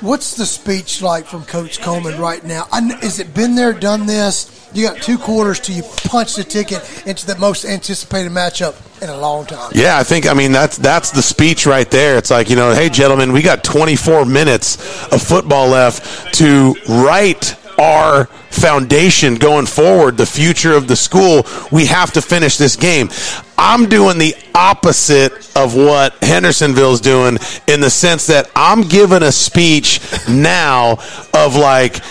[0.00, 2.68] What's the speech like from Coach Coleman right now?
[2.70, 4.52] I Is it been there, done this?
[4.72, 9.08] You got two quarters till you punch the ticket into the most anticipated matchup in
[9.08, 9.72] a long time.
[9.74, 12.18] Yeah, I think I mean that's that's the speech right there.
[12.18, 14.76] It's like you know, hey gentlemen, we got 24 minutes
[15.12, 21.46] of football left to write our foundation going forward, the future of the school.
[21.70, 23.10] We have to finish this game.
[23.58, 29.32] I'm doing the opposite of what Hendersonville's doing in the sense that I'm giving a
[29.32, 30.98] speech now
[31.34, 32.02] of like,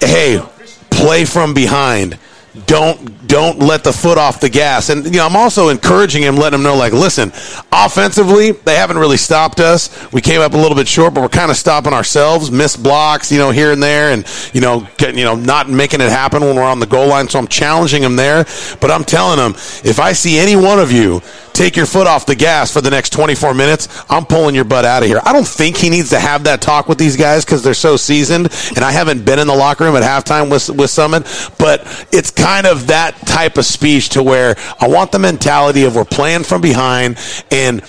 [0.00, 0.42] hey,
[0.90, 2.18] play from behind.
[2.66, 4.90] Don't don't let the foot off the gas.
[4.90, 7.32] And you know, I'm also encouraging him, letting him know, like, listen,
[7.72, 10.12] offensively, they haven't really stopped us.
[10.12, 12.50] We came up a little bit short, but we're kind of stopping ourselves.
[12.50, 16.02] Missed blocks, you know, here and there, and you know, getting, you know, not making
[16.02, 17.26] it happen when we're on the goal line.
[17.26, 18.44] So I'm challenging him there.
[18.82, 19.52] But I'm telling him,
[19.82, 21.22] if I see any one of you
[21.52, 24.84] take your foot off the gas for the next 24 minutes, I'm pulling your butt
[24.84, 25.20] out of here.
[25.24, 27.96] I don't think he needs to have that talk with these guys because they're so
[27.96, 31.24] seasoned, and I haven't been in the locker room at halftime with with Summit,
[31.58, 35.96] but it's kind of that type of speech to where I want the mentality of
[35.96, 37.18] we're playing from behind
[37.50, 37.82] and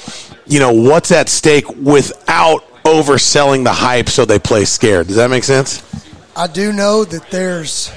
[0.45, 5.07] you know what's at stake without overselling the hype so they play scared.
[5.07, 5.83] Does that make sense?
[6.35, 7.91] I do know that there's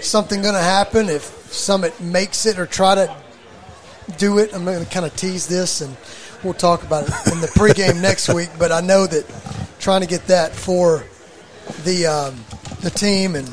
[0.00, 3.16] something going to happen if Summit makes it or try to
[4.16, 4.54] do it.
[4.54, 5.96] I'm going to kind of tease this, and
[6.42, 8.50] we'll talk about it in the pregame next week.
[8.58, 9.24] But I know that
[9.78, 11.04] trying to get that for
[11.84, 12.44] the um,
[12.80, 13.48] the team, and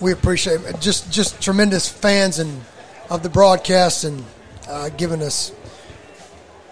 [0.00, 0.80] we appreciate it.
[0.80, 2.62] just just tremendous fans and
[3.10, 4.24] of the broadcast and
[4.68, 5.52] uh, giving us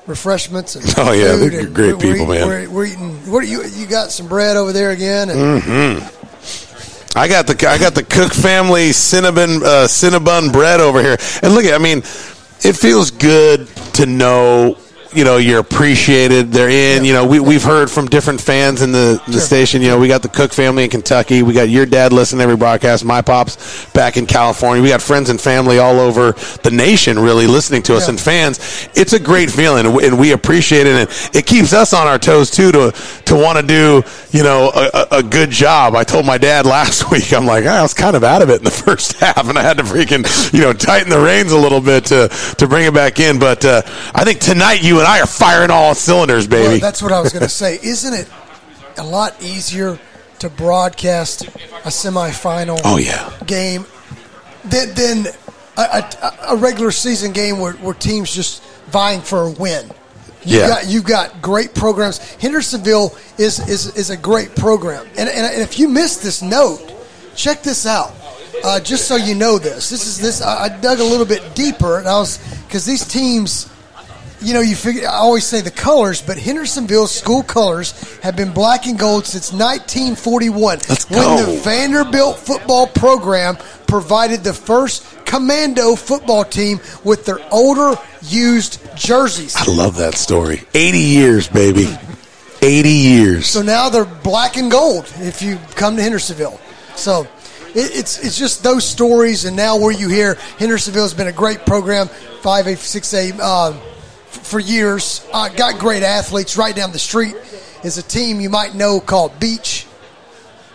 [0.06, 2.48] refreshments and oh yeah, they're great we're, people, we're, man.
[2.48, 3.30] We're, we're eating.
[3.30, 3.64] What are you?
[3.64, 5.30] You got some bread over there again?
[5.30, 6.24] And Mm-hmm.
[7.16, 11.54] I got the I got the Cook family cinnamon uh, cinnabon bread over here, and
[11.54, 12.02] look at I mean,
[12.64, 14.78] it feels good to know
[15.14, 16.50] you know you're appreciated.
[16.52, 17.04] They're in.
[17.04, 19.82] You know we we've heard from different fans in the, the station.
[19.82, 21.42] You know we got the Cook family in Kentucky.
[21.42, 23.04] We got your dad listening to every broadcast.
[23.04, 24.82] My pops back in California.
[24.82, 26.32] We got friends and family all over
[26.62, 28.88] the nation really listening to us and fans.
[28.94, 30.96] It's a great feeling, and we- appreciate it.
[30.96, 32.92] And it keeps us on our toes too to
[33.26, 35.94] to want to do you know a, a a good job.
[35.94, 37.32] I told my dad last week.
[37.32, 39.62] I'm like I was kind of out of it in the first half, and I
[39.62, 42.28] had to freaking you know tighten the reins a little bit to
[42.58, 43.38] to bring it back in.
[43.38, 43.82] But uh,
[44.14, 46.68] I think tonight you and I are firing all cylinders, baby.
[46.68, 47.74] Well, that's what I was going to say.
[47.82, 48.28] Isn't it
[48.97, 49.98] a lot easier
[50.40, 53.32] to broadcast a semifinal Oh, yeah.
[53.47, 53.86] game
[54.64, 55.26] than, than
[55.76, 59.90] a, a, a regular season game where, where teams just vying for a win?
[60.47, 60.68] You've Yeah.
[60.68, 62.18] got you've got great programs.
[62.35, 65.06] Hendersonville is is, is a great program.
[65.16, 66.81] And, and, and if you missed this note,
[67.35, 68.12] check this out.
[68.62, 70.40] Uh, just so you know this, this is this.
[70.43, 73.68] I, I dug a little bit deeper, and I was because these teams
[74.44, 75.08] you know, you figure.
[75.08, 79.52] I always say the colors, but Hendersonville school colors have been black and gold since
[79.52, 80.78] 1941.
[80.88, 81.36] Let's go.
[81.36, 83.56] When the Vanderbilt football program
[83.86, 89.56] provided the first commando football team with their older used jerseys.
[89.56, 90.62] I love that story.
[90.74, 91.88] 80 years, baby.
[92.60, 93.46] 80 years.
[93.46, 96.60] So now they're black and gold if you come to Hendersonville.
[96.96, 97.26] So
[97.74, 101.66] it's it's just those stories, and now where you hear Hendersonville has been a great
[101.66, 102.08] program,
[102.40, 103.32] five A, six A,
[104.35, 105.27] for years.
[105.32, 106.56] Uh, got great athletes.
[106.56, 107.35] Right down the street
[107.82, 109.86] is a team you might know called Beech.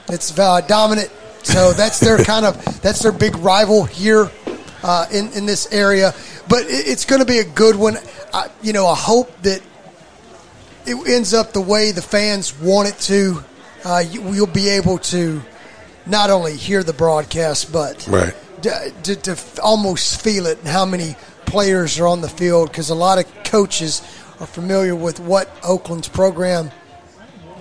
[0.09, 1.11] It's uh, dominant.
[1.43, 4.29] So that's their kind of that's their big rival here
[4.83, 6.13] uh, in in this area.
[6.47, 7.97] But it, it's going to be a good one.
[8.33, 9.61] I, you know, I hope that
[10.85, 13.43] it ends up the way the fans want it to.
[13.85, 15.41] Uh, you, you'll be able to
[16.05, 18.33] not only hear the broadcast, but Right.
[18.63, 21.15] to, to, to f- almost feel it and how many
[21.49, 24.01] players are on the field because a lot of coaches
[24.39, 26.71] are familiar with what Oakland's program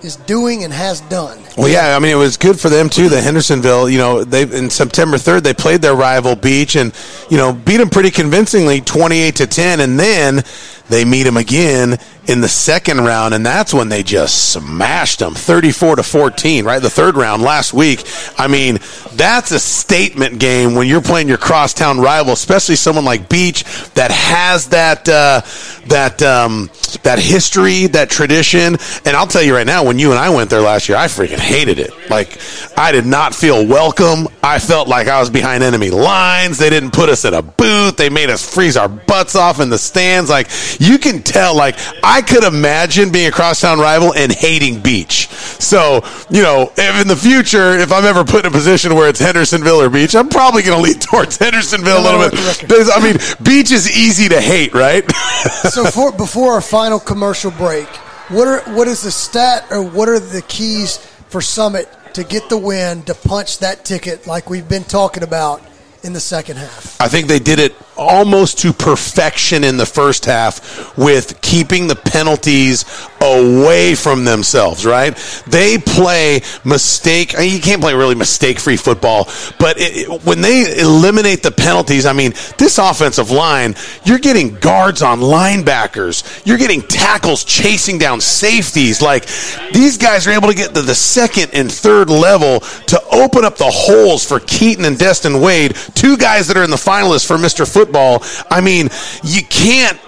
[0.03, 1.37] is doing and has done.
[1.57, 3.09] Well, yeah, I mean, it was good for them too.
[3.09, 6.93] The Hendersonville, you know, they in September third they played their rival Beech and
[7.29, 10.43] you know beat them pretty convincingly, twenty eight to ten, and then
[10.89, 11.97] they meet them again
[12.27, 16.65] in the second round, and that's when they just smashed them, thirty four to fourteen.
[16.65, 18.03] Right, the third round last week.
[18.37, 18.79] I mean,
[19.13, 23.63] that's a statement game when you're playing your crosstown rival, especially someone like Beech
[23.93, 25.41] that has that uh,
[25.87, 26.69] that um,
[27.03, 28.77] that history, that tradition.
[29.05, 31.05] And I'll tell you right now, when you and I went there last year, I
[31.05, 31.91] freaking hated it.
[32.09, 32.37] Like
[32.77, 34.27] I did not feel welcome.
[34.43, 36.57] I felt like I was behind enemy lines.
[36.57, 37.97] They didn't put us in a booth.
[37.97, 40.29] They made us freeze our butts off in the stands.
[40.29, 40.49] Like
[40.79, 41.55] you can tell.
[41.55, 45.27] Like I could imagine being a crosstown rival and hating Beech.
[45.27, 49.09] So you know, if in the future, if I'm ever put in a position where
[49.09, 52.89] it's Hendersonville or Beech, I'm probably going to lean towards Hendersonville a little bit.
[52.93, 55.09] I mean, Beech is easy to hate, right?
[55.69, 57.87] so for, before our final commercial break,
[58.29, 60.97] what are what is the stat or what are the keys
[61.29, 65.61] for Summit to get the win to punch that ticket like we've been talking about
[66.03, 66.99] in the second half?
[67.01, 71.95] I think they did it almost to perfection in the first half with keeping the
[71.95, 72.85] penalties
[73.21, 75.15] away from themselves, right?
[75.45, 77.35] They play mistake.
[77.37, 79.25] I mean, you can't play really mistake free football,
[79.59, 84.55] but it, it, when they eliminate the penalties, I mean, this offensive line, you're getting
[84.55, 89.01] guards on linebackers, you're getting tackles chasing down safeties.
[89.01, 89.25] Like
[89.73, 93.57] these guys are able to get to the second and third level to open up
[93.57, 97.37] the holes for Keaton and Destin Wade, two guys that are in the finalists for
[97.37, 97.71] Mr.
[97.71, 98.23] Football.
[98.49, 98.89] I mean,
[99.23, 99.99] you can't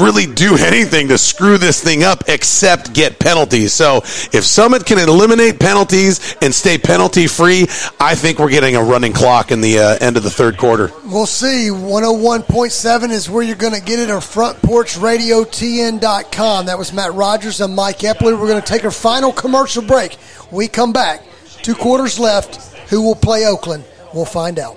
[0.00, 3.72] really do anything to screw this thing up except get penalties.
[3.72, 3.98] So
[4.32, 7.66] if Summit can eliminate penalties and stay penalty free,
[8.00, 10.90] I think we're getting a running clock in the uh, end of the third quarter.
[11.04, 11.68] We'll see.
[11.70, 16.66] 101.7 is where you're going to get it or frontporchradiotn.com.
[16.66, 18.38] That was Matt Rogers and Mike Epley.
[18.38, 20.16] We're going to take our final commercial break.
[20.50, 21.22] We come back.
[21.62, 22.56] Two quarters left.
[22.90, 23.84] Who will play Oakland?
[24.12, 24.76] We'll find out.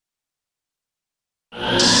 [1.53, 2.00] you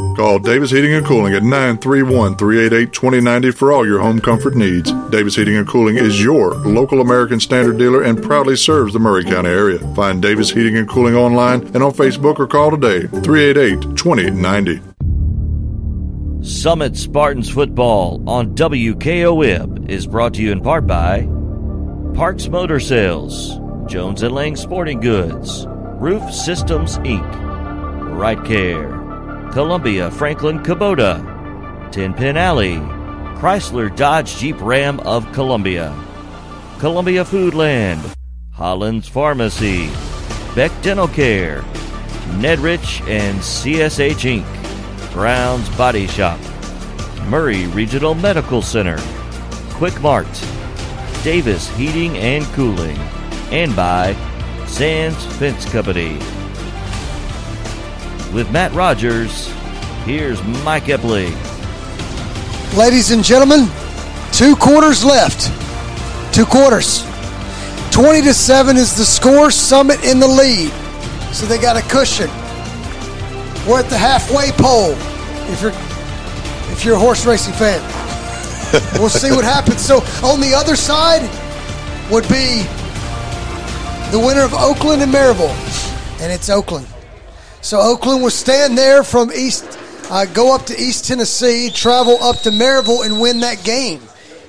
[0.15, 4.91] Call Davis Heating and Cooling at 931 388 2090 for all your home comfort needs.
[5.09, 9.23] Davis Heating and Cooling is your local American Standard dealer and proudly serves the Maury
[9.23, 9.79] County area.
[9.95, 14.81] Find Davis Heating and Cooling online and on Facebook or call today 388 2090.
[16.43, 21.27] Summit Spartans football on WKOM is brought to you in part by
[22.15, 23.59] Parks Motor Sales,
[23.89, 29.00] Jones and Lang Sporting Goods, Roof Systems Inc., Right Care,
[29.51, 31.21] Columbia Franklin Kubota,
[31.91, 32.77] Ten Pin Alley,
[33.35, 35.93] Chrysler Dodge Jeep Ram of Columbia,
[36.79, 37.99] Columbia Foodland,
[38.51, 39.89] Holland's Pharmacy,
[40.55, 41.63] Beck Dental Care,
[42.39, 46.39] Nedrich and CSH Inc., Brown's Body Shop,
[47.27, 48.97] Maury Regional Medical Center,
[49.71, 50.31] Quick Mart,
[51.25, 52.97] Davis Heating and Cooling,
[53.51, 54.15] and by
[54.65, 56.19] Sands Fence Company.
[58.33, 59.47] With Matt Rogers,
[60.05, 61.29] here's Mike Epley.
[62.77, 63.67] Ladies and gentlemen,
[64.31, 65.51] two quarters left.
[66.33, 67.05] Two quarters.
[67.91, 69.51] 20 to 7 is the score.
[69.51, 70.71] Summit in the lead.
[71.33, 72.29] So they got a cushion.
[73.67, 74.95] We're at the halfway pole.
[75.51, 75.73] If you're
[76.71, 77.81] if you're a horse racing fan.
[78.93, 79.81] we'll see what happens.
[79.81, 81.21] So on the other side
[82.09, 82.63] would be
[84.11, 85.51] the winner of Oakland and Maryville.
[86.21, 86.87] And it's Oakland.
[87.61, 89.79] So Oakland will stand there from East,
[90.09, 94.01] uh, go up to East Tennessee, travel up to Maryville, and win that game.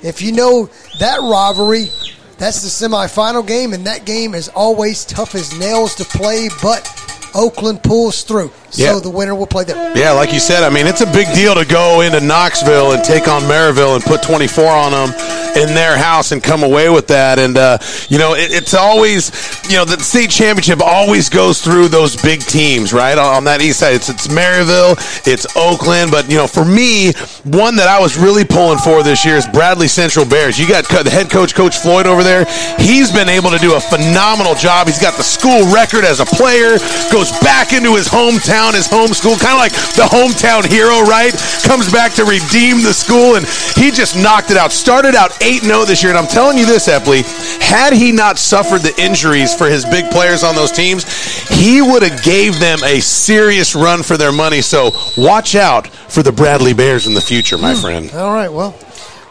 [0.03, 1.91] If you know that rivalry,
[2.39, 6.89] that's the semifinal game, and that game is always tough as nails to play, but
[7.35, 8.51] Oakland pulls through.
[8.73, 9.97] So the winner will play them.
[9.97, 13.05] Yeah, like you said, I mean, it's a big deal to go into Knoxville and
[13.05, 15.43] take on Maryville and put 24 on them.
[15.57, 17.39] in their house and come away with that.
[17.39, 17.79] And uh,
[18.09, 19.31] you know, it, it's always
[19.69, 23.19] you know the state championship always goes through those big teams, right?
[23.19, 24.97] On, on that east side, it's it's Maryville,
[25.27, 27.13] it's Oakland, but you know, for me,
[27.45, 30.59] one that I was really pulling for this year is Bradley Central Bears.
[30.59, 32.47] You got the head coach, Coach Floyd, over there.
[32.79, 34.87] He's been able to do a phenomenal job.
[34.87, 36.79] He's got the school record as a player.
[37.13, 41.35] Goes back into his hometown, his home school, kind of like the hometown hero, right?
[41.67, 43.43] Comes back to redeem the school, and
[43.75, 44.71] he just knocked it out.
[44.71, 47.27] Started out 8 0 this year, and I'm telling you this, Epley,
[47.61, 51.03] had he not suffered the injuries for his big players on those teams,
[51.49, 54.63] he would have gave them a serious run for their money.
[54.63, 57.81] So watch out for the Bradley Bears in the future, my hmm.
[57.81, 58.11] friend.
[58.13, 58.79] All right, well,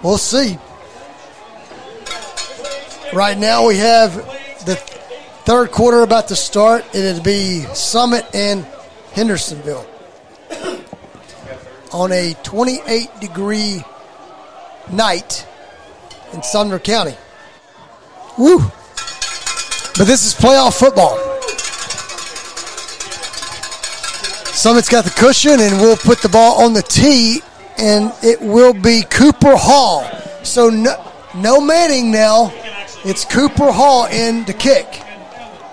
[0.04, 0.58] we'll see.
[3.14, 4.16] Right now we have
[4.66, 4.76] the
[5.46, 6.86] third quarter about to start.
[6.96, 8.66] It'll be Summit and
[9.14, 9.86] Hendersonville
[11.94, 13.84] on a 28 degree
[14.92, 15.48] night
[16.34, 17.16] in Sumner County.
[18.38, 18.60] Woo!
[19.98, 21.18] But this is playoff football.
[24.54, 27.42] Summit's got the cushion, and we'll put the ball on the tee,
[27.78, 30.08] and it will be Cooper Hall.
[30.44, 32.54] So no, no Manning now.
[33.04, 35.02] It's Cooper Hall in to kick.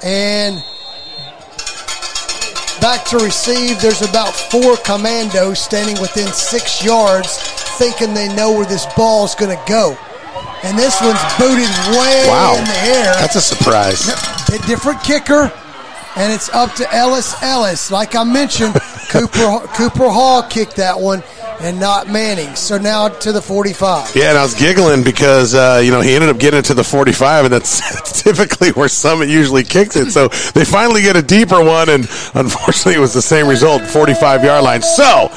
[0.02, 0.64] And
[2.80, 3.80] back to receive.
[3.80, 7.36] There's about four commandos standing within six yards,
[7.78, 9.96] thinking they know where this ball is going to go.
[10.64, 12.56] And this one's booted way Wow.
[12.58, 13.12] in the air.
[13.14, 14.08] That's a surprise.
[14.48, 15.52] A different kicker,
[16.16, 17.90] and it's up to Ellis Ellis.
[17.92, 18.74] Like I mentioned,
[19.10, 21.22] Cooper Cooper Hall kicked that one,
[21.60, 22.54] and not Manning.
[22.54, 24.14] So now to the 45.
[24.14, 26.74] Yeah, and I was giggling because uh, you know he ended up getting it to
[26.74, 30.10] the 45, and that's typically where Summit usually kicks it.
[30.10, 32.04] So they finally get a deeper one, and
[32.34, 34.82] unfortunately, it was the same result, 45 yard line.
[34.82, 35.28] So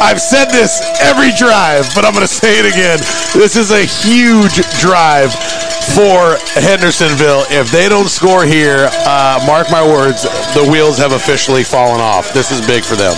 [0.00, 2.98] I've said this every drive, but I'm going to say it again.
[3.34, 5.32] This is a huge drive
[5.94, 7.44] for Hendersonville.
[7.50, 10.22] If they don't score here, uh, mark my words,
[10.54, 12.32] the wheels have officially fallen off.
[12.32, 13.14] This is big for them.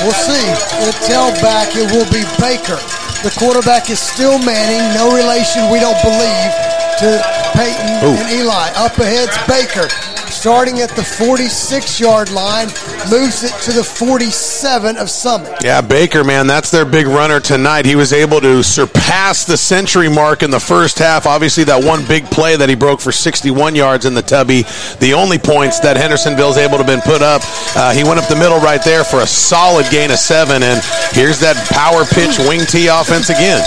[0.00, 0.42] We'll see.
[0.82, 2.80] The tailback, it will be Baker.
[3.22, 4.82] The quarterback is still Manning.
[4.96, 6.50] No relation, we don't believe,
[6.98, 7.20] to
[7.52, 8.16] Peyton Ooh.
[8.16, 8.72] and Eli.
[8.74, 10.11] Up ahead's Baker.
[10.32, 12.66] Starting at the 46 yard line,
[13.10, 15.62] moves it to the 47 of Summit.
[15.62, 17.84] Yeah, Baker, man, that's their big runner tonight.
[17.86, 21.26] He was able to surpass the century mark in the first half.
[21.26, 24.62] Obviously, that one big play that he broke for 61 yards in the tubby,
[24.98, 27.42] the only points that Hendersonville's able to been put up.
[27.76, 30.82] Uh, he went up the middle right there for a solid gain of seven, and
[31.12, 33.62] here's that power pitch wing tee offense again.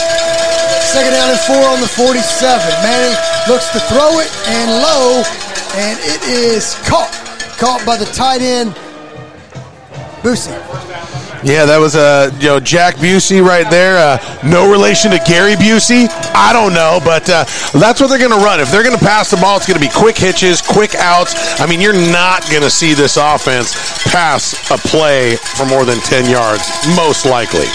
[0.85, 2.21] Second down and four on the 47.
[2.85, 3.17] Manning
[3.49, 5.23] looks to throw it and low,
[5.75, 7.11] and it is caught.
[7.57, 8.75] Caught by the tight end,
[10.21, 10.53] Busey.
[11.45, 13.97] Yeah, that was uh, you know Jack Busey right there.
[13.97, 16.07] Uh, no relation to Gary Busey.
[16.33, 17.45] I don't know, but uh,
[17.77, 18.59] that's what they're going to run.
[18.59, 21.61] If they're going to pass the ball, it's going to be quick hitches, quick outs.
[21.61, 23.73] I mean, you're not going to see this offense
[24.11, 27.67] pass a play for more than ten yards, most likely.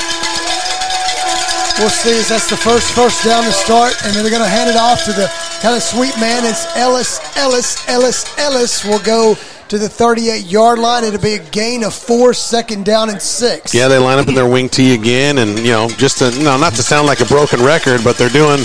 [1.80, 4.48] We'll see as that's the first first down to start, and then they're going to
[4.48, 5.32] hand it off to the
[5.62, 6.44] kind of sweet man.
[6.44, 9.34] It's Ellis, Ellis, Ellis, Ellis We'll go
[9.70, 11.04] to the 38 yard line.
[11.04, 13.72] It'll be a gain of four, second down and six.
[13.72, 16.58] Yeah, they line up in their wing tee again, and you know, just to no,
[16.58, 18.58] not to sound like a broken record, but they're doing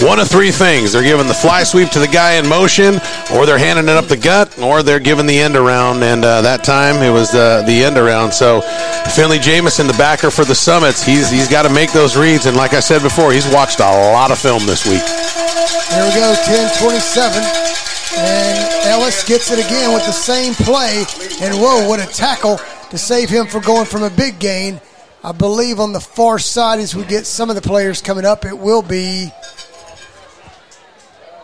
[0.00, 3.00] one of three things: they're giving the fly sweep to the guy in motion,
[3.34, 6.04] or they're handing it up the gut, or they're giving the end around.
[6.04, 8.30] And uh, that time it was the the end around.
[8.30, 8.60] So
[9.16, 12.46] Finley Jamison, the backer for the Summits, he's he's got to make those reads.
[12.46, 15.02] And like I said before, he's watched a lot of film this week.
[15.90, 17.42] Here we go, 10 27.
[18.14, 21.04] And Ellis gets it again with the same play.
[21.40, 22.58] And whoa, what a tackle
[22.90, 24.80] to save him from going from a big gain.
[25.24, 28.44] I believe on the far side, as we get some of the players coming up,
[28.44, 29.30] it will be.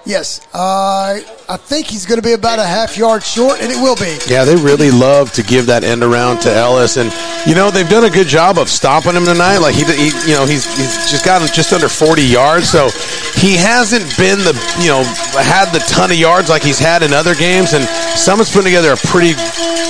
[0.08, 1.20] Yes, uh,
[1.50, 4.16] I think he's going to be about a half yard short, and it will be.
[4.26, 7.12] Yeah, they really love to give that end around to Ellis, and
[7.44, 9.58] you know they've done a good job of stopping him tonight.
[9.58, 12.88] Like he, he you know, he's he's just got just under 40 yards, so
[13.36, 15.04] he hasn't been the you know
[15.44, 17.74] had the ton of yards like he's had in other games.
[17.74, 17.84] And
[18.16, 19.36] someone's putting together a pretty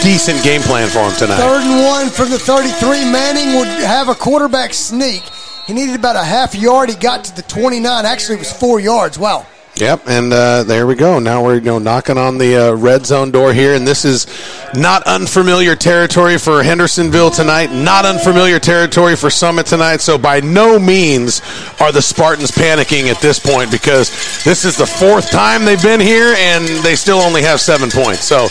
[0.02, 1.38] decent game plan for him tonight.
[1.38, 3.06] Third and one from the 33.
[3.06, 5.22] Manning would have a quarterback sneak.
[5.68, 6.90] He needed about a half yard.
[6.90, 8.04] He got to the 29.
[8.04, 9.16] Actually, it was four yards.
[9.16, 9.46] Wow.
[9.78, 11.20] Yep, and uh, there we go.
[11.20, 14.26] Now we're you know knocking on the uh, red zone door here, and this is
[14.74, 17.70] not unfamiliar territory for Hendersonville tonight.
[17.70, 20.00] Not unfamiliar territory for Summit tonight.
[20.00, 21.42] So by no means
[21.80, 24.10] are the Spartans panicking at this point because
[24.42, 28.24] this is the fourth time they've been here, and they still only have seven points.
[28.24, 28.48] So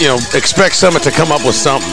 [0.00, 1.92] you know expect Summit to come up with something.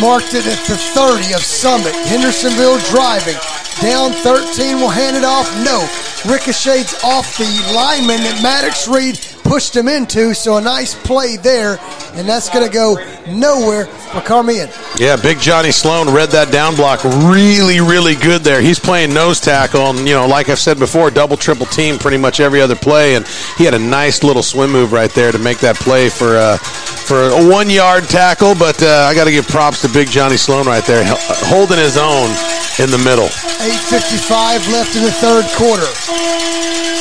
[0.00, 1.94] Marked it at the 30 of Summit.
[2.06, 3.36] Hendersonville driving.
[3.80, 5.46] Down 13 We'll hand it off.
[5.64, 5.86] No.
[6.26, 9.16] Ricochets off the lineman that Maddox Reed
[9.48, 10.34] pushed him into.
[10.34, 11.78] So a nice play there.
[12.12, 12.96] And that's going to go
[13.26, 14.68] nowhere for Carmian.
[14.98, 18.60] Yeah, big Johnny Sloan read that down block really, really good there.
[18.60, 22.16] He's playing nose tackle, and you know, like I've said before, double, triple team pretty
[22.16, 23.26] much every other play, and
[23.56, 26.56] he had a nice little swim move right there to make that play for uh,
[26.56, 28.54] for a one yard tackle.
[28.54, 31.96] But uh, I got to give props to big Johnny Sloan right there, holding his
[31.96, 32.28] own
[32.82, 33.28] in the middle.
[33.28, 36.47] 8:55 left in the third quarter.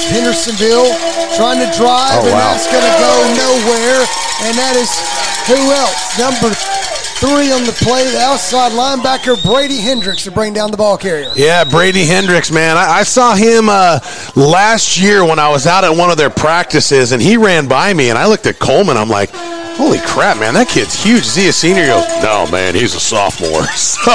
[0.09, 0.91] Hendersonville
[1.35, 2.51] trying to drive, oh, and wow.
[2.51, 4.01] that's going to go nowhere.
[4.47, 4.89] And that is
[5.47, 5.97] who else?
[6.19, 6.53] Number
[7.19, 11.31] three on the play, the outside linebacker Brady Hendricks to bring down the ball carrier.
[11.35, 12.77] Yeah, Brady Hendricks, man.
[12.77, 13.99] I, I saw him uh,
[14.35, 17.93] last year when I was out at one of their practices, and he ran by
[17.93, 18.97] me, and I looked at Coleman.
[18.97, 19.31] I'm like,
[19.77, 21.21] holy crap, man, that kid's huge.
[21.21, 21.83] Is he a senior?
[21.83, 23.65] He goes, no, man, he's a sophomore.
[23.77, 24.13] So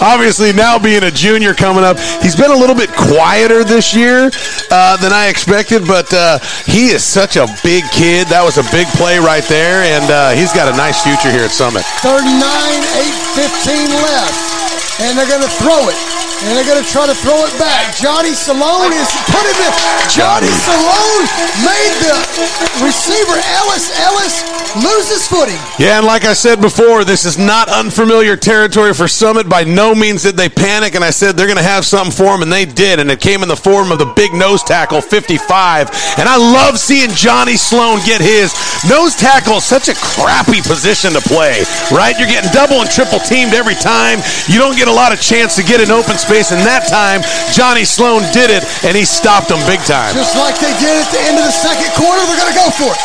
[0.00, 4.30] obviously now being a junior coming up, he's been a little bit quieter this year
[4.70, 8.28] uh, than I expected, but uh, he is such a big kid.
[8.28, 11.44] That was a big play right there, and uh, he's got a nice future here
[11.44, 11.82] at Summit.
[12.04, 12.82] Third and nine,
[13.36, 14.54] 8.15 left.
[15.00, 15.98] And they're going to throw it.
[16.42, 17.94] And they're going to try to throw it back.
[17.96, 19.70] Johnny Salone is putting the.
[20.10, 21.26] Johnny Salone
[21.62, 22.16] made the
[22.82, 25.58] receiver Ellis Ellis lose his footing.
[25.78, 29.48] Yeah, and like I said before, this is not unfamiliar territory for Summit.
[29.48, 32.34] By no means did they panic, and I said they're going to have something for
[32.34, 32.98] him, and they did.
[32.98, 36.18] And it came in the form of the big nose tackle, 55.
[36.18, 38.52] And I love seeing Johnny Sloan get his.
[38.88, 41.62] Nose tackle is such a crappy position to play,
[41.94, 42.18] right?
[42.18, 44.18] You're getting double and triple teamed every time.
[44.48, 47.20] You don't get a lot of chance to get an open space, and that time,
[47.52, 50.16] Johnny Sloan did it, and he stopped them big time.
[50.16, 52.68] Just like they did at the end of the second quarter, they're going to go
[52.72, 53.00] for it.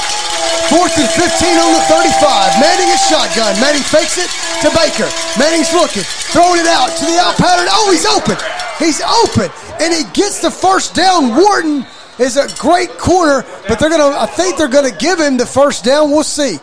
[0.72, 1.28] Fourth and 15
[1.60, 2.62] on the 35.
[2.62, 3.58] Manning is shotgun.
[3.60, 4.30] Manning fakes it
[4.62, 5.10] to Baker.
[5.36, 7.68] Manning's looking, throwing it out to the out pattern.
[7.68, 8.38] Oh, he's open.
[8.78, 9.50] He's open.
[9.82, 11.36] And he gets the first down.
[11.36, 11.86] Wharton
[12.20, 15.84] is a great corner, but they're gonna I think they're gonna give him the first
[15.84, 16.12] down.
[16.12, 16.60] We'll see.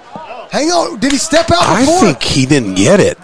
[0.50, 1.00] Hang on.
[1.00, 3.18] Did he step out I think he didn't get it.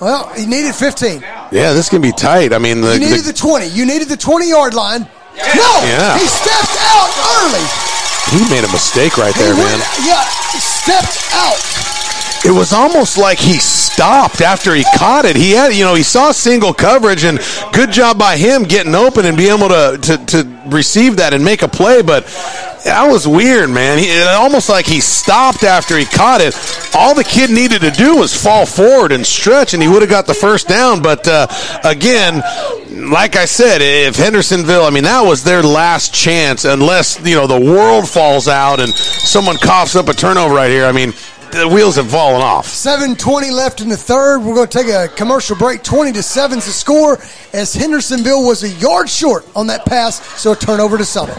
[0.00, 1.20] Well, he needed 15.
[1.50, 2.52] Yeah, this can be tight.
[2.52, 3.66] I mean, the, You needed the- the 20.
[3.68, 5.02] You needed the 20 yard line.
[5.02, 5.72] No!
[5.86, 6.18] Yeah.
[6.18, 7.64] He stepped out early.
[8.38, 9.78] he made a mistake right there, he man.
[9.78, 11.58] went, yeah, he stepped out.
[12.44, 15.34] It was almost like he stopped after he caught it.
[15.34, 17.40] He had, you know, he saw single coverage, and
[17.72, 21.44] good job by him getting open and being able to to, to receive that and
[21.44, 22.00] make a play.
[22.00, 22.26] But
[22.84, 23.98] that was weird, man.
[23.98, 26.54] He, almost like he stopped after he caught it.
[26.94, 30.10] All the kid needed to do was fall forward and stretch, and he would have
[30.10, 31.02] got the first down.
[31.02, 31.46] But uh,
[31.84, 32.42] again,
[33.10, 37.46] like I said, if Hendersonville, I mean, that was their last chance, unless you know
[37.46, 40.86] the world falls out and someone coughs up a turnover right here.
[40.86, 41.12] I mean,
[41.52, 42.66] the wheels have fallen off.
[42.66, 44.40] 7.20 left in the third.
[44.40, 45.82] We're going to take a commercial break.
[45.82, 47.18] 20 to 7 is the score
[47.52, 51.38] as Hendersonville was a yard short on that pass, so a turnover to Summit.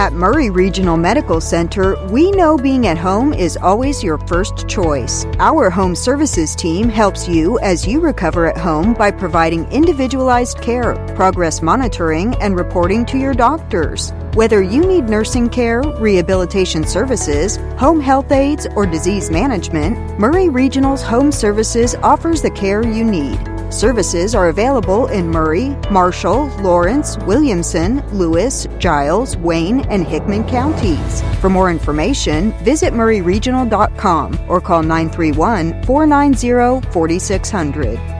[0.00, 5.26] At Maury Regional Medical Center, we know being at home is always your first choice.
[5.38, 10.94] Our home services team helps you as you recover at home by providing individualized care,
[11.14, 14.14] progress monitoring, and reporting to your doctors.
[14.32, 21.02] Whether you need nursing care, rehabilitation services, home health aides, or disease management, Maury Regional's
[21.02, 23.38] Home Services offers the care you need.
[23.70, 31.22] Services are available in Maury, Marshall, Lawrence, Williamson, Lewis, Giles, Wayne, and Hickman counties.
[31.40, 38.19] For more information, visit mauryregional.com or call 931 490 4600.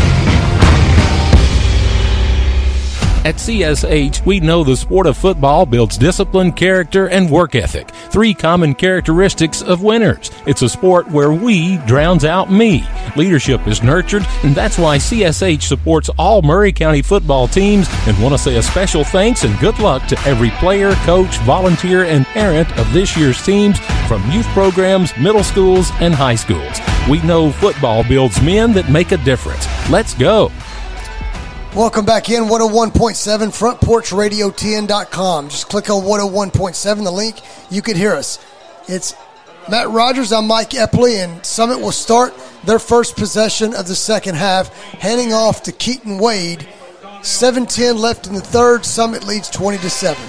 [3.23, 7.87] At CSH, we know the sport of football builds discipline, character, and work ethic.
[8.09, 10.31] Three common characteristics of winners.
[10.47, 12.83] It's a sport where we drowns out me.
[13.15, 18.33] Leadership is nurtured, and that's why CSH supports all Maury County football teams and want
[18.33, 22.75] to say a special thanks and good luck to every player, coach, volunteer, and parent
[22.79, 23.77] of this year's teams
[24.07, 26.79] from youth programs, middle schools, and high schools.
[27.07, 29.67] We know football builds men that make a difference.
[29.91, 30.51] Let's go.
[31.75, 32.91] Welcome back in 101.7
[33.77, 35.47] frontporchradiotn.com.
[35.47, 37.39] Just click on 101.7, the link.
[37.69, 38.45] You can hear us.
[38.89, 39.15] It's
[39.69, 40.33] Matt Rogers.
[40.33, 42.33] I'm Mike Epley, and Summit will start
[42.65, 46.67] their first possession of the second half, handing off to Keaton Wade.
[47.21, 48.83] 7-10 left in the third.
[48.83, 50.21] Summit leads 20 to 7.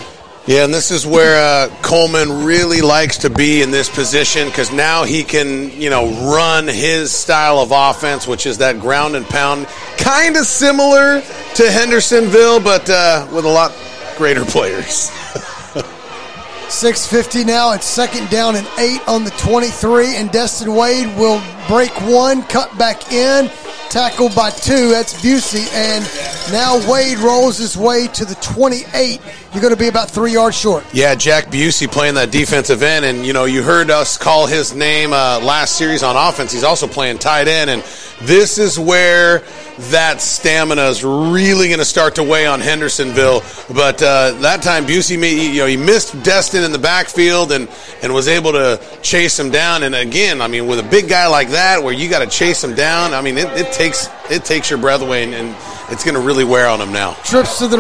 [0.45, 4.73] Yeah, and this is where uh, Coleman really likes to be in this position because
[4.73, 9.25] now he can, you know, run his style of offense, which is that ground and
[9.27, 11.21] pound, kind of similar
[11.55, 13.73] to Hendersonville, but uh, with a lot
[14.19, 15.11] greater players.
[16.69, 17.73] 650 now.
[17.73, 22.77] It's second down and eight on the 23, and Destin Wade will break one, cut
[22.77, 23.49] back in,
[23.93, 24.89] tackled by two.
[24.89, 26.03] That's Busey, and
[26.51, 29.21] now Wade rolls his way to the 28.
[29.53, 30.83] You're going to be about three yards short.
[30.95, 34.75] Yeah, Jack Busey playing that defensive end, and you know you heard us call his
[34.75, 36.53] name uh, last series on offense.
[36.53, 37.83] He's also playing tight end, and
[38.23, 39.43] this is where
[39.91, 43.43] that stamina is really going to start to weigh on Hendersonville.
[43.75, 47.69] But uh, that time, Busey, you know, he missed Destin in the backfield and
[48.03, 49.83] and was able to chase him down.
[49.83, 52.63] And again, I mean, with a big guy like that, where you got to chase
[52.63, 53.82] him down, I mean, it, it takes
[54.31, 55.57] it takes your breath away, and, and
[55.91, 57.15] it's going to really wear on him now.
[57.25, 57.79] Trips to the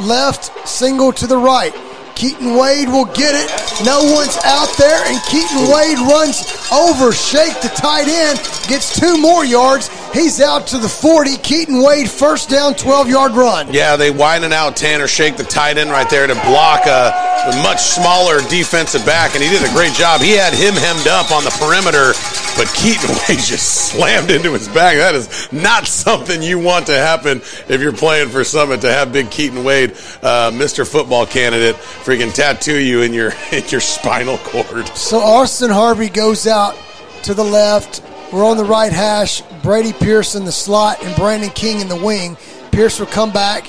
[0.00, 1.74] left, single to the right.
[2.14, 3.50] Keaton Wade will get it.
[3.84, 8.38] No one's out there, and Keaton Wade runs over, shake the tight end,
[8.68, 9.90] gets two more yards.
[10.14, 11.36] He's out to the 40.
[11.38, 13.72] Keaton Wade, first down, 12 yard run.
[13.72, 17.80] Yeah, they widen out Tanner, shake the tight end right there to block a, much
[17.80, 20.20] smaller defensive back, and he did a great job.
[20.22, 22.12] He had him hemmed up on the perimeter,
[22.56, 24.96] but Keaton Wade just slammed into his back.
[24.96, 29.12] That is not something you want to happen if you're playing for Summit to have
[29.12, 29.90] big Keaton Wade,
[30.22, 30.90] uh, Mr.
[30.90, 34.86] Football candidate, freaking tattoo you in your in your spinal cord.
[34.88, 36.78] So Austin Harvey goes out
[37.24, 38.02] to the left.
[38.32, 39.42] We're on the right hash.
[39.62, 42.36] Brady Pierce in the slot and Brandon King in the wing.
[42.70, 43.66] Pierce will come back,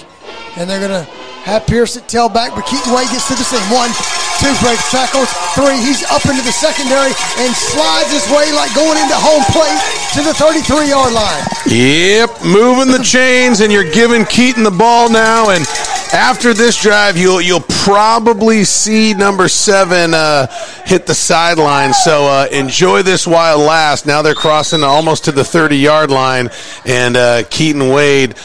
[0.57, 1.03] and they're to
[1.43, 3.61] have Pierce at tailback, but Keaton White gets to the seam.
[3.71, 3.91] One,
[4.39, 5.77] two break tackles, three.
[5.79, 9.79] He's up into the secondary and slides his way like going into home plate
[10.15, 11.43] to the 33 yard line.
[11.67, 15.49] Yep, moving the chains, and you're giving Keaton the ball now.
[15.49, 15.65] And
[16.13, 20.47] after this drive, you'll you'll probably see number seven uh,
[20.85, 21.93] hit the sideline.
[21.93, 24.05] So uh, enjoy this while it lasts.
[24.05, 26.49] Now they're crossing almost to the 30 yard line,
[26.85, 28.35] and uh, Keaton Wade.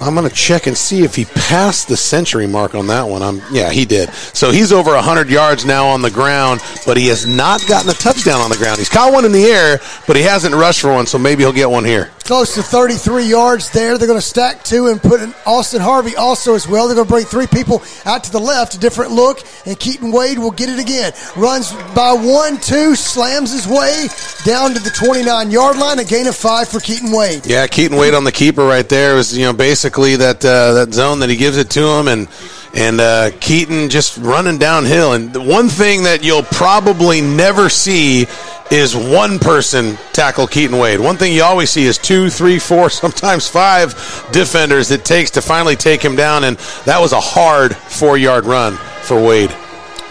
[0.00, 3.22] I'm going to check and see if he passed the century mark on that one.
[3.22, 4.10] I'm, yeah, he did.
[4.10, 7.94] So he's over 100 yards now on the ground, but he has not gotten a
[7.94, 8.78] touchdown on the ground.
[8.78, 11.52] He's caught one in the air, but he hasn't rushed for one, so maybe he'll
[11.52, 12.10] get one here.
[12.24, 13.96] Close to 33 yards there.
[13.96, 16.86] They're going to stack two and put in Austin Harvey also as well.
[16.86, 20.12] They're going to bring three people out to the left, a different look, and Keaton
[20.12, 21.14] Wade will get it again.
[21.36, 24.08] Runs by one, two, slams his way
[24.44, 27.46] down to the 29 yard line, a gain of five for Keaton Wade.
[27.46, 30.92] Yeah, Keaton Wade on the keeper right there was you know basically that uh, that
[30.92, 32.28] zone that he gives it to him, and
[32.74, 35.12] and uh, Keaton just running downhill.
[35.12, 38.26] And the one thing that you'll probably never see
[38.70, 41.00] is one person tackle Keaton Wade.
[41.00, 43.94] One thing you always see is two, three, four, sometimes five
[44.32, 48.44] defenders it takes to finally take him down, and that was a hard four yard
[48.44, 49.50] run for Wade.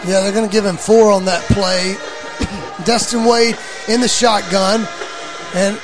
[0.06, 1.96] Yeah, they're going to give him four on that play.
[2.84, 4.86] Destin Wade in the shotgun,
[5.54, 5.80] and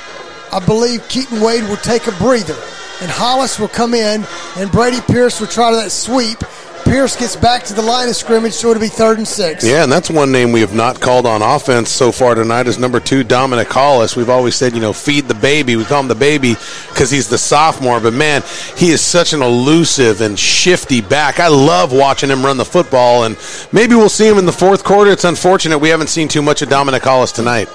[0.51, 2.55] I believe Keaton Wade will take a breather.
[3.01, 4.25] And Hollis will come in,
[4.57, 6.37] and Brady Pierce will try to that sweep.
[6.85, 9.65] Pierce gets back to the line of scrimmage, so it'll be third and six.
[9.65, 12.77] Yeah, and that's one name we have not called on offense so far tonight is
[12.77, 14.15] number two, Dominic Hollis.
[14.15, 15.75] We've always said, you know, feed the baby.
[15.75, 16.53] We call him the baby
[16.89, 18.43] because he's the sophomore, but man,
[18.77, 21.39] he is such an elusive and shifty back.
[21.39, 23.35] I love watching him run the football, and
[23.71, 25.09] maybe we'll see him in the fourth quarter.
[25.09, 27.67] It's unfortunate we haven't seen too much of Dominic Hollis tonight.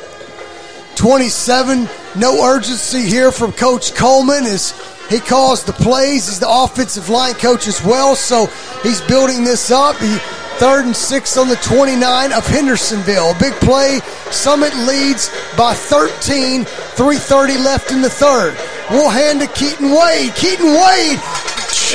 [0.95, 4.73] 27, no urgency here from Coach Coleman as
[5.11, 6.29] he calls the plays.
[6.29, 8.47] He's the offensive line coach as well, so
[8.83, 9.97] he's building this up.
[9.97, 10.17] He,
[10.57, 13.35] third and six on the 29 of Hendersonville.
[13.41, 13.99] Big play.
[14.31, 16.65] Summit leads by 13.
[16.65, 18.57] 3.30 left in the third.
[18.91, 20.35] We'll hand to Keaton Wade.
[20.37, 21.19] Keaton Wade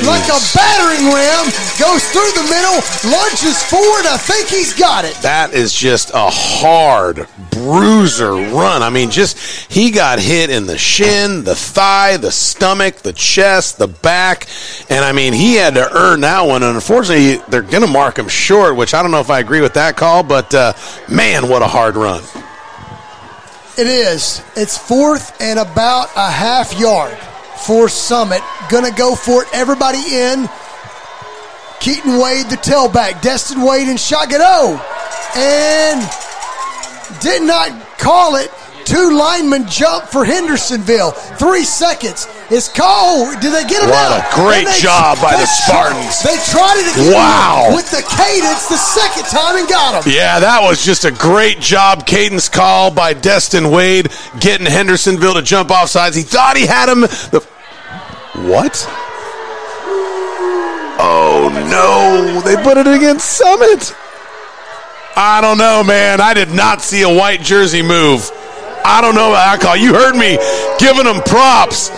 [0.04, 1.44] like a battering ram,
[1.78, 2.80] goes through the middle,
[3.10, 4.04] lunges forward.
[4.06, 5.14] I think he's got it.
[5.22, 8.82] That is just a hard bruiser run.
[8.82, 9.38] I mean, just
[9.70, 14.46] he got hit in the shin, the thigh, the stomach, the chest, the back,
[14.90, 16.62] and I mean, he had to earn that one.
[16.62, 19.60] And unfortunately, they're going to mark him short, which I don't know if I agree
[19.60, 20.72] with that call, but uh,
[21.08, 22.22] man, what a hard run.
[23.78, 24.42] It is.
[24.56, 27.18] It's fourth and about a half yard
[27.64, 28.42] for Summit.
[28.68, 29.48] Gonna go for it.
[29.52, 30.48] Everybody in.
[31.80, 33.22] Keaton Wade, the tailback.
[33.22, 34.40] Destin Wade and.
[34.42, 34.80] Oh!
[35.36, 36.00] And
[37.20, 38.50] did not call it.
[38.86, 41.10] Two linemen jump for Hendersonville.
[41.10, 42.28] Three seconds.
[42.50, 43.40] It's called.
[43.40, 44.32] Did they get him What out?
[44.32, 46.22] a great they- job by the Spartans.
[46.22, 47.12] They tried it again.
[47.12, 47.72] Wow.
[47.74, 50.12] With the cadence the second time and got him.
[50.12, 52.06] Yeah, that was just a great job.
[52.06, 54.08] Cadence call by Destin Wade
[54.38, 56.14] getting Hendersonville to jump off sides.
[56.14, 57.00] He thought he had him.
[57.00, 57.44] The
[58.46, 58.86] what?
[60.98, 62.40] Oh no!
[62.40, 63.94] They put it against Summit.
[65.16, 66.20] I don't know, man.
[66.20, 68.30] I did not see a white jersey move.
[68.86, 69.76] I don't know about that call.
[69.76, 70.38] You heard me
[70.78, 71.90] giving them props.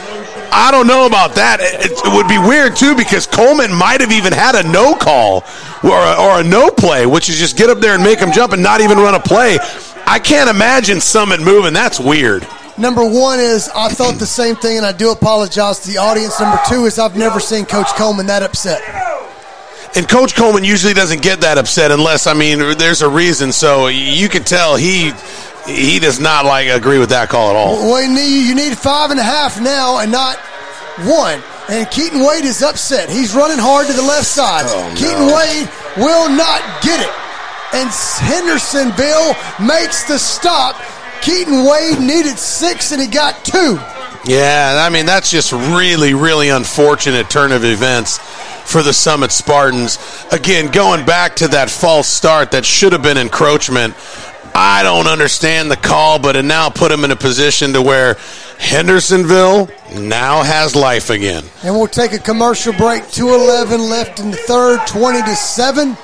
[0.51, 1.61] I don't know about that.
[1.61, 5.45] It, it would be weird too because Coleman might have even had a no call
[5.85, 8.33] or a, or a no play, which is just get up there and make them
[8.33, 9.59] jump and not even run a play.
[10.07, 11.75] I can't imagine Summit moving.
[11.75, 12.49] That's weird.
[12.79, 16.41] Number one is I thought the same thing, and I do apologize to the audience.
[16.41, 18.81] Number two is I've never seen Coach Coleman that upset.
[19.97, 23.53] And Coach Coleman usually doesn't get that upset unless I mean there's a reason.
[23.53, 25.13] So you can tell he
[25.69, 27.77] he does not like agree with that call at all.
[27.77, 30.39] Well, you need, you need five and a half now and not
[31.05, 31.43] one.
[31.69, 33.11] And Keaton Wade is upset.
[33.11, 34.65] He's running hard to the left side.
[34.67, 37.13] Oh, Keaton Wade will not get it.
[37.75, 37.91] And
[38.25, 40.81] Hendersonville makes the stop.
[41.21, 43.79] Keaton Wade needed six and he got two.
[44.25, 48.19] Yeah, I mean that's just really, really unfortunate turn of events
[48.71, 49.99] for the Summit Spartans.
[50.31, 53.95] Again, going back to that false start that should have been encroachment.
[54.61, 58.15] I don't understand the call, but it now put him in a position to where
[58.59, 61.45] Hendersonville now has life again.
[61.63, 63.09] And we'll take a commercial break.
[63.09, 65.97] 211 left in the third, 20 to 7.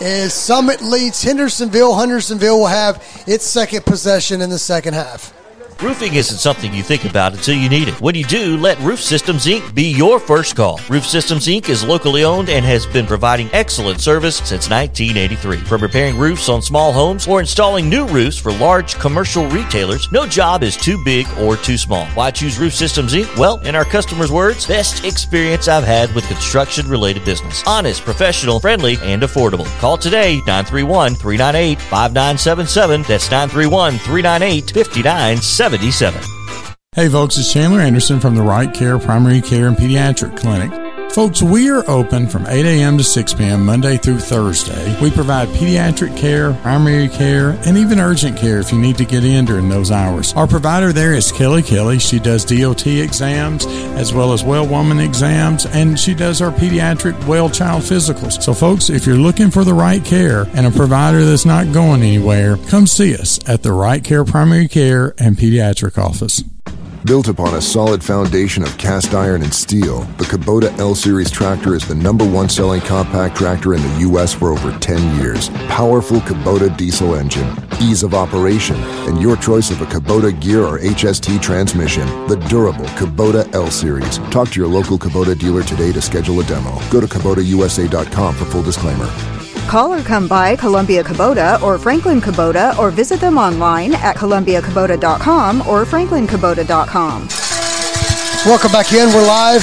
[0.00, 5.34] As Summit leads Hendersonville, Hendersonville will have its second possession in the second half.
[5.84, 8.00] Roofing isn't something you think about until you need it.
[8.00, 9.74] When you do, let Roof Systems Inc.
[9.74, 10.80] be your first call.
[10.88, 11.68] Roof Systems Inc.
[11.68, 15.58] is locally owned and has been providing excellent service since 1983.
[15.58, 20.26] From repairing roofs on small homes or installing new roofs for large commercial retailers, no
[20.26, 22.06] job is too big or too small.
[22.14, 23.36] Why choose Roof Systems Inc.?
[23.36, 27.62] Well, in our customers' words, best experience I've had with construction related business.
[27.66, 29.66] Honest, professional, friendly, and affordable.
[29.80, 33.02] Call today 931 398 5977.
[33.02, 35.73] That's 931 398 5977.
[36.94, 40.93] Hey folks, it's Chandler Anderson from the Right Care Primary Care and Pediatric Clinic.
[41.12, 42.98] Folks, we are open from 8 a.m.
[42.98, 43.64] to 6 p.m.
[43.64, 45.00] Monday through Thursday.
[45.00, 49.24] We provide pediatric care, primary care, and even urgent care if you need to get
[49.24, 50.32] in during those hours.
[50.32, 52.00] Our provider there is Kelly Kelly.
[52.00, 53.64] She does DOT exams
[53.94, 58.42] as well as well woman exams, and she does our pediatric well child physicals.
[58.42, 62.02] So, folks, if you're looking for the right care and a provider that's not going
[62.02, 66.42] anywhere, come see us at the Right Care Primary Care and Pediatric Office.
[67.04, 71.74] Built upon a solid foundation of cast iron and steel, the Kubota L Series tractor
[71.74, 74.32] is the number one selling compact tractor in the U.S.
[74.32, 75.50] for over 10 years.
[75.68, 77.46] Powerful Kubota diesel engine,
[77.82, 78.76] ease of operation,
[79.06, 82.06] and your choice of a Kubota gear or HST transmission.
[82.26, 84.16] The durable Kubota L Series.
[84.30, 86.80] Talk to your local Kubota dealer today to schedule a demo.
[86.90, 89.33] Go to KubotaUSA.com for full disclaimer.
[89.66, 95.62] Call or come by Columbia Kubota or Franklin Kubota or visit them online at columbiakubota.com
[95.62, 97.28] or franklinkubota.com.
[98.46, 99.08] Welcome back in.
[99.08, 99.62] We're live.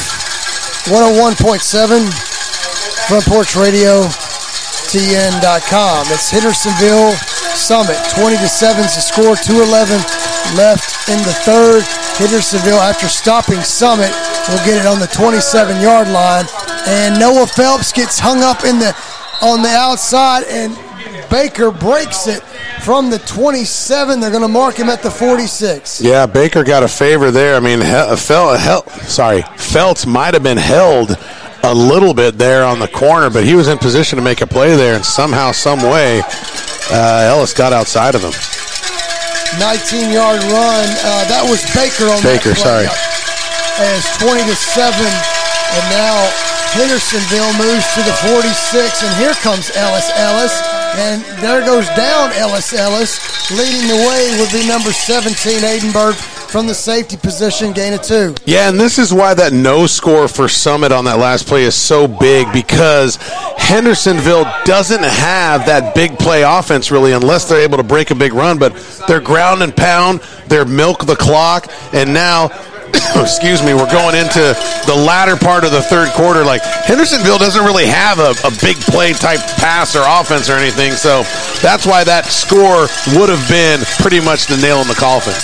[0.89, 4.03] 101.7 Front Porch Radio
[4.89, 6.05] TN.com.
[6.09, 7.11] It's Hendersonville
[7.55, 7.97] Summit.
[8.17, 9.35] 20 to 7 is the score.
[9.37, 10.01] 211
[10.57, 11.83] left in the third.
[12.17, 14.11] Hendersonville, after stopping Summit,
[14.49, 16.45] will get it on the 27 yard line.
[16.87, 18.91] And Noah Phelps gets hung up in the
[19.41, 20.77] on the outside, and
[21.29, 22.41] Baker breaks it
[22.83, 24.19] from the 27.
[24.19, 26.01] They're going to mark him at the 46.
[26.01, 27.55] Yeah, Baker got a favor there.
[27.55, 31.17] I mean, Hel- Fel- Hel- sorry, Feltz might have been held
[31.63, 34.47] a little bit there on the corner, but he was in position to make a
[34.47, 36.21] play there, and somehow, some way,
[36.91, 38.33] uh, Ellis got outside of him.
[39.59, 40.87] 19 yard run.
[41.03, 42.87] Uh, that was Baker on Baker, sorry.
[42.87, 44.95] As 20 to 7.
[44.95, 46.15] And now
[46.71, 49.03] Hendersonville moves to the 46.
[49.03, 50.55] And here comes Ellis Ellis.
[50.95, 53.51] And there goes down Ellis Ellis.
[53.51, 58.01] Leading the way will be number 17, Aiden Bird from the safety position, gain of
[58.01, 58.35] two.
[58.45, 61.75] Yeah, and this is why that no score for Summit on that last play is
[61.75, 63.15] so big because
[63.57, 68.33] Hendersonville doesn't have that big play offense really unless they're able to break a big
[68.33, 68.75] run, but
[69.07, 72.49] they're ground and pound, they're milk the clock, and now
[73.15, 74.55] excuse me, we're going into
[74.87, 76.43] the latter part of the third quarter.
[76.43, 80.91] Like Hendersonville doesn't really have a, a, big play type pass or offense or anything,
[80.93, 81.23] so
[81.61, 82.87] that's why that score
[83.17, 85.35] would have been pretty much the nail in the coffin.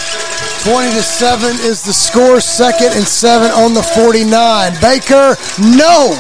[0.64, 4.28] 20 to 7 is the score, second and seven on the 49.
[4.82, 5.38] Baker,
[5.78, 6.18] no,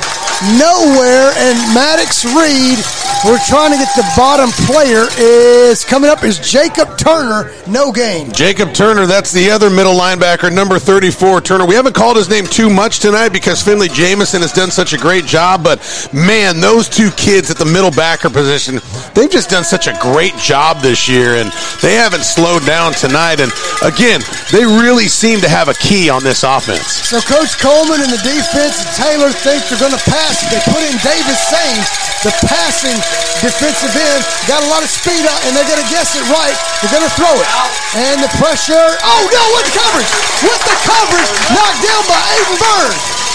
[0.57, 2.80] nowhere, and Maddox Reed
[3.26, 8.31] we're trying to get the bottom player is coming up is Jacob Turner, no gain.
[8.31, 11.65] Jacob Turner, that's the other middle linebacker, number 34, Turner.
[11.65, 14.97] We haven't called his name too much tonight because Finley Jamison has done such a
[14.97, 15.81] great job, but
[16.14, 18.80] man, those two kids at the middle backer position,
[19.15, 21.51] they've just done such a great job this year, and
[21.81, 23.39] they haven't slowed down tonight.
[23.39, 23.51] And
[23.81, 26.85] again, they really seem to have a key on this offense.
[26.85, 30.27] So Coach Coleman and the defense and Taylor think they're going to pass.
[30.52, 31.88] They put in Davis Sames,
[32.24, 32.95] the passing
[33.40, 34.22] defensive end.
[34.48, 36.56] Got a lot of speed out, and they're going to guess it right.
[36.84, 37.48] They're going to throw it.
[37.95, 38.88] And the pressure.
[39.08, 40.12] Oh, no, what coverage?
[40.44, 41.32] What the coverage?
[41.56, 43.27] Knocked down by Aiden Bird.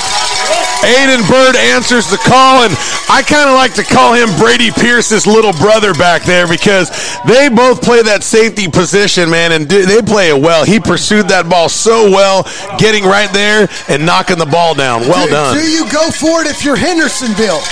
[0.83, 2.75] Aiden Bird answers the call, and
[3.07, 6.91] I kind of like to call him Brady Pierce's little brother back there because
[7.23, 10.67] they both play that safety position, man, and they play it well.
[10.67, 12.43] He pursued that ball so well,
[12.83, 15.07] getting right there and knocking the ball down.
[15.07, 15.55] Well do, done.
[15.55, 17.63] Do you go for it if you're Hendersonville?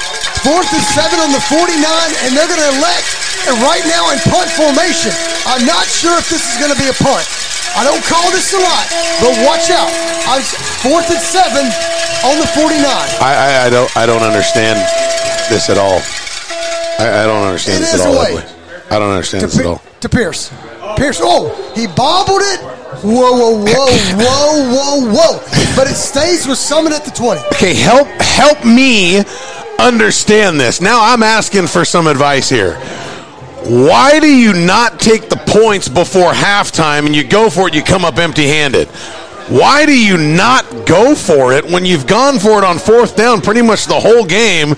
[0.46, 3.10] Fourth and seven on the 49, and they're going to elect
[3.50, 5.10] and right now in punt formation.
[5.50, 7.26] I'm not sure if this is going to be a punt.
[7.76, 8.86] I don't call this a lot,
[9.22, 9.90] but watch out.
[10.26, 10.42] I'm
[10.82, 11.64] fourth and seven
[12.26, 12.84] on the 49.
[12.84, 14.78] I, I, I don't I don't understand
[15.48, 16.00] this at all.
[16.98, 18.38] I, I don't understand it this at all.
[18.90, 19.82] I don't understand to this at all.
[20.00, 20.52] To Pierce.
[20.96, 21.20] Pierce.
[21.22, 22.60] Oh, he bobbled it.
[23.02, 23.86] Whoa, whoa, whoa,
[24.18, 25.74] whoa, whoa, whoa.
[25.76, 27.40] But it stays with Summit at the 20.
[27.54, 29.22] Okay, help help me
[29.78, 30.80] understand this.
[30.80, 32.78] Now I'm asking for some advice here.
[33.64, 37.82] Why do you not take the points before halftime and you go for it, you
[37.82, 38.88] come up empty handed?
[39.48, 43.40] Why do you not go for it when you've gone for it on fourth down
[43.40, 44.74] pretty much the whole game?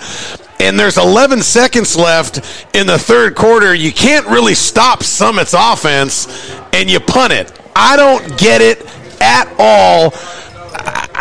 [0.59, 2.37] And there's 11 seconds left
[2.75, 3.73] in the third quarter.
[3.73, 7.51] You can't really stop Summit's offense, and you punt it.
[7.75, 8.85] I don't get it
[9.21, 10.13] at all.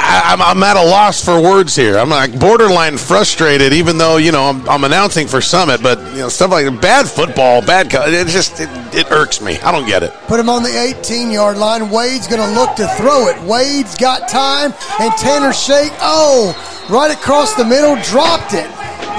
[0.04, 1.96] I, am at a loss for words here.
[1.96, 6.18] I'm like borderline frustrated, even though you know I'm, I'm announcing for Summit, but you
[6.18, 7.86] know stuff like bad football, bad.
[7.86, 9.58] It just it, it irks me.
[9.60, 10.12] I don't get it.
[10.26, 11.88] Put him on the 18 yard line.
[11.88, 13.40] Wade's going to look to throw it.
[13.42, 15.92] Wade's got time, and Tanner Shake.
[16.00, 16.52] Oh,
[16.90, 18.66] right across the middle, dropped it.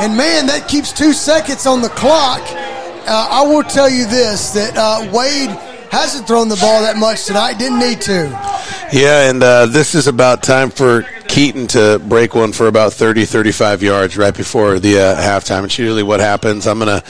[0.04, 2.42] And man, that keeps two seconds on the clock.
[3.06, 5.50] Uh, I will tell you this: that uh, Wade
[5.94, 7.60] hasn't thrown the ball that much tonight.
[7.60, 8.24] Didn't need to.
[8.92, 13.26] Yeah, and uh, this is about time for Keaton to break one for about 30,
[13.26, 15.64] 35 yards right before the uh, halftime.
[15.66, 16.66] It's usually what happens.
[16.66, 17.04] I'm gonna,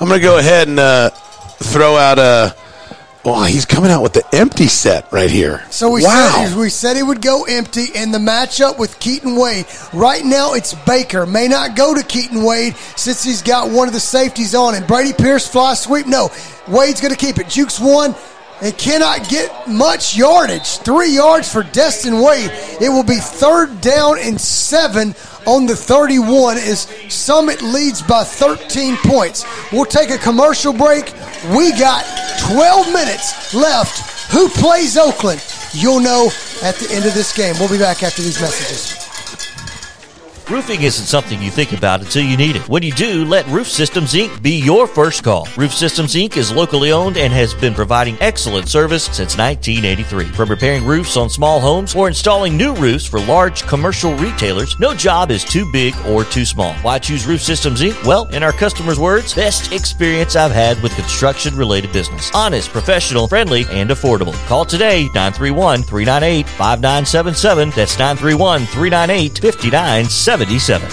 [0.00, 2.54] I'm gonna go ahead and uh, throw out a.
[3.26, 5.64] Well, he's coming out with the empty set right here.
[5.70, 6.44] So we wow.
[6.46, 9.66] said we said he would go empty in the matchup with Keaton Wade.
[9.92, 11.26] Right now it's Baker.
[11.26, 14.86] May not go to Keaton Wade since he's got one of the safeties on and
[14.86, 16.06] Brady Pierce fly sweep.
[16.06, 16.30] No,
[16.68, 17.48] Wade's going to keep it.
[17.48, 18.14] Jukes one
[18.62, 20.78] and cannot get much yardage.
[20.78, 22.52] Three yards for Destin Wade.
[22.80, 25.16] It will be third down and seven
[25.46, 29.44] on the 31 as Summit leads by 13 points.
[29.72, 31.12] We'll take a commercial break.
[31.56, 32.04] We got
[32.50, 34.32] 12 minutes left.
[34.32, 35.42] Who plays Oakland?
[35.72, 36.30] You'll know
[36.62, 37.54] at the end of this game.
[37.58, 39.05] We'll be back after these messages.
[40.48, 42.68] Roofing isn't something you think about until you need it.
[42.68, 44.40] When you do, let Roof Systems Inc.
[44.42, 45.48] be your first call.
[45.56, 46.36] Roof Systems Inc.
[46.36, 50.26] is locally owned and has been providing excellent service since 1983.
[50.26, 54.94] From repairing roofs on small homes or installing new roofs for large commercial retailers, no
[54.94, 56.74] job is too big or too small.
[56.74, 58.06] Why choose Roof Systems Inc.?
[58.06, 62.30] Well, in our customers' words, best experience I've had with construction related business.
[62.32, 64.34] Honest, professional, friendly, and affordable.
[64.46, 67.70] Call today 931 398 5977.
[67.70, 70.35] That's 931 398 5977.
[70.36, 70.90] 77.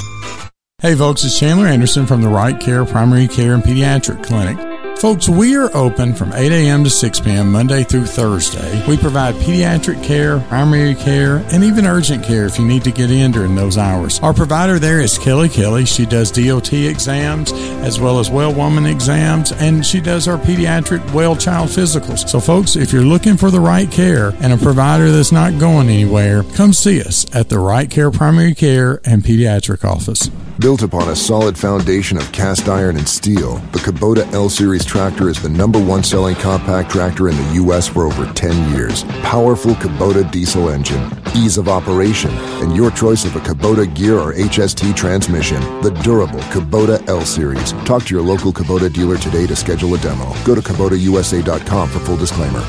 [0.82, 4.57] Hey folks, it's Chandler Anderson from the Right Care Primary Care and Pediatric Clinic.
[4.99, 6.86] Folks, we are open from 8 a.m.
[6.86, 7.52] to 6 p.m.
[7.52, 8.88] Monday through Thursday.
[8.88, 13.11] We provide pediatric care, primary care, and even urgent care if you need to get
[13.11, 14.22] in during those hours.
[14.22, 15.84] Our provider there is Kelly Kelly.
[15.84, 21.14] She does DOT exams as well as well woman exams, and she does our pediatric
[21.14, 22.30] well child physicals.
[22.30, 25.90] So, folks, if you're looking for the right care and a provider that's not going
[25.90, 30.30] anywhere, come see us at the Right Care Primary Care and Pediatric Office.
[30.60, 35.30] Built upon a solid foundation of cast iron and steel, the Kubota L Series Tractor
[35.30, 37.88] is the number one selling compact tractor in the U.S.
[37.88, 39.03] for over 10 years.
[39.22, 42.31] Powerful Kubota diesel engine, ease of operation,
[42.61, 45.60] and your choice of a Kubota gear or HST transmission.
[45.81, 47.73] The durable Kubota L Series.
[47.84, 50.34] Talk to your local Kubota dealer today to schedule a demo.
[50.43, 52.61] Go to KubotaUSA.com for full disclaimer.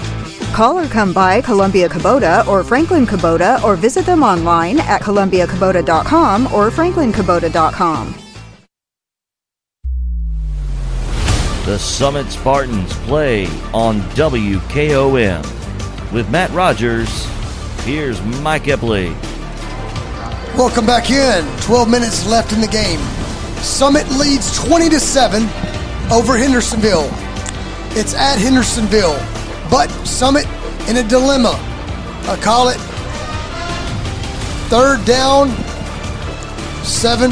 [0.55, 6.47] Call or come by Columbia Kubota or Franklin Kubota or visit them online at columbiakubota.com
[6.55, 8.24] or franklinkubota.com.
[11.65, 16.13] The Summit Spartans play on WKOM.
[16.13, 17.09] With Matt Rogers,
[17.85, 19.15] here's Mike Epley.
[20.59, 21.43] Welcome back in.
[21.63, 23.01] 12 minutes left in the game.
[23.63, 25.45] Summit leads 20 to 7
[26.13, 27.09] over Hendersonville.
[27.97, 29.19] It's at Hendersonville,
[29.71, 30.47] but Summit
[30.87, 31.55] in a dilemma.
[32.29, 32.77] I call it
[34.69, 35.49] third down,
[36.85, 37.31] seven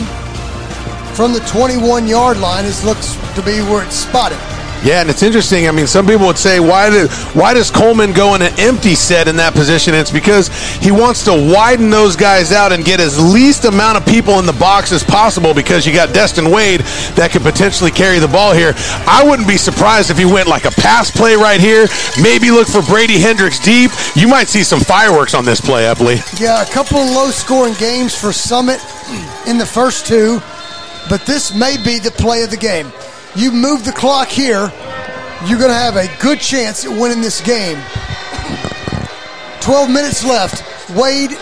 [1.14, 2.64] from the 21 yard line.
[2.64, 4.39] It looks to be where it's spotted.
[4.84, 5.68] Yeah, and it's interesting.
[5.68, 7.09] I mean, some people would say, why did
[7.39, 9.94] why does Coleman go in an empty set in that position?
[9.94, 10.48] It's because
[10.78, 14.47] he wants to widen those guys out and get as least amount of people in
[14.47, 15.55] the box as possible.
[15.55, 16.80] Because you got Destin Wade
[17.14, 18.74] that could potentially carry the ball here.
[19.06, 21.86] I wouldn't be surprised if he went like a pass play right here.
[22.20, 23.93] Maybe look for Brady Hendricks deep.
[24.16, 26.18] You might see some fireworks on this play, Epley.
[26.40, 28.80] Yeah, a couple of low scoring games for Summit
[29.47, 30.40] in the first two,
[31.09, 32.93] but this may be the play of the game.
[33.35, 34.73] You move the clock here,
[35.47, 37.79] you're going to have a good chance at winning this game.
[39.61, 40.91] 12 minutes left.
[40.91, 41.33] Wade,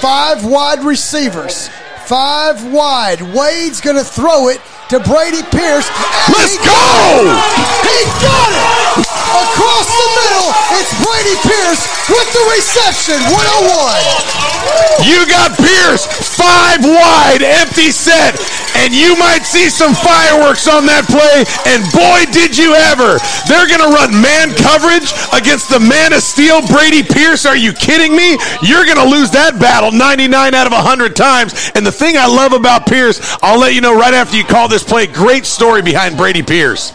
[0.00, 1.68] five wide receivers.
[2.06, 3.22] Five wide.
[3.22, 4.60] Wade's going to throw it
[4.94, 5.90] to Brady Pierce.
[6.30, 7.26] Let's go!
[7.82, 8.84] He got it!
[9.34, 13.18] Across the middle, it's Brady Pierce with the reception.
[13.34, 14.54] 101.
[15.02, 18.38] You got Pierce, five wide, empty set,
[18.78, 21.42] and you might see some fireworks on that play.
[21.66, 23.18] And boy, did you ever!
[23.50, 27.44] They're going to run man coverage against the man of steel, Brady Pierce.
[27.44, 28.38] Are you kidding me?
[28.62, 31.52] You're going to lose that battle 99 out of 100 times.
[31.74, 34.68] And the thing I love about Pierce, I'll let you know right after you call
[34.68, 35.06] this play.
[35.06, 36.92] Great story behind Brady Pierce.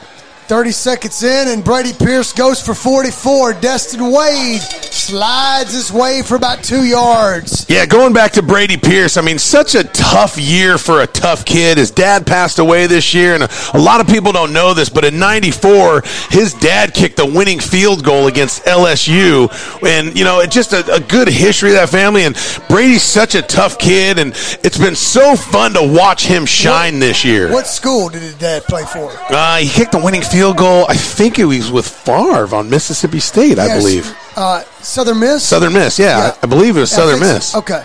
[0.50, 3.54] 30 seconds in, and Brady Pierce goes for 44.
[3.54, 7.68] Destin Wade slides his way for about two yards.
[7.70, 11.46] Yeah, going back to Brady Pierce, I mean, such a tough year for a tough
[11.46, 11.78] kid.
[11.78, 14.90] His dad passed away this year, and a, a lot of people don't know this,
[14.90, 16.02] but in 94,
[16.32, 19.52] his dad kicked the winning field goal against LSU.
[19.84, 22.24] And, you know, it's just a, a good history of that family.
[22.24, 22.36] And
[22.68, 24.32] Brady's such a tough kid, and
[24.64, 27.52] it's been so fun to watch him shine What- this year.
[27.52, 29.12] What school did his dad play for?
[29.30, 30.86] Uh, he kicked the winning field goal.
[30.90, 34.16] I think it was with Favre on Mississippi State, I believe.
[34.36, 35.44] Uh, Southern Miss?
[35.44, 36.34] Southern Miss, yeah.
[36.42, 37.50] I, I believe it was Yeah, Southern Miss.
[37.52, 37.60] so.
[37.60, 37.84] Okay.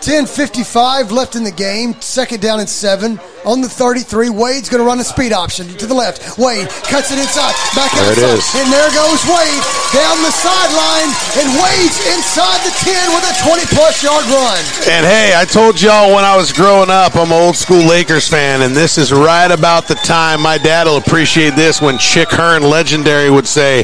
[0.00, 1.94] 10.55 left in the game.
[2.00, 3.18] Second down and seven.
[3.46, 6.38] On the 33, Wade's going to run a speed option to the left.
[6.38, 7.54] Wade cuts it inside.
[7.74, 8.38] Back There it outside.
[8.38, 8.44] is.
[8.60, 9.62] And there goes Wade
[9.94, 11.10] down the sideline.
[11.38, 14.58] And Wade's inside the 10 with a 20-plus yard run.
[14.90, 18.28] And hey, I told y'all when I was growing up, I'm an old school Lakers
[18.28, 22.28] fan, and this is right about the time my dad will appreciate this when Chick
[22.30, 23.82] Hearn, legendary, would say,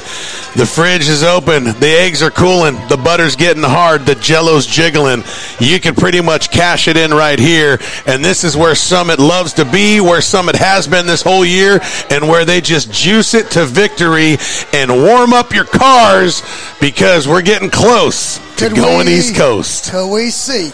[0.56, 5.22] The fridge is open, the eggs are cooling, the butter's getting hard, the jello's jiggling.
[5.60, 7.80] You can pretty much cash it in right here.
[8.04, 11.80] And this is where Summit loves to be, where Summit has been this whole year,
[12.10, 14.36] and where they just juice it to victory
[14.74, 16.42] and warm up your cars
[16.78, 19.92] because we're getting close to Could going we- East Coast.
[19.92, 20.72] Could we see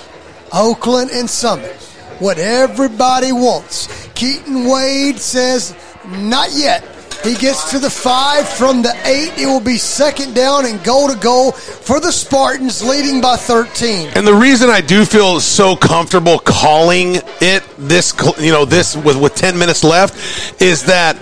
[0.52, 1.76] Oakland and Summit?
[2.18, 3.86] What everybody wants.
[4.16, 5.76] Keaton Wade says,
[6.08, 6.82] not yet.
[7.22, 9.32] He gets to the five from the eight.
[9.36, 14.12] It will be second down and goal to goal for the Spartans, leading by 13.
[14.14, 19.20] And the reason I do feel so comfortable calling it this, you know, this with
[19.20, 21.16] with 10 minutes left is that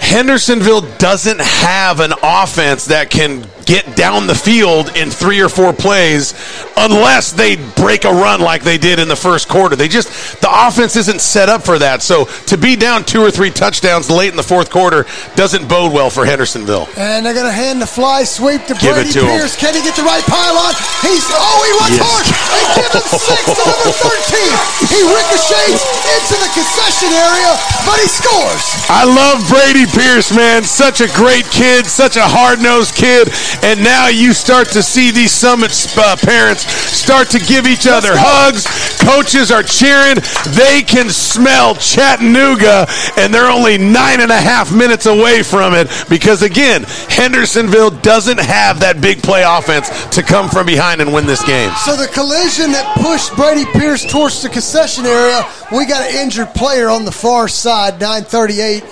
[0.00, 5.72] Hendersonville doesn't have an offense that can get down the field in three or four
[5.74, 6.30] plays
[6.78, 9.74] unless they break a run like they did in the first quarter.
[9.74, 10.06] They just
[10.40, 11.98] the offense isn't set up for that.
[12.06, 15.02] So to be down two or three touchdowns late in the fourth quarter
[15.34, 16.86] doesn't bode well for Hendersonville.
[16.96, 19.34] And they're going to hand the fly sweep to Give Brady to him.
[19.34, 19.58] Pierce.
[19.58, 20.70] Can he get the right pylon?
[21.02, 22.06] He's oh, he runs Yes.
[22.06, 22.26] hard.
[22.54, 24.52] They give him six to number thirteen.
[24.94, 25.82] He ricochets
[26.14, 27.50] into the concession area,
[27.82, 28.62] but he scores.
[28.86, 30.64] I love Brady Pierce, man.
[30.64, 33.28] Such a great kid, such a hard nosed kid.
[33.62, 38.12] And now you start to see these Summit uh, parents start to give each other
[38.12, 38.66] hugs.
[38.98, 40.16] Coaches are cheering.
[40.56, 45.88] They can smell Chattanooga, and they're only nine and a half minutes away from it
[46.08, 51.26] because, again, Hendersonville doesn't have that big play offense to come from behind and win
[51.26, 51.70] this game.
[51.84, 56.54] So the collision that pushed Brady Pierce towards the concession area, we got an injured
[56.54, 58.82] player on the far side, 938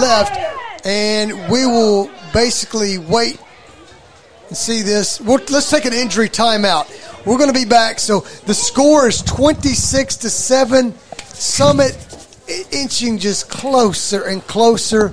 [0.00, 0.37] left.
[0.84, 3.40] And we will basically wait
[4.48, 5.20] and see this.
[5.20, 6.86] We'll, let's take an injury timeout.
[7.26, 7.98] We're going to be back.
[7.98, 10.94] So the score is 26 to 7.
[11.18, 11.96] Summit
[12.72, 15.12] inching just closer and closer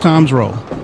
[0.00, 0.83] times roll.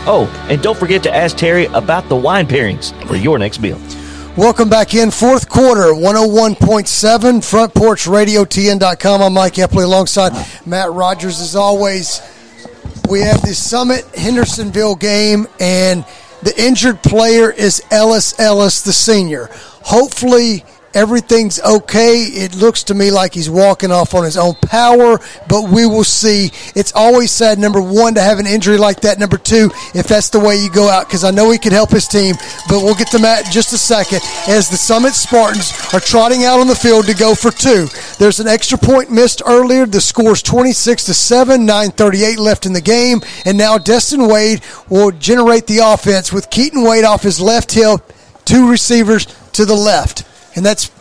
[0.07, 3.79] Oh, and don't forget to ask Terry about the wine pairings for your next meal.
[4.35, 9.21] Welcome back in fourth quarter, 101.7 Front Porch Radio TN.com.
[9.21, 10.31] I'm Mike Epley alongside
[10.65, 11.39] Matt Rogers.
[11.39, 12.19] As always,
[13.09, 16.03] we have the Summit Hendersonville game, and
[16.41, 19.49] the injured player is Ellis Ellis, the senior.
[19.83, 22.23] Hopefully, everything's okay.
[22.23, 26.03] It looks to me like he's walking off on his own power, but we will
[26.03, 26.51] see.
[26.75, 29.19] It's always sad, number one, to have an injury like that.
[29.19, 31.91] Number two, if that's the way you go out, because I know he can help
[31.91, 32.35] his team,
[32.67, 36.43] but we'll get to Matt in just a second as the Summit Spartans are trotting
[36.43, 37.87] out on the field to go for two.
[38.19, 39.85] There's an extra point missed earlier.
[39.85, 45.11] The score's 26 to 7, 9.38 left in the game, and now Destin Wade will
[45.11, 48.01] generate the offense with Keaton Wade off his left hip,
[48.45, 50.91] two receivers to the left and that's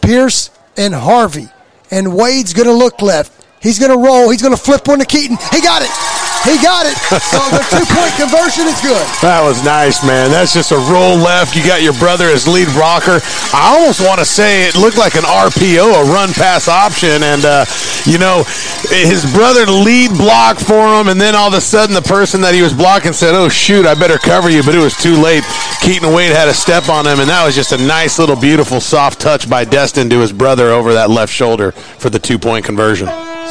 [0.00, 1.48] Pierce and Harvey.
[1.90, 3.32] And Wade's going to look left.
[3.60, 4.30] He's going to roll.
[4.30, 5.36] He's going to flip one to Keaton.
[5.50, 6.21] He got it.
[6.44, 6.98] He got it.
[7.32, 9.00] So the two point conversion is good.
[9.24, 10.28] That was nice, man.
[10.28, 11.56] That's just a roll left.
[11.56, 13.24] You got your brother as lead rocker.
[13.56, 17.24] I almost want to say it looked like an RPO, a run pass option.
[17.24, 17.64] And, uh,
[18.04, 18.44] you know,
[18.92, 21.08] his brother lead block for him.
[21.08, 23.86] And then all of a sudden, the person that he was blocking said, Oh, shoot,
[23.86, 24.62] I better cover you.
[24.62, 25.44] But it was too late.
[25.80, 27.20] Keaton Wade had a step on him.
[27.20, 30.68] And that was just a nice little, beautiful, soft touch by Destin to his brother
[30.68, 33.08] over that left shoulder for the two point conversion.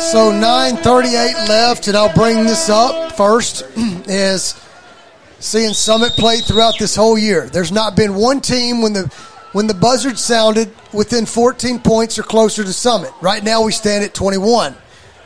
[0.09, 3.63] So 9:38 left, and I'll bring this up first.
[4.07, 4.59] Is
[5.39, 7.47] seeing Summit play throughout this whole year.
[7.47, 9.13] There's not been one team when the
[9.53, 13.11] when the buzzard sounded within 14 points or closer to Summit.
[13.21, 14.75] Right now we stand at 21.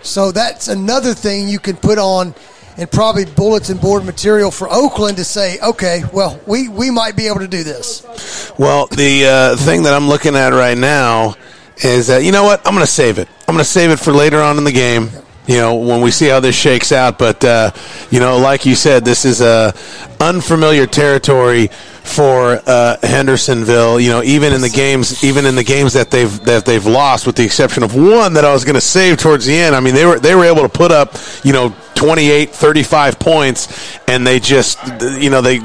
[0.02, 2.36] So that's another thing you can put on
[2.78, 7.28] and probably bulletin board material for Oakland to say, okay, well, we, we might be
[7.28, 8.52] able to do this.
[8.58, 11.36] Well, the uh, thing that I'm looking at right now
[11.78, 12.60] is that, you know what?
[12.68, 13.30] I'm going to save it.
[13.56, 15.08] Going to save it for later on in the game.
[15.48, 17.17] You know, when we see how this shakes out.
[17.17, 17.72] But, uh,
[18.11, 19.74] you know, like you said, this is a
[20.19, 21.67] unfamiliar territory
[22.03, 24.01] for uh, Hendersonville.
[24.01, 27.25] You know, even in the games, even in the games that they've that they've lost,
[27.25, 29.74] with the exception of one that I was going to save towards the end.
[29.74, 33.98] I mean, they were they were able to put up, you know, 28, 35 points,
[34.09, 34.80] and they just,
[35.17, 35.59] you know, they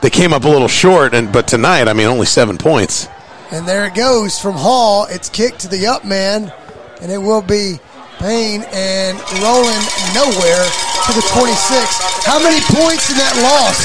[0.00, 1.12] they came up a little short.
[1.12, 3.06] And but tonight, I mean, only seven points.
[3.50, 5.06] And there it goes from Hall.
[5.10, 6.50] It's kicked to the up man,
[7.02, 7.78] and it will be
[8.18, 9.82] Payne and rolling
[10.14, 12.24] nowhere to the 26.
[12.24, 13.76] How many points in that loss?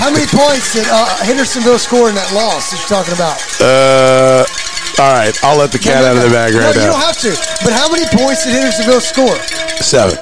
[0.00, 3.36] How many points did uh, Hendersonville score in that loss that you're talking about?
[3.60, 4.46] Uh,
[5.02, 6.80] all right, I'll let the cat No, no, out of the bag No, right you
[6.88, 6.96] now.
[6.96, 7.36] don't have to.
[7.66, 9.36] But how many points did Hendersonville score?
[9.84, 10.16] Seven.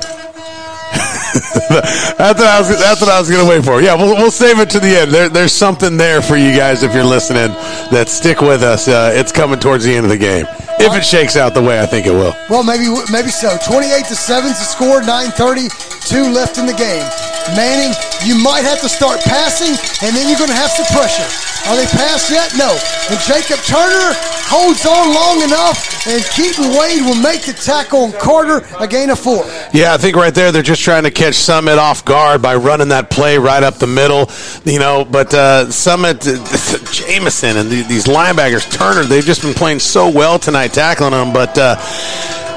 [1.34, 2.68] That's what I was.
[2.78, 3.82] That's what I was going to wait for.
[3.82, 5.10] Yeah, we'll, we'll save it to the end.
[5.10, 7.50] There, there's something there for you guys if you're listening.
[7.90, 8.86] That stick with us.
[8.86, 10.46] Uh, it's coming towards the end of the game.
[10.78, 12.34] If it shakes out the way I think it will.
[12.50, 13.56] Well, maybe maybe so.
[13.66, 15.70] 28 to 7's the score, 9:30,
[16.06, 17.06] two left in the game.
[17.54, 19.74] Manning, you might have to start passing,
[20.06, 21.26] and then you're going to have some pressure.
[21.68, 22.52] Are they passed yet?
[22.56, 22.76] No.
[23.08, 24.12] And Jacob Turner
[24.48, 29.10] holds on long enough, and Keaton Wade will make the tackle on Carter, a gain
[29.10, 29.44] of four.
[29.72, 32.88] Yeah, I think right there they're just trying to catch Summit off guard by running
[32.88, 34.28] that play right up the middle,
[34.70, 35.06] you know.
[35.06, 36.20] But uh, Summit,
[36.92, 41.32] Jamison, and the, these linebackers, Turner, they've just been playing so well tonight, tackling them.
[41.32, 41.76] But uh,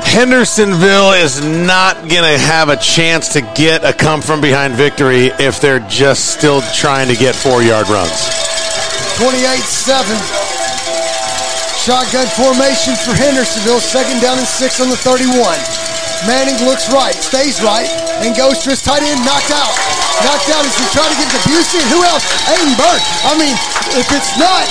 [0.03, 5.27] Hendersonville is not going to have a chance to get a come from behind victory
[5.39, 8.19] if they're just still trying to get four yard runs.
[9.15, 10.11] 28 7.
[11.87, 13.79] Shotgun formation for Hendersonville.
[13.79, 15.96] Second down and six on the 31.
[16.25, 17.85] Manning looks right, stays right,
[18.25, 19.73] and goes to his tight end, knocked out.
[20.25, 21.83] Knocked out as he tried to get to Busey.
[21.93, 22.25] Who else?
[22.49, 23.01] Aiden Bird.
[23.21, 23.53] I mean,
[23.93, 24.65] if it's not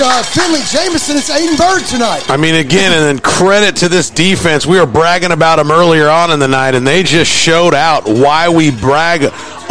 [0.00, 2.22] uh, Finley Jamison, it's Aiden Bird tonight.
[2.30, 4.64] I mean, again, and then credit to this defense.
[4.64, 8.04] We were bragging about them earlier on in the night, and they just showed out
[8.06, 9.22] why we brag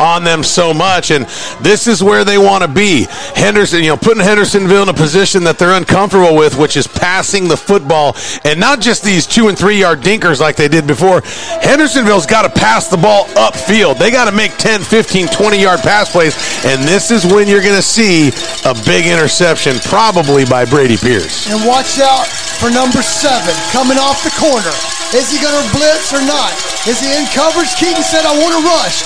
[0.01, 1.11] on them so much.
[1.11, 1.25] And
[1.61, 3.05] this is where they want to be.
[3.35, 7.47] Henderson, you know, putting Hendersonville in a position that they're uncomfortable with, which is passing
[7.47, 11.21] the football, and not just these two and three yard dinkers like they did before.
[11.61, 13.99] Hendersonville's got to pass the ball upfield.
[13.99, 16.33] They got to make 10, 15, 20 yard pass plays,
[16.65, 18.29] and this is when you're going to see
[18.65, 21.47] a big interception, probably by Brady Pierce.
[21.49, 22.25] And watch out
[22.57, 24.73] for number seven coming off the corner.
[25.13, 26.55] Is he going to blitz or not?
[26.87, 27.75] Is he in coverage?
[27.75, 29.03] Keaton said, I want to rush.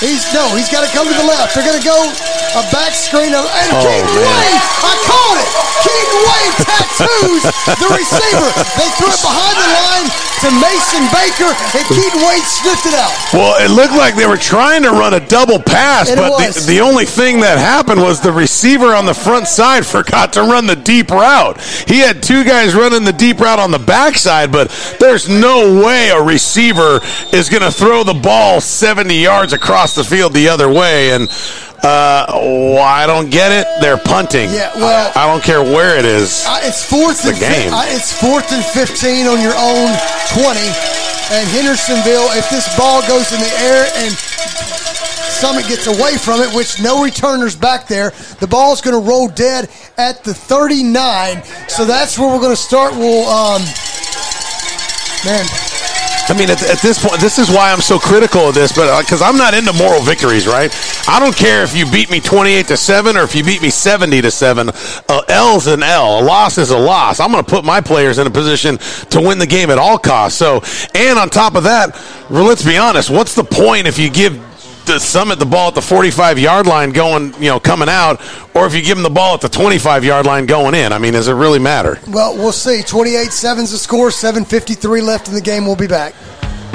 [0.00, 1.52] He's no, he's got to come to the left.
[1.54, 1.98] They're going to go
[2.56, 4.24] a back screen of and Oh, Keaton man.
[4.24, 4.60] Wade.
[4.80, 5.50] I called it.
[5.84, 7.42] Keaton Wade tattoos
[7.78, 8.50] the receiver.
[8.80, 10.08] They threw it behind the line
[10.40, 13.12] to Mason Baker, and Keaton Wade sniffed it out.
[13.32, 16.64] Well, it looked like they were trying to run a double pass, It but the,
[16.66, 20.66] the only thing that happened was the receiver on the front side forgot to run
[20.66, 21.60] the deep route.
[21.86, 26.08] He had two guys running the deep route on the backside, but there's no way
[26.08, 27.00] a receiver
[27.34, 31.10] is going to throw the ball 70 yards across the field the other way.
[31.12, 31.28] And
[31.82, 33.66] uh, oh, I don't get it.
[33.80, 34.50] They're punting.
[34.50, 36.44] Yeah, well- I, I don't care where it is.
[36.46, 37.72] Uh, it's fourth The and game.
[37.72, 39.88] uh, it's fourth and fifteen on your own
[40.28, 40.68] twenty,
[41.32, 42.28] and Hendersonville.
[42.36, 47.02] If this ball goes in the air and Summit gets away from it, which no
[47.02, 48.10] returners back there,
[48.40, 51.42] the ball's going to roll dead at the thirty-nine.
[51.68, 52.92] So that's where we're going to start.
[52.92, 53.62] We'll, um,
[55.24, 55.46] man,
[56.30, 59.00] I mean, at, at this point, this is why I'm so critical of this, but
[59.02, 60.70] because I'm not into moral victories, right?
[61.08, 63.68] I don't care if you beat me 28 to seven or if you beat me
[63.68, 64.70] 70 to seven.
[65.08, 66.20] Uh, L's an L.
[66.20, 67.18] A loss is a loss.
[67.18, 68.78] I'm going to put my players in a position
[69.10, 70.38] to win the game at all costs.
[70.38, 70.62] So,
[70.94, 72.00] and on top of that,
[72.30, 73.10] let's be honest.
[73.10, 74.49] What's the point if you give
[74.92, 78.20] the Summit the ball at the 45 yard line going, you know, coming out,
[78.54, 80.92] or if you give them the ball at the 25 yard line going in?
[80.92, 81.98] I mean, does it really matter?
[82.08, 82.82] well, we'll see.
[82.82, 84.10] 28-7's the score.
[84.10, 85.64] Seven fifty-three left in the game.
[85.64, 86.14] We'll be back.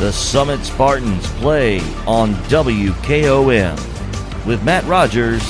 [0.00, 4.46] The Summit Spartans play on WKOM.
[4.46, 5.42] With Matt Rogers,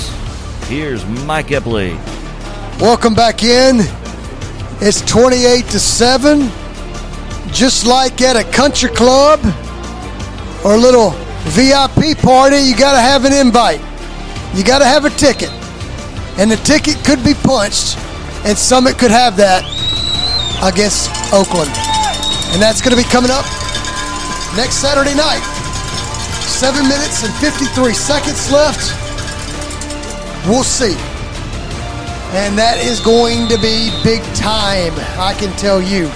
[0.66, 1.94] here's Mike Epley.
[2.80, 3.76] Welcome back in.
[4.80, 6.40] It's 28 to 7.
[7.52, 9.38] Just like at a country club
[10.64, 11.10] or a little
[11.50, 13.80] VIP party, you got to have an invite.
[14.52, 15.50] You got to have a ticket.
[16.40, 17.96] And the ticket could be punched,
[18.44, 19.62] and Summit could have that
[20.60, 21.70] against Oakland.
[22.52, 23.46] And that's going to be coming up
[24.56, 25.42] next Saturday night.
[26.46, 28.92] Seven minutes and 53 seconds left.
[30.46, 30.96] We'll see.
[32.32, 36.08] And that is going to be big time, I can tell you.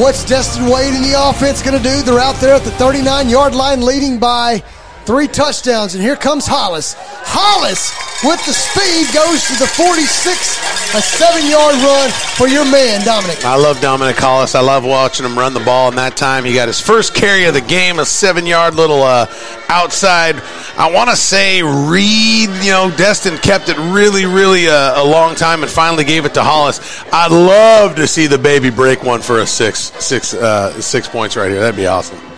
[0.00, 2.02] What's Destin Wade and the offense going to do?
[2.02, 4.62] They're out there at the 39 yard line leading by
[5.04, 6.94] three touchdowns, and here comes Hollis.
[6.98, 7.92] Hollis
[8.24, 13.44] with the speed goes to the 46, a seven-yard run for your man Dominic.
[13.44, 14.54] I love Dominic Hollis.
[14.54, 15.88] I love watching him run the ball.
[15.88, 19.26] And that time, he got his first carry of the game, a seven-yard little uh,
[19.68, 20.36] outside.
[20.76, 22.50] I want to say Reed.
[22.62, 26.34] You know, Destin kept it really, really uh, a long time, and finally gave it
[26.34, 27.02] to Hollis.
[27.12, 31.36] I'd love to see the baby break one for a six, six, uh, six points
[31.36, 31.60] right here.
[31.60, 32.31] That'd be awesome.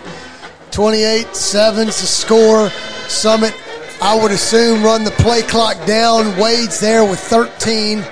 [0.75, 2.69] 28 7's the score.
[3.07, 3.55] Summit,
[4.01, 6.37] I would assume, run the play clock down.
[6.37, 8.03] Wade's there with 13.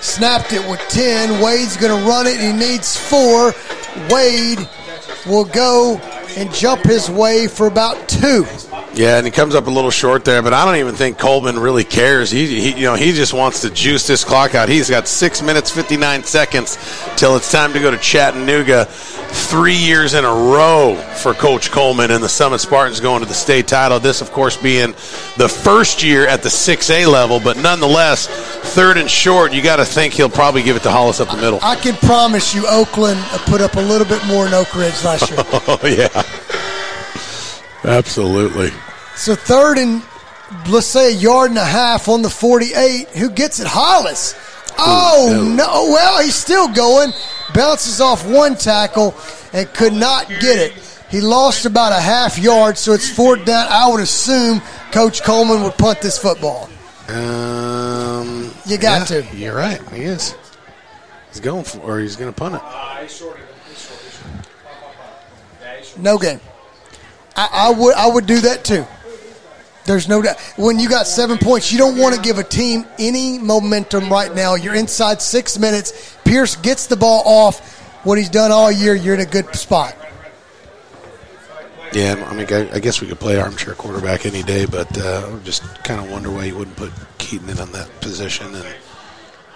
[0.00, 1.42] Snapped it with 10.
[1.42, 2.40] Wade's going to run it.
[2.40, 3.52] He needs four.
[4.08, 4.66] Wade
[5.26, 5.98] will go
[6.36, 8.44] and jump his way for about two.
[8.94, 11.58] Yeah, and he comes up a little short there, but I don't even think Coleman
[11.58, 12.30] really cares.
[12.30, 14.68] He, he, you know, he just wants to juice this clock out.
[14.68, 16.78] He's got six minutes fifty nine seconds
[17.16, 18.86] till it's time to go to Chattanooga.
[18.86, 23.34] Three years in a row for Coach Coleman and the Summit Spartans going to the
[23.34, 23.98] state title.
[23.98, 24.92] This, of course, being
[25.36, 29.52] the first year at the six A level, but nonetheless, third and short.
[29.52, 31.58] You got to think he'll probably give it to Hollis up the middle.
[31.62, 35.30] I can promise you, Oakland put up a little bit more in Oak Ridge last
[35.30, 35.38] year.
[35.42, 36.22] oh yeah,
[37.98, 38.70] absolutely.
[39.16, 40.02] So third and
[40.68, 43.08] let's say a yard and a half on the 48.
[43.10, 43.66] Who gets it?
[43.66, 44.34] Hollis.
[44.76, 45.92] Oh no!
[45.92, 47.12] Well, he's still going.
[47.54, 49.14] Bounces off one tackle
[49.52, 50.72] and could not get it.
[51.10, 53.68] He lost about a half yard, so it's fourth down.
[53.70, 56.68] I would assume Coach Coleman would punt this football.
[57.08, 59.36] Um, You got yeah, to.
[59.36, 59.80] You're right.
[59.90, 60.34] He is.
[61.28, 62.62] He's going for, or he's going to punt it.
[65.98, 66.40] No game.
[67.36, 68.86] I, I would I would do that too.
[69.84, 70.40] There's no doubt.
[70.56, 74.34] When you got seven points, you don't want to give a team any momentum right
[74.34, 74.54] now.
[74.54, 76.16] You're inside six minutes.
[76.24, 77.80] Pierce gets the ball off.
[78.02, 79.96] What he's done all year, you're in a good spot.
[81.92, 85.62] Yeah, I mean, I, guess we could play armchair quarterback any day, but uh, just
[85.84, 88.66] kind of wonder why you wouldn't put Keaton in on that position and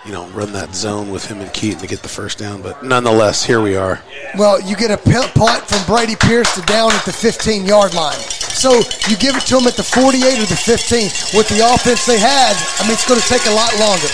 [0.05, 2.63] you know run that zone with him and Keaton to get the first down.
[2.63, 4.03] But nonetheless, here we are.
[4.37, 8.19] Well, you get a punt from Brady Pierce to down at the 15 yard line.
[8.59, 8.75] So
[9.07, 11.39] you give it to him at the 48 or the 15.
[11.39, 14.11] With the offense they had, I mean, it's going to take a lot longer.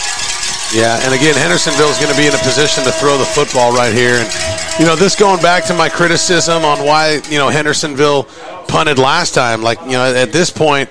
[0.74, 3.72] Yeah, and again, Hendersonville is going to be in a position to throw the football
[3.72, 4.16] right here.
[4.16, 4.28] And,
[4.78, 8.24] you know, this going back to my criticism on why, you know, Hendersonville
[8.66, 9.62] punted last time.
[9.62, 10.90] Like, you know, at this point,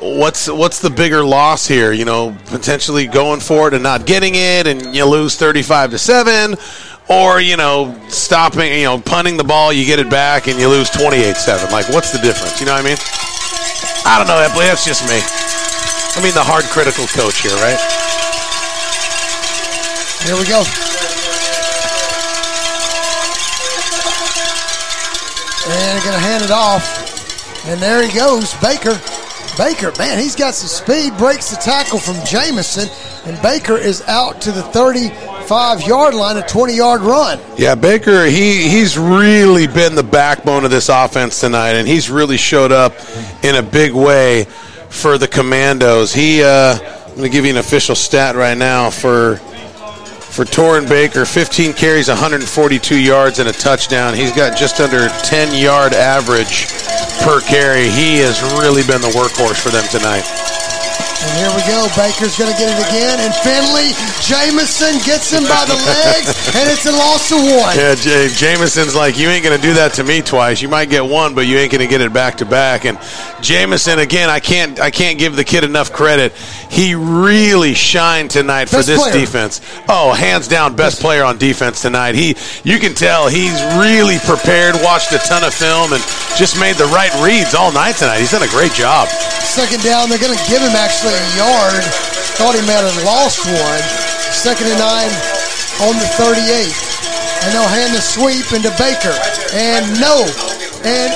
[0.00, 1.92] what's what's the bigger loss here?
[1.92, 5.98] You know, potentially going for it and not getting it, and you lose 35 to
[5.98, 6.56] 7.
[7.10, 10.68] Or, you know, stopping, you know, punting the ball, you get it back, and you
[10.68, 11.72] lose 28 7.
[11.72, 12.60] Like, what's the difference?
[12.60, 12.98] You know what I mean?
[14.04, 14.36] I don't know.
[14.36, 15.16] That's just me.
[15.16, 17.80] I mean, the hard critical coach here, right?
[20.26, 20.60] Here we go.
[25.70, 27.64] And going to hand it off.
[27.66, 29.00] And there he goes, Baker.
[29.58, 32.88] Baker, man, he's got some speed, breaks the tackle from Jamison,
[33.26, 37.40] and Baker is out to the 35 yard line, a 20 yard run.
[37.56, 42.36] Yeah, Baker, he he's really been the backbone of this offense tonight, and he's really
[42.36, 42.94] showed up
[43.42, 44.44] in a big way
[44.90, 46.14] for the Commandos.
[46.14, 49.40] He, uh, I'm going to give you an official stat right now for
[50.30, 54.14] for Torrin Baker, 15 carries, 142 yards, and a touchdown.
[54.14, 56.68] He's got just under 10 yard average
[57.22, 57.88] per carry.
[57.88, 60.57] He has really been the workhorse for them tonight.
[61.20, 61.90] And here we go.
[61.98, 63.18] Baker's going to get it again.
[63.18, 63.90] And Finley,
[64.22, 67.74] Jamison gets him by the legs, and it's a loss of one.
[67.74, 70.62] Yeah, J- Jamison's like, you ain't going to do that to me twice.
[70.62, 72.84] You might get one, but you ain't going to get it back to back.
[72.84, 72.98] And
[73.42, 76.32] Jamison, again, I can't, I can't give the kid enough credit.
[76.70, 79.12] He really shined tonight for Best this player.
[79.12, 79.60] defense.
[79.88, 82.14] Oh, hands down, best player on defense tonight.
[82.14, 84.76] He, you can tell he's really prepared.
[84.84, 86.02] Watched a ton of film and
[86.38, 88.18] just made the right reads all night tonight.
[88.20, 89.08] He's done a great job.
[89.42, 91.82] Second down, they're going to give him actually a yard.
[92.36, 93.82] Thought he might have lost one.
[94.30, 95.12] Second and nine
[95.82, 96.70] on the 38.
[97.44, 99.14] And they'll hand the sweep into Baker.
[99.54, 100.26] And no.
[100.84, 101.10] And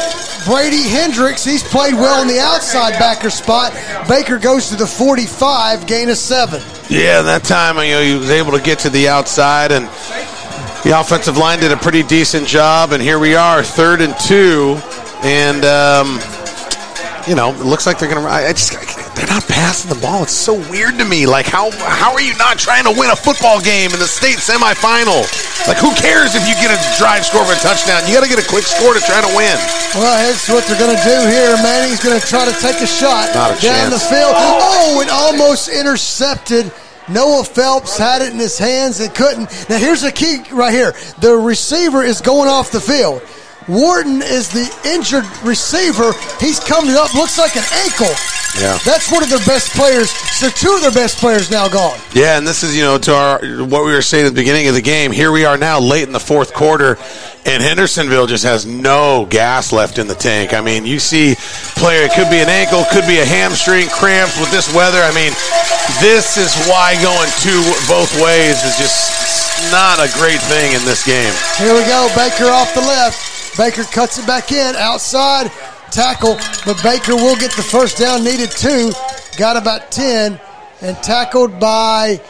[0.46, 3.72] Brady Hendricks, he's played well in the outside backer spot.
[4.08, 6.60] Baker goes to the 45, gain of seven.
[6.90, 9.86] Yeah, that time you know, he was able to get to the outside, and
[10.84, 12.92] the offensive line did a pretty decent job.
[12.92, 14.76] And here we are, third and two,
[15.22, 16.18] and um,
[17.28, 18.26] you know, it looks like they're gonna.
[18.26, 18.72] I I just
[19.14, 20.22] they're not passing the ball.
[20.24, 21.26] It's so weird to me.
[21.26, 24.38] Like how how are you not trying to win a football game in the state
[24.38, 25.22] semifinal?
[25.68, 28.02] Like who cares if you get a drive score of a touchdown?
[28.08, 29.54] You got to get a quick score to try to win.
[29.94, 31.54] Well, that's what they're going to do here.
[31.62, 33.94] Manning's going to try to take a shot Not a down chance.
[33.94, 34.32] the field.
[34.34, 36.72] Oh, it almost intercepted.
[37.08, 39.50] Noah Phelps had it in his hands and couldn't.
[39.68, 43.22] Now, here's the key right here the receiver is going off the field.
[43.68, 46.12] Wharton is the injured receiver.
[46.40, 48.14] He's coming up, looks like an ankle.
[48.60, 48.76] Yeah.
[48.84, 50.10] That's one of their best players.
[50.10, 51.98] So two of their best players now gone.
[52.12, 54.68] Yeah, and this is you know to our what we were saying at the beginning
[54.68, 55.10] of the game.
[55.10, 56.98] Here we are now, late in the fourth quarter,
[57.46, 60.52] and Hendersonville just has no gas left in the tank.
[60.52, 61.34] I mean, you see,
[61.80, 65.00] player it could be an ankle, could be a hamstring cramps with this weather.
[65.00, 65.32] I mean,
[66.04, 71.06] this is why going two both ways is just not a great thing in this
[71.06, 71.32] game.
[71.56, 72.12] Here we go.
[72.16, 73.32] Baker off the left.
[73.56, 75.50] Baker cuts it back in outside
[75.90, 78.24] tackle, but Baker will get the first down.
[78.24, 78.92] Needed two,
[79.36, 80.40] got about ten,
[80.80, 82.20] and tackled by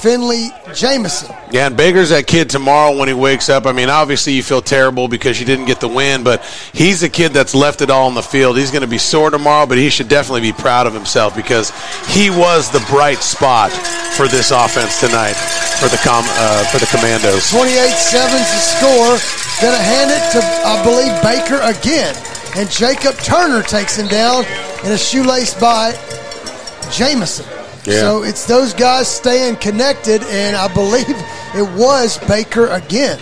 [0.00, 1.34] Finley Jamison.
[1.50, 3.66] Yeah, and Baker's that kid tomorrow when he wakes up.
[3.66, 7.08] I mean, obviously you feel terrible because you didn't get the win, but he's a
[7.08, 8.56] kid that's left it all on the field.
[8.56, 11.70] He's going to be sore tomorrow, but he should definitely be proud of himself because
[12.08, 13.70] he was the bright spot
[14.16, 15.36] for this offense tonight
[15.80, 17.50] for the com uh, for the Commandos.
[17.50, 19.16] 28-7's the score.
[19.60, 22.16] Going to hand it to, I believe, Baker again.
[22.56, 24.44] And Jacob Turner takes him down
[24.84, 25.92] in a shoelace by
[26.90, 27.59] Jamison.
[27.84, 28.00] Yeah.
[28.00, 31.16] So it's those guys staying connected, and I believe
[31.54, 33.18] it was Baker again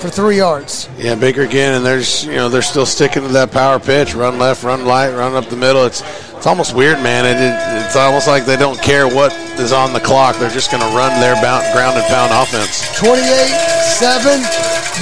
[0.00, 0.88] for three yards.
[0.98, 4.38] Yeah, Baker again, and there's you know they're still sticking to that power pitch, run
[4.38, 5.84] left, run right, run up the middle.
[5.84, 6.02] It's
[6.40, 7.28] it's almost weird, man.
[7.28, 9.30] It, it, it's almost like they don't care what
[9.60, 10.36] is on the clock.
[10.40, 12.80] They're just going to run their bound, ground and pound offense.
[12.96, 14.40] 28-7.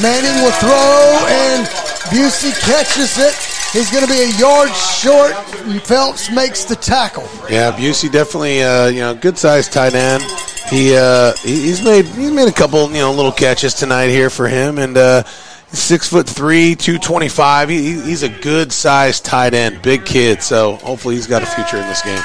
[0.02, 1.62] Manning will throw, and
[2.10, 3.57] Busey catches it.
[3.72, 5.32] He's going to be a yard short.
[5.66, 7.24] and Phelps makes the tackle.
[7.50, 10.22] Yeah, Busey definitely uh, you know good sized tight end.
[10.70, 14.48] He uh, he's made he's made a couple you know little catches tonight here for
[14.48, 15.22] him, and uh,
[15.68, 17.68] six foot three, two twenty five.
[17.68, 20.42] He, he- he's a good sized tight end, big kid.
[20.42, 22.22] So hopefully he's got a future in this game.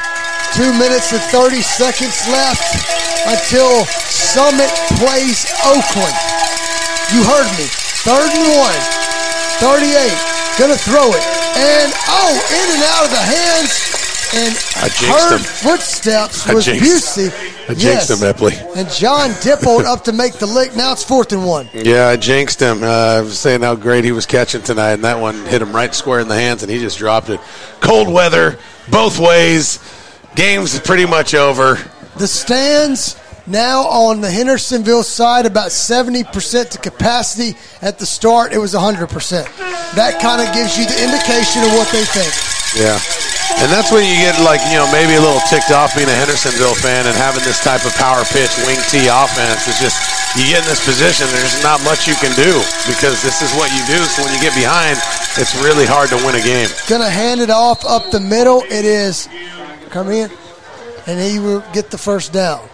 [0.56, 2.62] Two minutes and 30 seconds left
[3.26, 4.70] until Summit
[5.02, 6.14] plays Oakland.
[7.12, 7.66] You heard me.
[8.06, 8.80] Third and one.
[9.60, 10.43] 38.
[10.58, 11.24] Gonna throw it.
[11.58, 13.94] And, oh, in and out of the hands.
[14.36, 15.40] And I jinxed heard him.
[15.40, 17.70] footsteps was Busey.
[17.70, 18.54] I jinxed him, Epley.
[18.76, 20.76] And John Dippold up to make the lick.
[20.76, 21.70] Now it's fourth and one.
[21.74, 22.84] Yeah, I jinxed him.
[22.84, 25.72] Uh, I was saying how great he was catching tonight, and that one hit him
[25.72, 27.40] right square in the hands, and he just dropped it.
[27.80, 28.58] Cold weather,
[28.90, 29.80] both ways.
[30.36, 31.78] Game's pretty much over.
[32.18, 33.16] The stands
[33.46, 37.58] now on the Hendersonville side about 70% to capacity.
[37.82, 39.08] At the start, it was 100%.
[39.96, 42.32] That kind of gives you the indication of what they think.
[42.80, 42.98] Yeah.
[43.62, 46.18] And that's when you get like, you know, maybe a little ticked off being a
[46.18, 49.68] Hendersonville fan and having this type of power pitch wing T offense.
[49.70, 50.00] It's just
[50.34, 52.58] you get in this position, there's not much you can do
[52.90, 54.02] because this is what you do.
[54.10, 54.98] So when you get behind,
[55.38, 56.70] it's really hard to win a game.
[56.90, 58.64] Gonna hand it off up the middle.
[58.66, 59.30] It is
[59.94, 60.32] come in,
[61.06, 62.66] and he will get the first down.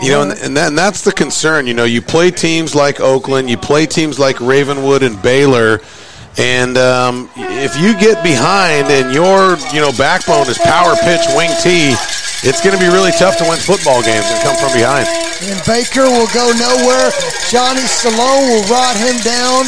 [0.00, 1.66] You know, and, and, that, and that's the concern.
[1.66, 5.80] You know, you play teams like Oakland, you play teams like Ravenwood and Baylor,
[6.38, 11.50] and um, if you get behind and your you know backbone is power pitch wing
[11.60, 11.92] T,
[12.42, 15.06] it's going to be really tough to win football games and come from behind.
[15.44, 17.12] And Baker will go nowhere.
[17.50, 19.66] Johnny Sloan will rot him down.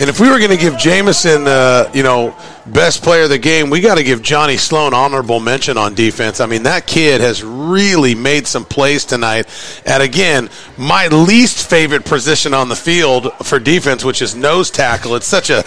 [0.00, 2.34] And if we were going to give Jamison, uh, you know,
[2.66, 6.40] best player of the game, we got to give Johnny Sloan honorable mention on defense.
[6.40, 9.46] I mean, that kid has really made some plays tonight.
[9.86, 15.16] And again, my least favorite position on the field for defense, which is nose tackle.
[15.16, 15.64] It's such a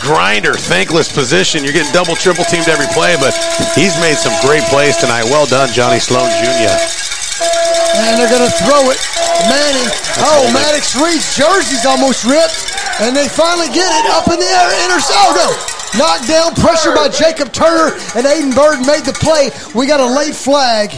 [0.00, 1.64] grinder, thankless position.
[1.64, 3.34] You're getting double, triple teamed every play, but
[3.74, 5.24] he's made some great plays tonight.
[5.24, 6.76] Well done, Johnny Sloan Jr.
[7.98, 8.98] And they're going to throw it.
[9.46, 9.88] Manning.
[10.18, 12.74] Oh, Maddox Reed's jersey's almost ripped.
[13.00, 14.68] And they finally get it up in the air.
[14.90, 15.14] Intercept.
[15.14, 15.77] Oh, no.
[15.96, 16.54] Knocked down.
[16.54, 17.94] Pressure by Jacob Turner.
[18.14, 19.50] And Aiden Bird made the play.
[19.74, 20.92] We got a late flag.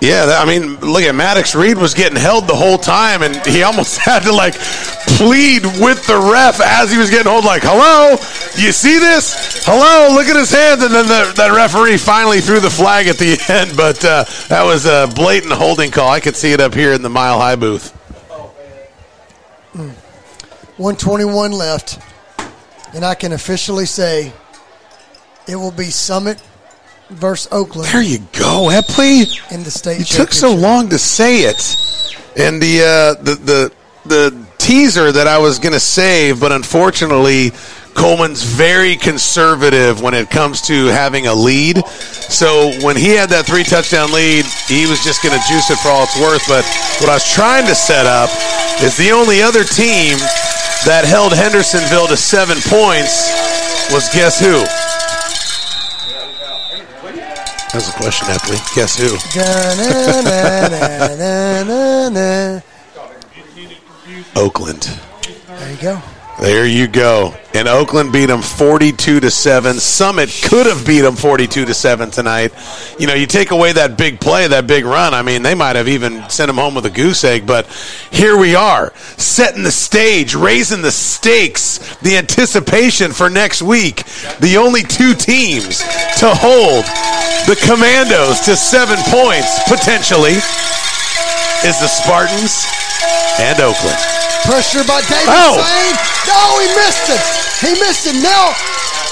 [0.00, 3.62] Yeah, I mean, look at Maddox Reed was getting held the whole time, and he
[3.62, 7.44] almost had to like plead with the ref as he was getting held.
[7.44, 8.12] Like, "Hello,
[8.56, 9.62] you see this?
[9.66, 13.18] Hello, look at his hands." And then the, that referee finally threw the flag at
[13.18, 16.08] the end, but uh, that was a blatant holding call.
[16.08, 17.92] I could see it up here in the Mile High booth.
[19.74, 21.98] 121 left.
[22.94, 24.32] And I can officially say
[25.46, 26.42] it will be Summit
[27.10, 27.88] versus Oakland.
[27.88, 29.52] There you go, Epley.
[29.52, 31.76] In the state You took so long to say it,
[32.36, 33.72] and the uh, the the
[34.06, 37.50] the teaser that I was going to save, but unfortunately,
[37.94, 41.84] Coleman's very conservative when it comes to having a lead.
[41.86, 45.78] So when he had that three touchdown lead, he was just going to juice it
[45.78, 46.46] for all it's worth.
[46.46, 46.64] But
[47.00, 48.30] what I was trying to set up
[48.80, 50.16] is the only other team
[50.86, 53.28] that held Hendersonville to seven points
[53.92, 54.64] was guess who?
[57.72, 58.58] That's a question, Epley.
[58.74, 59.16] Guess who?
[64.40, 64.82] Oakland.
[65.46, 66.02] There you go.
[66.40, 67.34] There you go.
[67.52, 69.74] And Oakland beat them 42 to 7.
[69.74, 72.54] Summit could have beat them 42 to 7 tonight.
[72.98, 75.12] You know, you take away that big play, that big run.
[75.12, 77.66] I mean, they might have even sent them home with a goose egg, but
[78.10, 84.04] here we are, setting the stage, raising the stakes, the anticipation for next week.
[84.40, 85.80] The only two teams
[86.20, 86.86] to hold
[87.44, 90.36] the Commandos to 7 points potentially
[91.64, 92.64] is the Spartans
[93.40, 93.98] and Oakland.
[94.48, 95.60] Pressure by David Oh.
[95.60, 95.96] Sane.
[96.28, 97.22] No, he missed it.
[97.60, 98.16] He missed it.
[98.24, 98.56] Now,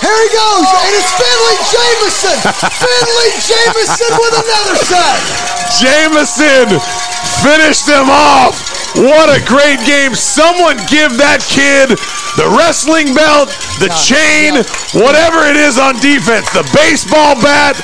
[0.00, 0.64] here he goes.
[0.64, 2.38] And it's Finley Jamison.
[2.82, 5.20] Finley Jamison with another sack.
[5.76, 6.80] Jamison
[7.42, 8.58] finished them off.
[8.96, 10.14] What a great game.
[10.14, 11.94] Someone give that kid
[12.38, 13.50] the wrestling belt,
[13.82, 14.58] the chain,
[14.94, 17.78] whatever it is on defense, the baseball bat.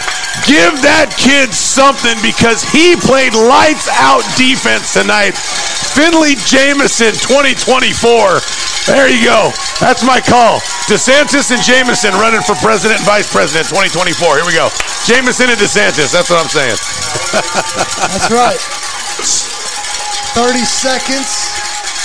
[0.46, 5.38] Give that kid something because he played lights out defense tonight.
[5.94, 8.42] Finley Jamison 2024.
[8.90, 9.54] There you go.
[9.80, 10.60] That's my call.
[10.90, 14.36] DeSantis and Jamison running for president and vice president 2024.
[14.36, 14.68] Here we go.
[15.08, 16.12] Jamison and DeSantis.
[16.12, 16.76] That's what I'm saying.
[18.12, 18.60] That's right.
[20.34, 21.30] 30 seconds.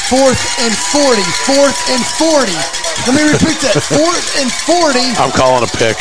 [0.10, 1.22] Fourth and 40.
[1.46, 2.54] Fourth and 40.
[3.10, 3.78] Let me repeat that.
[3.94, 5.18] Fourth and 40.
[5.18, 5.98] I'm calling a pick.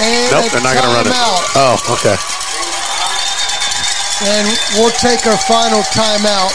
[0.00, 1.16] And Nope, they're not going to run it.
[1.56, 2.16] Oh, okay.
[4.28, 4.44] And
[4.76, 6.52] we'll take our final timeout.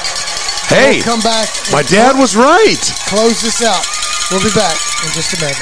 [0.70, 1.50] Hey, We'll come back.
[1.74, 2.82] My dad was right.
[3.10, 3.86] Close this out.
[4.30, 5.62] We'll be back in just a minute.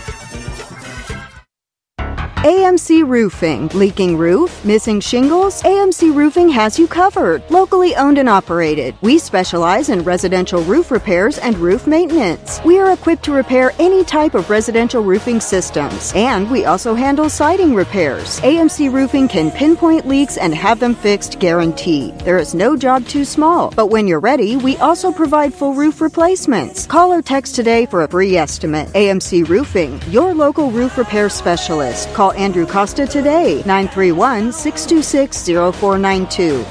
[2.41, 3.67] AMC Roofing.
[3.67, 4.65] Leaking roof?
[4.65, 5.61] Missing shingles?
[5.61, 7.47] AMC Roofing has you covered.
[7.51, 8.95] Locally owned and operated.
[9.01, 12.59] We specialize in residential roof repairs and roof maintenance.
[12.65, 16.13] We are equipped to repair any type of residential roofing systems.
[16.15, 18.39] And we also handle siding repairs.
[18.39, 22.17] AMC Roofing can pinpoint leaks and have them fixed guaranteed.
[22.21, 23.69] There is no job too small.
[23.69, 26.87] But when you're ready, we also provide full roof replacements.
[26.87, 28.89] Call or text today for a free estimate.
[28.93, 32.11] AMC Roofing, your local roof repair specialist.
[32.15, 36.63] Call Andrew Costa today, 931 626 0492.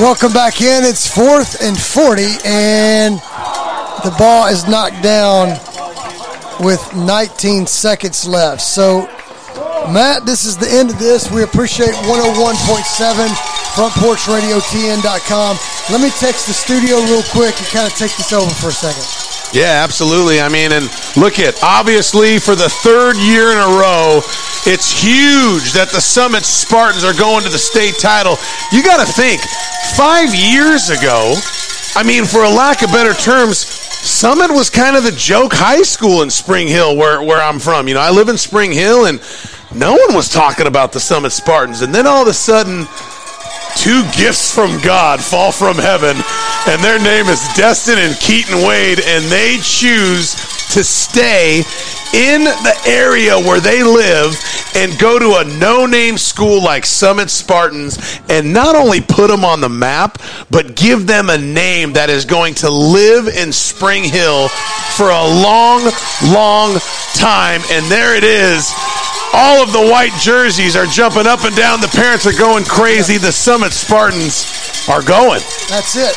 [0.00, 0.84] Welcome back in.
[0.84, 3.16] It's fourth and 40, and
[4.04, 5.58] the ball is knocked down
[6.60, 8.60] with 19 seconds left.
[8.60, 9.08] So,
[9.92, 11.30] Matt, this is the end of this.
[11.30, 13.28] We appreciate 101.7
[13.78, 15.56] frontporchradiotn.com.
[15.90, 18.72] Let me text the studio real quick and kind of take this over for a
[18.72, 19.27] second.
[19.52, 20.40] Yeah, absolutely.
[20.40, 24.20] I mean, and look at obviously for the third year in a row,
[24.68, 28.36] it's huge that the Summit Spartans are going to the state title.
[28.72, 29.40] You got to think,
[29.96, 31.32] five years ago,
[31.96, 35.82] I mean, for a lack of better terms, Summit was kind of the joke high
[35.82, 37.88] school in Spring Hill, where where I'm from.
[37.88, 39.20] You know, I live in Spring Hill, and
[39.74, 42.86] no one was talking about the Summit Spartans, and then all of a sudden
[43.78, 46.16] two gifts from God fall from heaven,
[46.66, 50.34] and their name is Destin and Keaton Wade, and they choose
[50.74, 51.62] to stay
[52.12, 54.34] in the area where they live
[54.74, 59.60] and go to a no-name school like Summit Spartans and not only put them on
[59.60, 64.48] the map, but give them a name that is going to live in Spring Hill
[64.96, 65.84] for a long,
[66.32, 66.78] long
[67.14, 67.60] time.
[67.70, 68.72] And there it is.
[69.32, 71.80] All of the white jerseys are jumping up and down.
[71.80, 73.18] The parents are going crazy.
[73.18, 74.48] The Summit Spartans
[74.88, 75.40] are going.
[75.68, 76.16] That's it.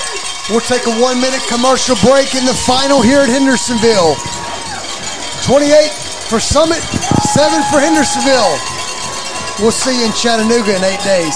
[0.49, 4.15] We'll take a one minute commercial break in the final here at Hendersonville.
[5.43, 5.91] 28
[6.27, 8.55] for Summit, 7 for Hendersonville.
[9.59, 11.35] We'll see you in Chattanooga in eight days.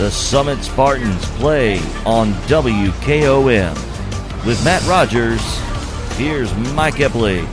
[0.00, 3.74] The Summit Spartans play on WKOM.
[4.46, 5.42] With Matt Rogers,
[6.16, 7.44] here's Mike Epley.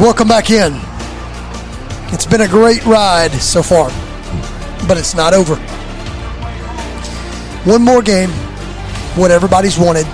[0.00, 0.80] Welcome back in.
[2.14, 3.90] It's been a great ride so far,
[4.88, 5.56] but it's not over.
[7.70, 8.30] One more game,
[9.14, 10.06] what everybody's wanted,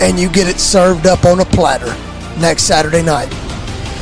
[0.00, 1.94] and you get it served up on a platter
[2.40, 3.32] next Saturday night.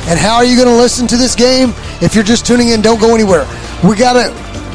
[0.07, 1.75] And how are you going to listen to this game?
[2.01, 3.45] If you're just tuning in, don't go anywhere.
[3.87, 4.31] We got a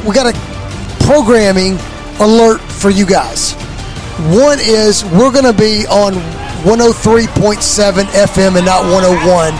[0.07, 1.77] we got a programming
[2.19, 3.53] alert for you guys.
[4.31, 6.13] One is we're going to be on
[6.63, 9.53] 103.7 FM and not 101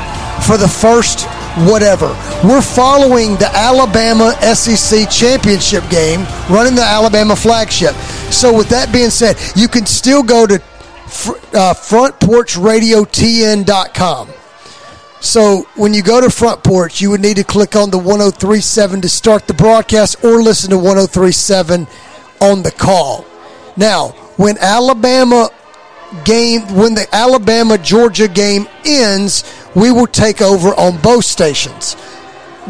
[0.44, 1.28] for the first
[1.70, 2.08] whatever.
[2.44, 7.96] We're following the Alabama SEC championship game, running the Alabama flagship.
[8.32, 14.30] So, with that being said, you can still go to uh, frontporchradiotn.com.
[15.26, 19.02] So when you go to Front Porch, you would need to click on the 1037
[19.02, 21.88] to start the broadcast or listen to 1037
[22.42, 23.26] on the call.
[23.78, 25.50] Now, when Alabama
[26.24, 29.44] game when the Alabama Georgia game ends,
[29.76, 31.98] we will take over on both stations.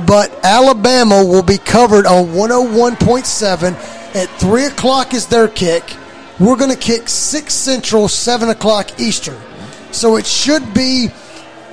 [0.06, 5.96] But Alabama will be covered on 101.7 at 3 o'clock is their kick.
[6.40, 9.38] We're going to kick 6 Central, 7 o'clock Eastern.
[9.92, 11.10] So it should be,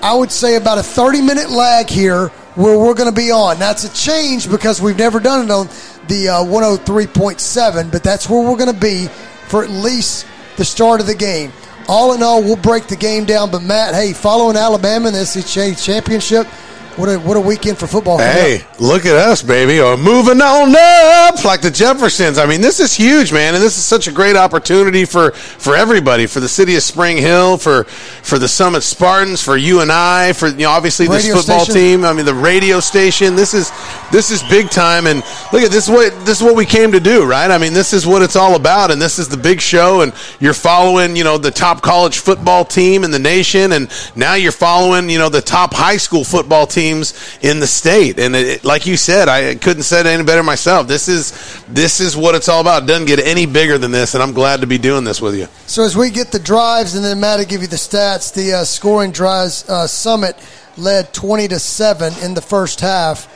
[0.03, 3.59] I would say, about a 30 minute lag here where we're going to be on.
[3.59, 5.69] That's a change because we've never done it on
[6.09, 9.07] the uh, 103.7, but that's where we're going to be
[9.49, 11.53] for at least the start of the game.
[11.89, 13.51] All in all, we'll break the game down.
[13.51, 16.47] But Matt, hey, following Alabama in the SEC championship,
[16.97, 18.19] what a what a weekend for football!
[18.19, 19.79] Hey, look at us, baby!
[19.79, 22.39] We're moving on up like the Jeffersons.
[22.39, 25.75] I mean, this is huge, man, and this is such a great opportunity for for
[25.75, 29.91] everybody, for the city of Spring Hill, for for the Summit Spartans, for you and
[29.91, 31.81] I, for you know, obviously this Radio football station.
[31.81, 32.05] team.
[32.05, 33.37] I mean, the radio station.
[33.37, 33.71] This is
[34.11, 35.21] this is big time, and
[35.53, 35.89] look at this.
[35.89, 37.51] is What this is what we came to do, right?
[37.51, 40.03] I mean, this is what it's all about, and this is the big show.
[40.03, 44.35] And you're following, you know, the top college football team in the nation, and now
[44.35, 48.19] you're following, you know, the top high school football teams in the state.
[48.19, 50.87] And it, like you said, I couldn't say it any better myself.
[50.89, 51.33] This is
[51.69, 52.83] this is what it's all about.
[52.85, 55.35] It doesn't get any bigger than this, and I'm glad to be doing this with
[55.35, 55.47] you.
[55.67, 58.35] So as we get the drives, and then Matt will give you the stats.
[58.35, 60.37] The uh, scoring drives, uh, Summit
[60.77, 63.29] led twenty to seven in the first half,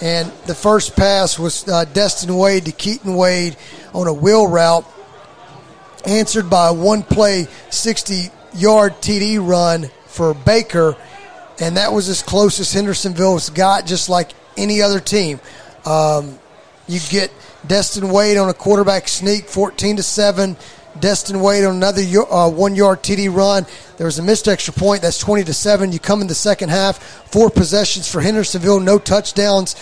[0.00, 3.56] and the first pass was uh, Destin Wade to Keaton Wade
[3.92, 4.86] on a wheel route,
[6.06, 10.96] answered by a one-play sixty-yard TD run for Baker,
[11.60, 15.40] and that was as close as Hendersonville's got, just like any other team.
[15.84, 16.38] Um,
[16.86, 17.32] you get
[17.66, 20.56] Destin Wade on a quarterback sneak, fourteen to seven.
[20.98, 23.66] Destin Wade on another uh, one yard TD run.
[23.96, 25.02] There was a missed extra point.
[25.02, 25.92] That's 20 to 7.
[25.92, 27.02] You come in the second half,
[27.32, 29.76] four possessions for Hendersonville, no touchdowns.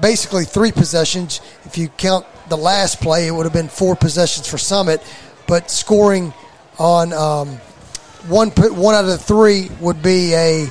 [0.00, 1.40] Basically, three possessions.
[1.64, 5.02] If you count the last play, it would have been four possessions for Summit.
[5.46, 6.32] But scoring
[6.78, 7.48] on um,
[8.28, 10.66] one, one out of three would be a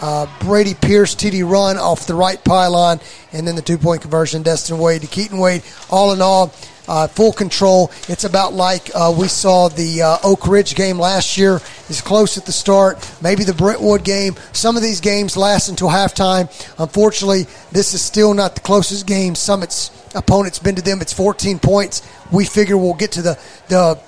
[0.00, 3.00] uh, Brady Pierce TD run off the right pylon,
[3.32, 5.62] and then the two point conversion, Destin Wade to Keaton Wade.
[5.90, 6.52] All in all,
[6.88, 7.90] uh, full control.
[8.08, 11.56] It's about like uh, we saw the uh, Oak Ridge game last year.
[11.88, 12.98] It's close at the start.
[13.22, 14.34] Maybe the Brentwood game.
[14.52, 16.48] Some of these games last until halftime.
[16.78, 21.00] Unfortunately, this is still not the closest game Summit's opponent's been to them.
[21.00, 22.02] It's 14 points.
[22.32, 24.00] We figure we'll get to the the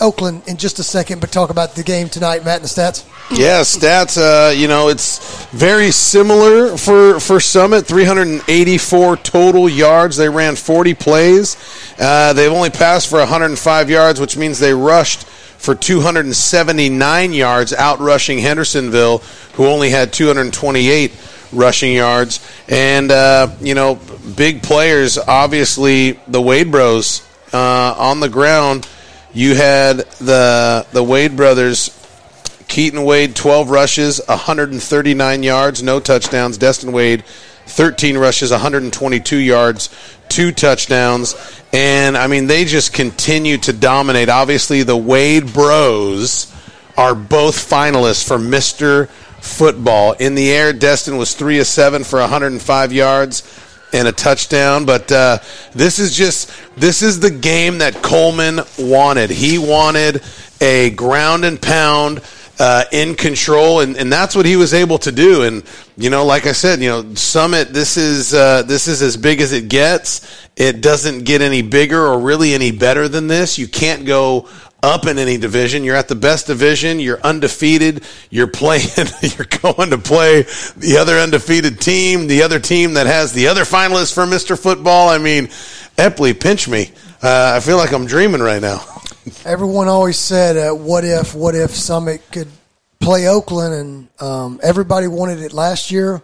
[0.00, 3.04] Oakland in just a second, but talk about the game tonight, Matt, and the stats.
[3.30, 4.18] Yeah, stats.
[4.18, 7.86] Uh, you know, it's very similar for for Summit.
[7.86, 10.16] 384 total yards.
[10.16, 11.56] They ran 40 plays.
[11.98, 17.98] Uh, they've only passed for 105 yards, which means they rushed for 279 yards, out
[17.98, 19.18] rushing Hendersonville,
[19.54, 21.12] who only had 228
[21.52, 22.46] rushing yards.
[22.68, 23.98] And uh, you know,
[24.36, 25.18] big players.
[25.18, 28.88] Obviously, the Wade Bros uh, on the ground.
[29.36, 31.90] You had the the Wade brothers,
[32.68, 36.56] Keaton Wade, 12 rushes, 139 yards, no touchdowns.
[36.56, 37.22] Destin Wade,
[37.66, 39.94] 13 rushes, 122 yards,
[40.30, 41.34] two touchdowns.
[41.70, 44.30] And I mean, they just continue to dominate.
[44.30, 46.50] Obviously, the Wade Bros
[46.96, 49.10] are both finalists for Mr.
[49.42, 50.12] Football.
[50.12, 53.42] In the air, Destin was 3 of 7 for 105 yards
[53.92, 54.84] and a touchdown.
[54.84, 55.38] But uh,
[55.72, 59.30] this is just this is the game that Coleman wanted.
[59.30, 60.22] He wanted
[60.60, 62.22] a ground and pound.
[62.58, 65.42] Uh, in control, and, and that's what he was able to do.
[65.42, 65.62] And
[65.98, 67.74] you know, like I said, you know, Summit.
[67.74, 70.26] This is uh, this is as big as it gets.
[70.56, 73.58] It doesn't get any bigger or really any better than this.
[73.58, 74.48] You can't go
[74.86, 75.84] up in any division.
[75.84, 77.00] You're at the best division.
[77.00, 78.04] You're undefeated.
[78.30, 78.86] You're playing.
[79.20, 80.42] You're going to play
[80.76, 84.58] the other undefeated team, the other team that has the other finalists for Mr.
[84.58, 85.08] Football.
[85.08, 85.48] I mean,
[85.96, 86.92] Epley, pinch me.
[87.22, 88.84] Uh, I feel like I'm dreaming right now.
[89.44, 91.34] Everyone always said, uh, "What if?
[91.34, 92.48] What if Summit could
[93.00, 96.22] play Oakland?" And um, everybody wanted it last year.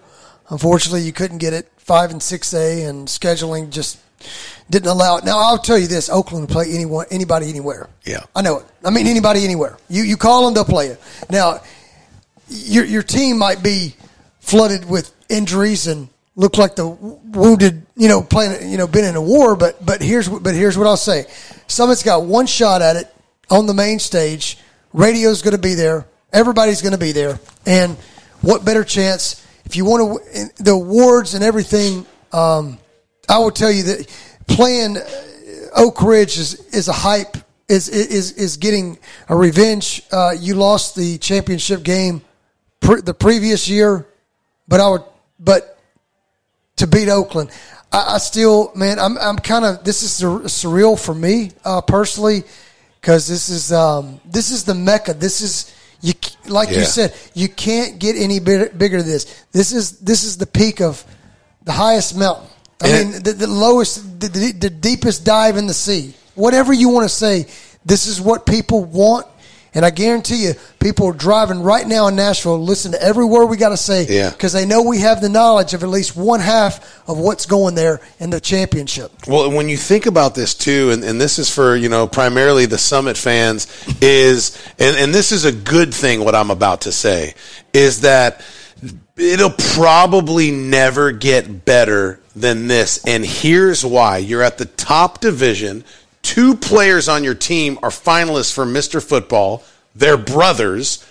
[0.50, 3.98] Unfortunately, you couldn't get it five and six A, and scheduling just
[4.70, 5.24] didn't allow it.
[5.24, 7.88] Now I'll tell you this: Oakland will play anyone, anybody, anywhere.
[8.04, 8.66] Yeah, I know it.
[8.84, 9.76] I mean, anybody, anywhere.
[9.88, 11.00] You you call them, they'll play it.
[11.30, 11.60] Now,
[12.48, 13.94] your your team might be
[14.40, 19.16] flooded with injuries and look like the wounded, you know, playing, you know, been in
[19.16, 19.56] a war.
[19.56, 21.26] But but here's but here's what I'll say:
[21.66, 23.14] Summit's got one shot at it
[23.50, 24.58] on the main stage.
[24.92, 26.06] Radio's going to be there.
[26.32, 27.38] Everybody's going to be there.
[27.66, 27.96] And
[28.40, 32.06] what better chance if you want to the awards and everything?
[32.32, 32.78] Um,
[33.28, 34.08] I will tell you that
[34.48, 34.98] playing
[35.76, 37.36] Oak Ridge is is a hype.
[37.68, 40.02] Is is is getting a revenge.
[40.12, 42.20] Uh, you lost the championship game
[42.80, 44.06] pre- the previous year,
[44.68, 45.04] but I would
[45.40, 45.78] but
[46.76, 47.50] to beat Oakland.
[47.92, 51.80] I, I still, man, I'm, I'm kind of, this is sur- surreal for me uh,
[51.82, 52.42] personally
[53.00, 55.14] because this is, um, this is the mecca.
[55.14, 56.14] This is, you
[56.48, 56.78] like Yeah.
[56.78, 59.44] you said, you can't get any bigger, bigger than this.
[59.52, 61.04] This is, this is the peak of
[61.64, 62.48] the highest mountain.
[62.82, 66.14] I And mean, the, the lowest, the, the, the deepest dive in the sea.
[66.34, 67.46] Whatever you want to say,
[67.84, 69.26] this is what people want.
[69.74, 73.46] And I guarantee you, people are driving right now in Nashville, listen to every word
[73.46, 74.28] we got to say, Yeah.
[74.28, 77.74] because they know we have the knowledge of at least one half of what's going
[77.74, 79.10] there in the championship.
[79.26, 82.66] Well, when you think about this too, and, and this is for you know primarily
[82.66, 83.66] the Summit fans,
[84.02, 86.22] is and, and this is a good thing.
[86.22, 87.32] What I'm about to say
[87.72, 88.44] is that
[89.16, 95.84] it'll probably never get better than this, and here's why: you're at the top division.
[96.22, 99.02] Two players on your team are finalists for Mr.
[99.02, 99.64] Football.
[99.94, 101.04] They're brothers.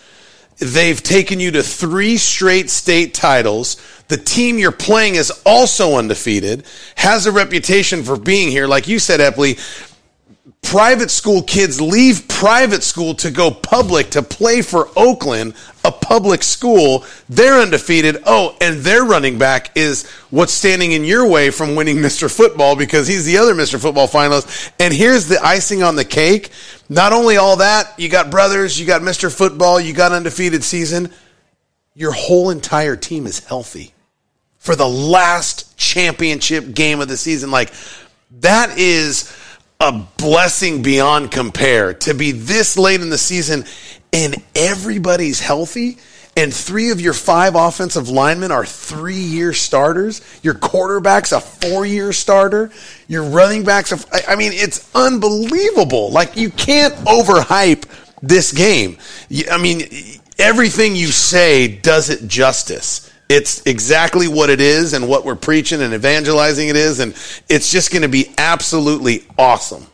[0.60, 3.78] They've taken you to three straight state titles.
[4.10, 8.68] The team you're playing is also undefeated, has a reputation for being here.
[8.68, 9.58] Like you said, Epley,
[10.62, 15.54] private school kids leave private school to go public to play for Oakland,
[15.86, 17.06] a public school.
[17.30, 18.24] They're undefeated.
[18.26, 22.34] Oh, and their running back is what's standing in your way from winning Mr.
[22.34, 23.80] Football because he's the other Mr.
[23.80, 24.72] Football finalist.
[24.80, 26.50] And here's the icing on the cake.
[26.90, 29.32] Not only all that, you got brothers, you got Mr.
[29.32, 31.12] Football, you got undefeated season.
[31.94, 33.94] Your whole entire team is healthy
[34.58, 37.52] for the last championship game of the season.
[37.52, 37.72] Like,
[38.40, 39.36] that is
[39.82, 43.66] a blessing beyond compare to be this late in the season
[44.14, 45.98] and everybody's healthy
[46.38, 50.22] and three of your five offensive linemen are three year starters.
[50.44, 52.72] Your quarterback's a four year starter.
[53.08, 53.92] Your running back's
[54.28, 56.12] I mean, it's unbelievable.
[56.12, 57.86] Like, you can't overhype
[58.22, 58.98] this game.
[59.52, 59.82] I mean,
[60.38, 63.11] everything you say does it justice.
[63.32, 67.00] It's exactly what it is and what we're preaching and evangelizing it is.
[67.00, 67.14] And
[67.48, 69.88] it's just going to be absolutely awesome.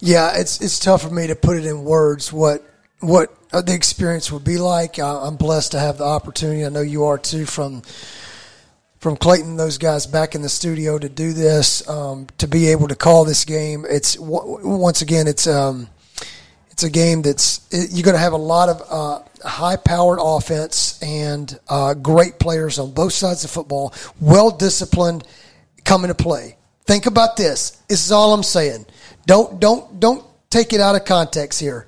[0.00, 2.64] Yeah, it's it's tough for me to put it in words what
[3.00, 4.98] what the experience would be like.
[4.98, 6.64] I'm blessed to have the opportunity.
[6.64, 7.82] I know you are too from
[8.98, 12.88] from Clayton, those guys back in the studio to do this, um, to be able
[12.88, 13.84] to call this game.
[13.86, 15.88] It's once again, it's um,
[16.74, 21.00] it's a game that's it, you're going to have a lot of uh, high-powered offense
[21.00, 25.24] and uh, great players on both sides of football, well disciplined,
[25.84, 26.56] come into play.
[26.84, 27.80] Think about this.
[27.88, 28.86] This is all I'm saying.
[29.24, 31.86] Don't don't don't take it out of context here.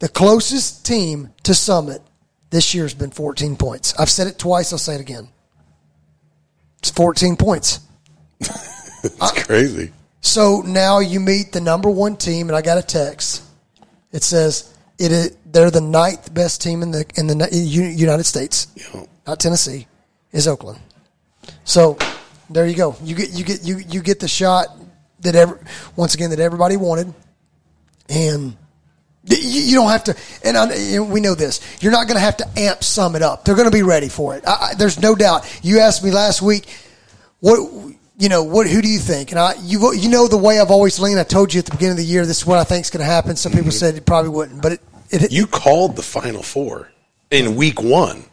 [0.00, 2.02] The closest team to Summit
[2.50, 3.94] this year has been 14 points.
[3.98, 4.70] I've said it twice.
[4.70, 5.30] I'll say it again.
[6.80, 7.80] It's 14 points.
[9.04, 9.92] It's crazy.
[10.20, 13.45] So now you meet the number one team, and I got a text.
[14.16, 18.66] It says it is, they're the ninth best team in the in the United States,
[19.26, 19.86] not Tennessee,
[20.32, 20.80] is Oakland.
[21.64, 21.98] So
[22.48, 22.96] there you go.
[23.04, 24.68] You get you get you you get the shot
[25.20, 25.60] that ever
[25.96, 27.12] once again that everybody wanted,
[28.08, 28.56] and
[29.24, 30.16] you, you don't have to.
[30.42, 31.60] And I, we know this.
[31.82, 33.44] You're not going to have to amp Summit up.
[33.44, 34.46] They're going to be ready for it.
[34.46, 35.44] I, I, there's no doubt.
[35.62, 36.74] You asked me last week,
[37.40, 37.58] what
[38.18, 39.30] you know, what who do you think?
[39.30, 41.20] And I, you you know the way I've always leaned.
[41.20, 42.90] I told you at the beginning of the year, this is what I think is
[42.90, 43.36] going to happen.
[43.36, 43.72] Some people mm-hmm.
[43.72, 44.80] said it probably wouldn't, but it,
[45.10, 46.90] it You called the Final Four
[47.30, 48.24] in week one.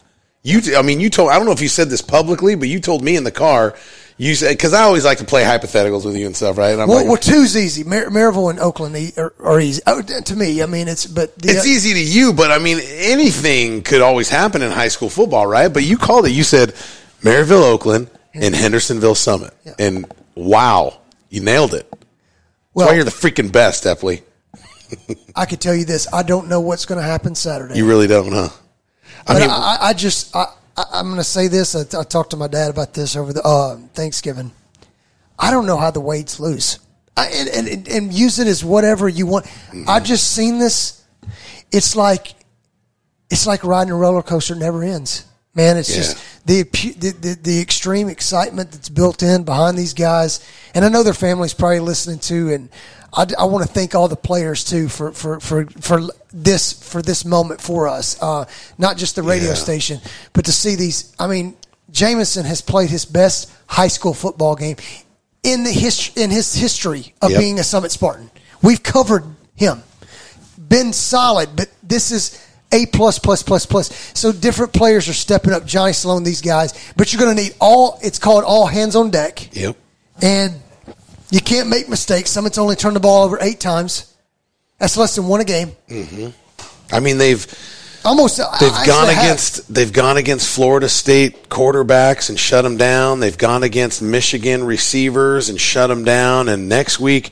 [0.43, 1.31] You, I mean, you told.
[1.31, 3.75] I don't know if you said this publicly, but you told me in the car.
[4.17, 6.71] You said because I always like to play hypotheticals with you and stuff, right?
[6.71, 7.83] And I'm well, like, well, two's easy.
[7.83, 10.61] Mar- Maryville and Oakland are, are easy oh, to me.
[10.61, 14.29] I mean, it's but the, it's easy to you, but I mean, anything could always
[14.29, 15.69] happen in high school football, right?
[15.69, 16.31] But you called it.
[16.31, 16.73] You said
[17.21, 20.05] Maryville, Oakland, and Hendersonville Summit, and
[20.35, 21.89] wow, you nailed it.
[21.89, 22.05] That's
[22.73, 24.21] Well- why you're the freaking best, Epley.
[25.35, 27.75] I could tell you this: I don't know what's going to happen Saturday.
[27.75, 28.49] You really don't, huh?
[29.27, 30.47] I but mean, I, I just I,
[30.93, 31.75] am going to say this.
[31.75, 34.51] I, I, talked to my dad about this over the uh, Thanksgiving.
[35.39, 36.79] I don't know how the weights lose,
[37.15, 39.45] I, and, and, and use it as whatever you want.
[39.45, 39.85] Mm-hmm.
[39.87, 41.03] I've just seen this.
[41.71, 42.33] It's like
[43.29, 45.25] it's like riding a roller coaster; never ends.
[45.56, 45.98] Man, it's yeah.
[45.98, 50.90] just the, the, the the extreme excitement that's built in behind these guys, and I
[50.90, 52.69] know their families probably listening to, and
[53.14, 56.01] I, I want to thank all the players too for for for for
[56.33, 58.45] this for this moment for us, uh,
[58.80, 59.53] not just the radio yeah.
[59.53, 60.01] station,
[60.33, 61.15] but to see these.
[61.19, 61.56] I mean,
[61.91, 64.77] Jamison has played his best high school football game
[65.43, 67.40] in the his, in his history of yep.
[67.40, 68.32] being a Summit Spartan.
[68.64, 69.25] We've covered
[69.56, 69.83] him,
[70.57, 74.11] been solid, but this is a plus plus plus plus.
[74.17, 75.66] So different players are stepping up.
[75.66, 78.00] Johnny Sloan, these guys, but you're going to need all.
[78.01, 79.56] It's called all hands on deck.
[79.56, 79.75] Yep.
[80.22, 80.53] And
[81.30, 82.30] you can't make mistakes.
[82.30, 84.14] Summit's only turned the ball over eight times.
[84.80, 85.72] That's less than one a game.
[85.90, 86.30] Mm-hmm.
[86.93, 87.45] I mean, they've
[88.06, 89.67] almost they've I gone against have.
[89.67, 93.19] they've gone against Florida State quarterbacks and shut them down.
[93.19, 96.50] They've gone against Michigan receivers and shut them down.
[96.50, 97.32] And next week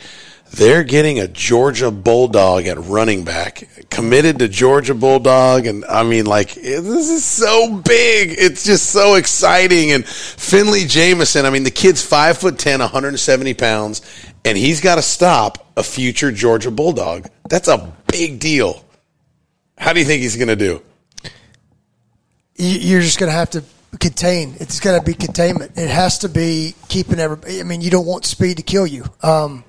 [0.52, 6.26] they're getting a Georgia Bulldog at running back, committed to Georgia Bulldog, and I mean,
[6.26, 8.36] like this is so big.
[8.38, 9.92] It's just so exciting.
[9.92, 14.02] And Finley Jamison, I mean, the kid's five foot ten, 170 pounds,
[14.44, 17.28] and he's got to stop a future Georgia Bulldog.
[17.50, 18.84] That's a big deal.
[19.78, 20.82] How do you think he's going to do?
[22.56, 23.64] You're just going to have to
[24.00, 24.56] contain.
[24.60, 25.72] It's got to be containment.
[25.76, 27.60] It has to be keeping everybody.
[27.60, 29.06] I mean, you don't want speed to kill you.
[29.24, 29.64] Um,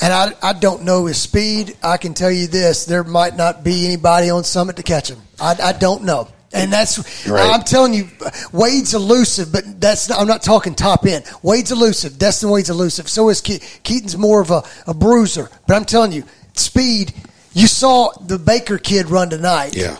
[0.00, 1.76] and I, I don't know his speed.
[1.82, 5.20] I can tell you this: there might not be anybody on Summit to catch him.
[5.40, 6.28] I, I don't know.
[6.52, 7.48] And that's right.
[7.48, 8.08] I'm telling you,
[8.52, 11.24] Wade's elusive, but that's not, I'm not talking top end.
[11.42, 12.18] Wade's elusive.
[12.18, 13.08] Destin Wade's elusive.
[13.08, 15.48] So is Ke- Keaton's more of a, a bruiser.
[15.68, 17.14] But I'm telling you, speed.
[17.52, 19.76] You saw the Baker kid run tonight.
[19.76, 19.96] Yeah.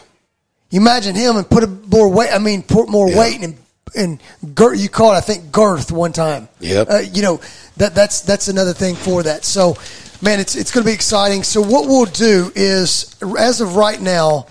[0.70, 2.30] You imagine him and put a more weight.
[2.32, 3.18] I mean, put more yeah.
[3.18, 3.56] weight and
[3.96, 4.20] and
[4.54, 6.48] girth, you call it, I think, girth one time.
[6.60, 6.88] Yep.
[6.88, 7.40] Uh, you know
[7.80, 9.44] that that's that's another thing for that.
[9.44, 9.76] So,
[10.22, 11.42] man, it's it's going to be exciting.
[11.42, 14.46] So what we'll do is, as of right now,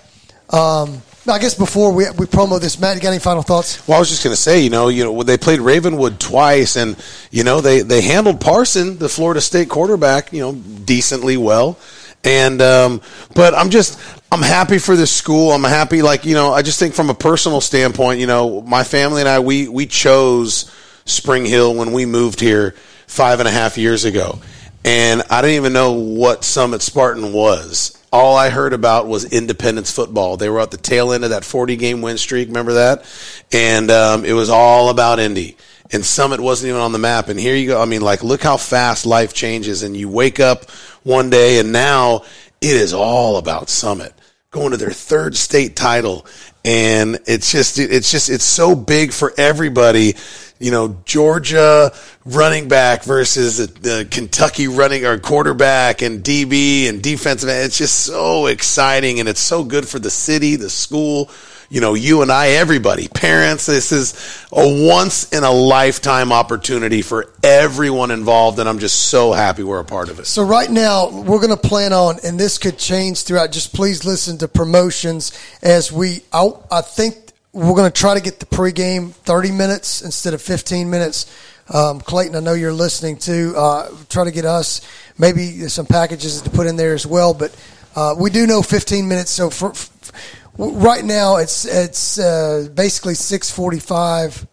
[0.50, 3.86] um, I guess before we we promo this, Matt, you got any final thoughts?
[3.86, 6.76] Well, I was just going to say, you know, you know, they played Ravenwood twice,
[6.76, 6.96] and
[7.30, 11.78] you know they they handled Parson, the Florida State quarterback, you know, decently well.
[12.24, 13.00] And um,
[13.36, 14.00] but I'm just
[14.32, 15.52] I'm happy for this school.
[15.52, 18.82] I'm happy, like you know, I just think from a personal standpoint, you know, my
[18.82, 20.68] family and I we we chose
[21.04, 22.74] Spring Hill when we moved here
[23.10, 24.38] five and a half years ago,
[24.84, 27.96] and I didn't even know what Summit Spartan was.
[28.12, 30.36] All I heard about was Independence football.
[30.36, 32.48] They were at the tail end of that 40 game win streak.
[32.48, 33.04] Remember that?
[33.52, 35.56] And um, it was all about Indy
[35.92, 37.28] and Summit wasn't even on the map.
[37.28, 37.80] And here you go.
[37.80, 39.82] I mean, like, look how fast life changes.
[39.82, 40.70] And you wake up
[41.02, 42.22] one day, and now
[42.60, 44.14] it is all about Summit
[44.50, 46.26] going to their third state title.
[46.64, 50.14] And it's just, it's just, it's so big for everybody.
[50.58, 51.90] You know, Georgia
[52.26, 57.48] running back versus the Kentucky running or quarterback and DB and defensive.
[57.48, 61.30] It's just so exciting and it's so good for the city, the school,
[61.70, 67.00] you know, you and I, everybody, parents, this is a once in a lifetime opportunity
[67.00, 68.58] for everyone involved.
[68.58, 70.26] And I'm just so happy we're a part of it.
[70.26, 73.52] So, right now, we're going to plan on, and this could change throughout.
[73.52, 75.32] Just please listen to promotions
[75.62, 77.16] as we, I, I think
[77.52, 81.32] we're going to try to get the pregame 30 minutes instead of 15 minutes.
[81.72, 83.54] Um, Clayton, I know you're listening to.
[83.56, 84.80] Uh, try to get us
[85.18, 87.32] maybe some packages to put in there as well.
[87.32, 87.56] But
[87.94, 89.30] uh, we do know 15 minutes.
[89.30, 94.46] So for, for right now it's it's uh, basically six forty five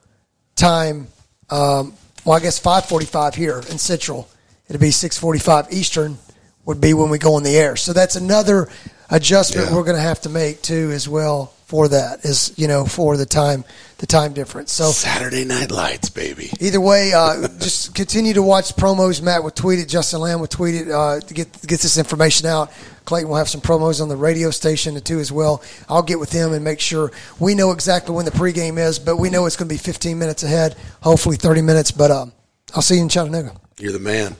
[0.56, 1.08] time.
[1.50, 1.94] Um,
[2.26, 4.28] well, I guess five forty five here in Central.
[4.70, 6.18] It'd be six forty five Eastern
[6.66, 7.76] would be when we go on the air.
[7.76, 8.70] So that's another
[9.10, 9.76] adjustment yeah.
[9.76, 13.18] we're going to have to make too as well for that is you know for
[13.18, 13.66] the time
[13.98, 14.72] the time difference.
[14.72, 16.52] So Saturday Night Lights, baby.
[16.62, 19.22] Either way, uh, just continue to watch promos.
[19.22, 19.90] Matt would tweet it.
[19.90, 22.72] Justin Lamb would tweet it uh, to get get this information out.
[23.08, 25.64] Clayton will have some promos on the radio station too as well.
[25.88, 29.16] I'll get with him and make sure we know exactly when the pregame is, but
[29.16, 31.90] we know it's going to be 15 minutes ahead, hopefully 30 minutes.
[31.90, 32.34] But um,
[32.76, 33.54] I'll see you in Chattanooga.
[33.80, 34.36] You're the man.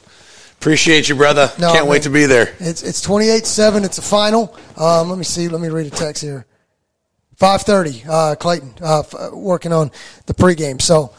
[0.60, 1.50] Appreciate you, brother.
[1.58, 2.54] No, Can't wait to be there.
[2.60, 3.86] It's it's 28-7.
[3.86, 4.54] It's a final.
[4.76, 5.48] Um, let me see.
[5.48, 6.46] Let me read a text here.
[7.40, 8.06] 5:30.
[8.06, 9.92] Uh, Clayton uh, f- working on
[10.26, 10.82] the pregame.
[10.82, 11.14] So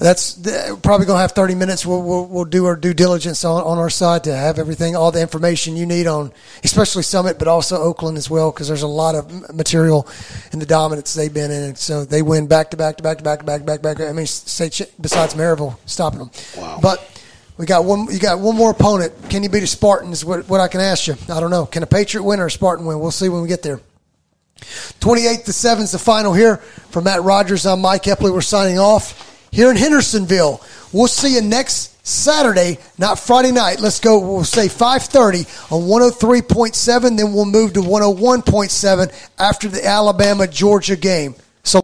[0.00, 1.84] that's probably going to have 30 minutes.
[1.84, 5.12] We'll, we'll, we'll, do our due diligence on, on our side to have everything, all
[5.12, 6.32] the information you need on,
[6.64, 10.08] especially Summit, but also Oakland as well, because there's a lot of material
[10.52, 11.76] in the dominance they've been in.
[11.76, 14.00] So they win back to back to back to back to back to back back.
[14.00, 16.30] I mean, say besides Maryville stopping them.
[16.56, 16.78] Wow.
[16.82, 17.20] But
[17.58, 18.06] We got one.
[18.10, 19.12] You got one more opponent.
[19.28, 20.12] Can you beat a Spartan?
[20.12, 21.16] Is what, what I can ask you.
[21.28, 21.66] I don't know.
[21.66, 23.00] Can a Patriot win or a Spartan win?
[23.00, 23.80] We'll see when we get there.
[25.00, 26.56] 28 to 7 is the final here.
[26.88, 28.32] For Matt Rogers, I'm Mike Epley.
[28.32, 30.60] We're signing off here in Hendersonville.
[30.92, 33.80] We'll see you next Saturday, not Friday night.
[33.80, 34.18] Let's go.
[34.18, 37.16] We'll say 5:30 on 103.7.
[37.16, 41.34] Then we'll move to 101.7 after the Alabama Georgia game.
[41.62, 41.80] So.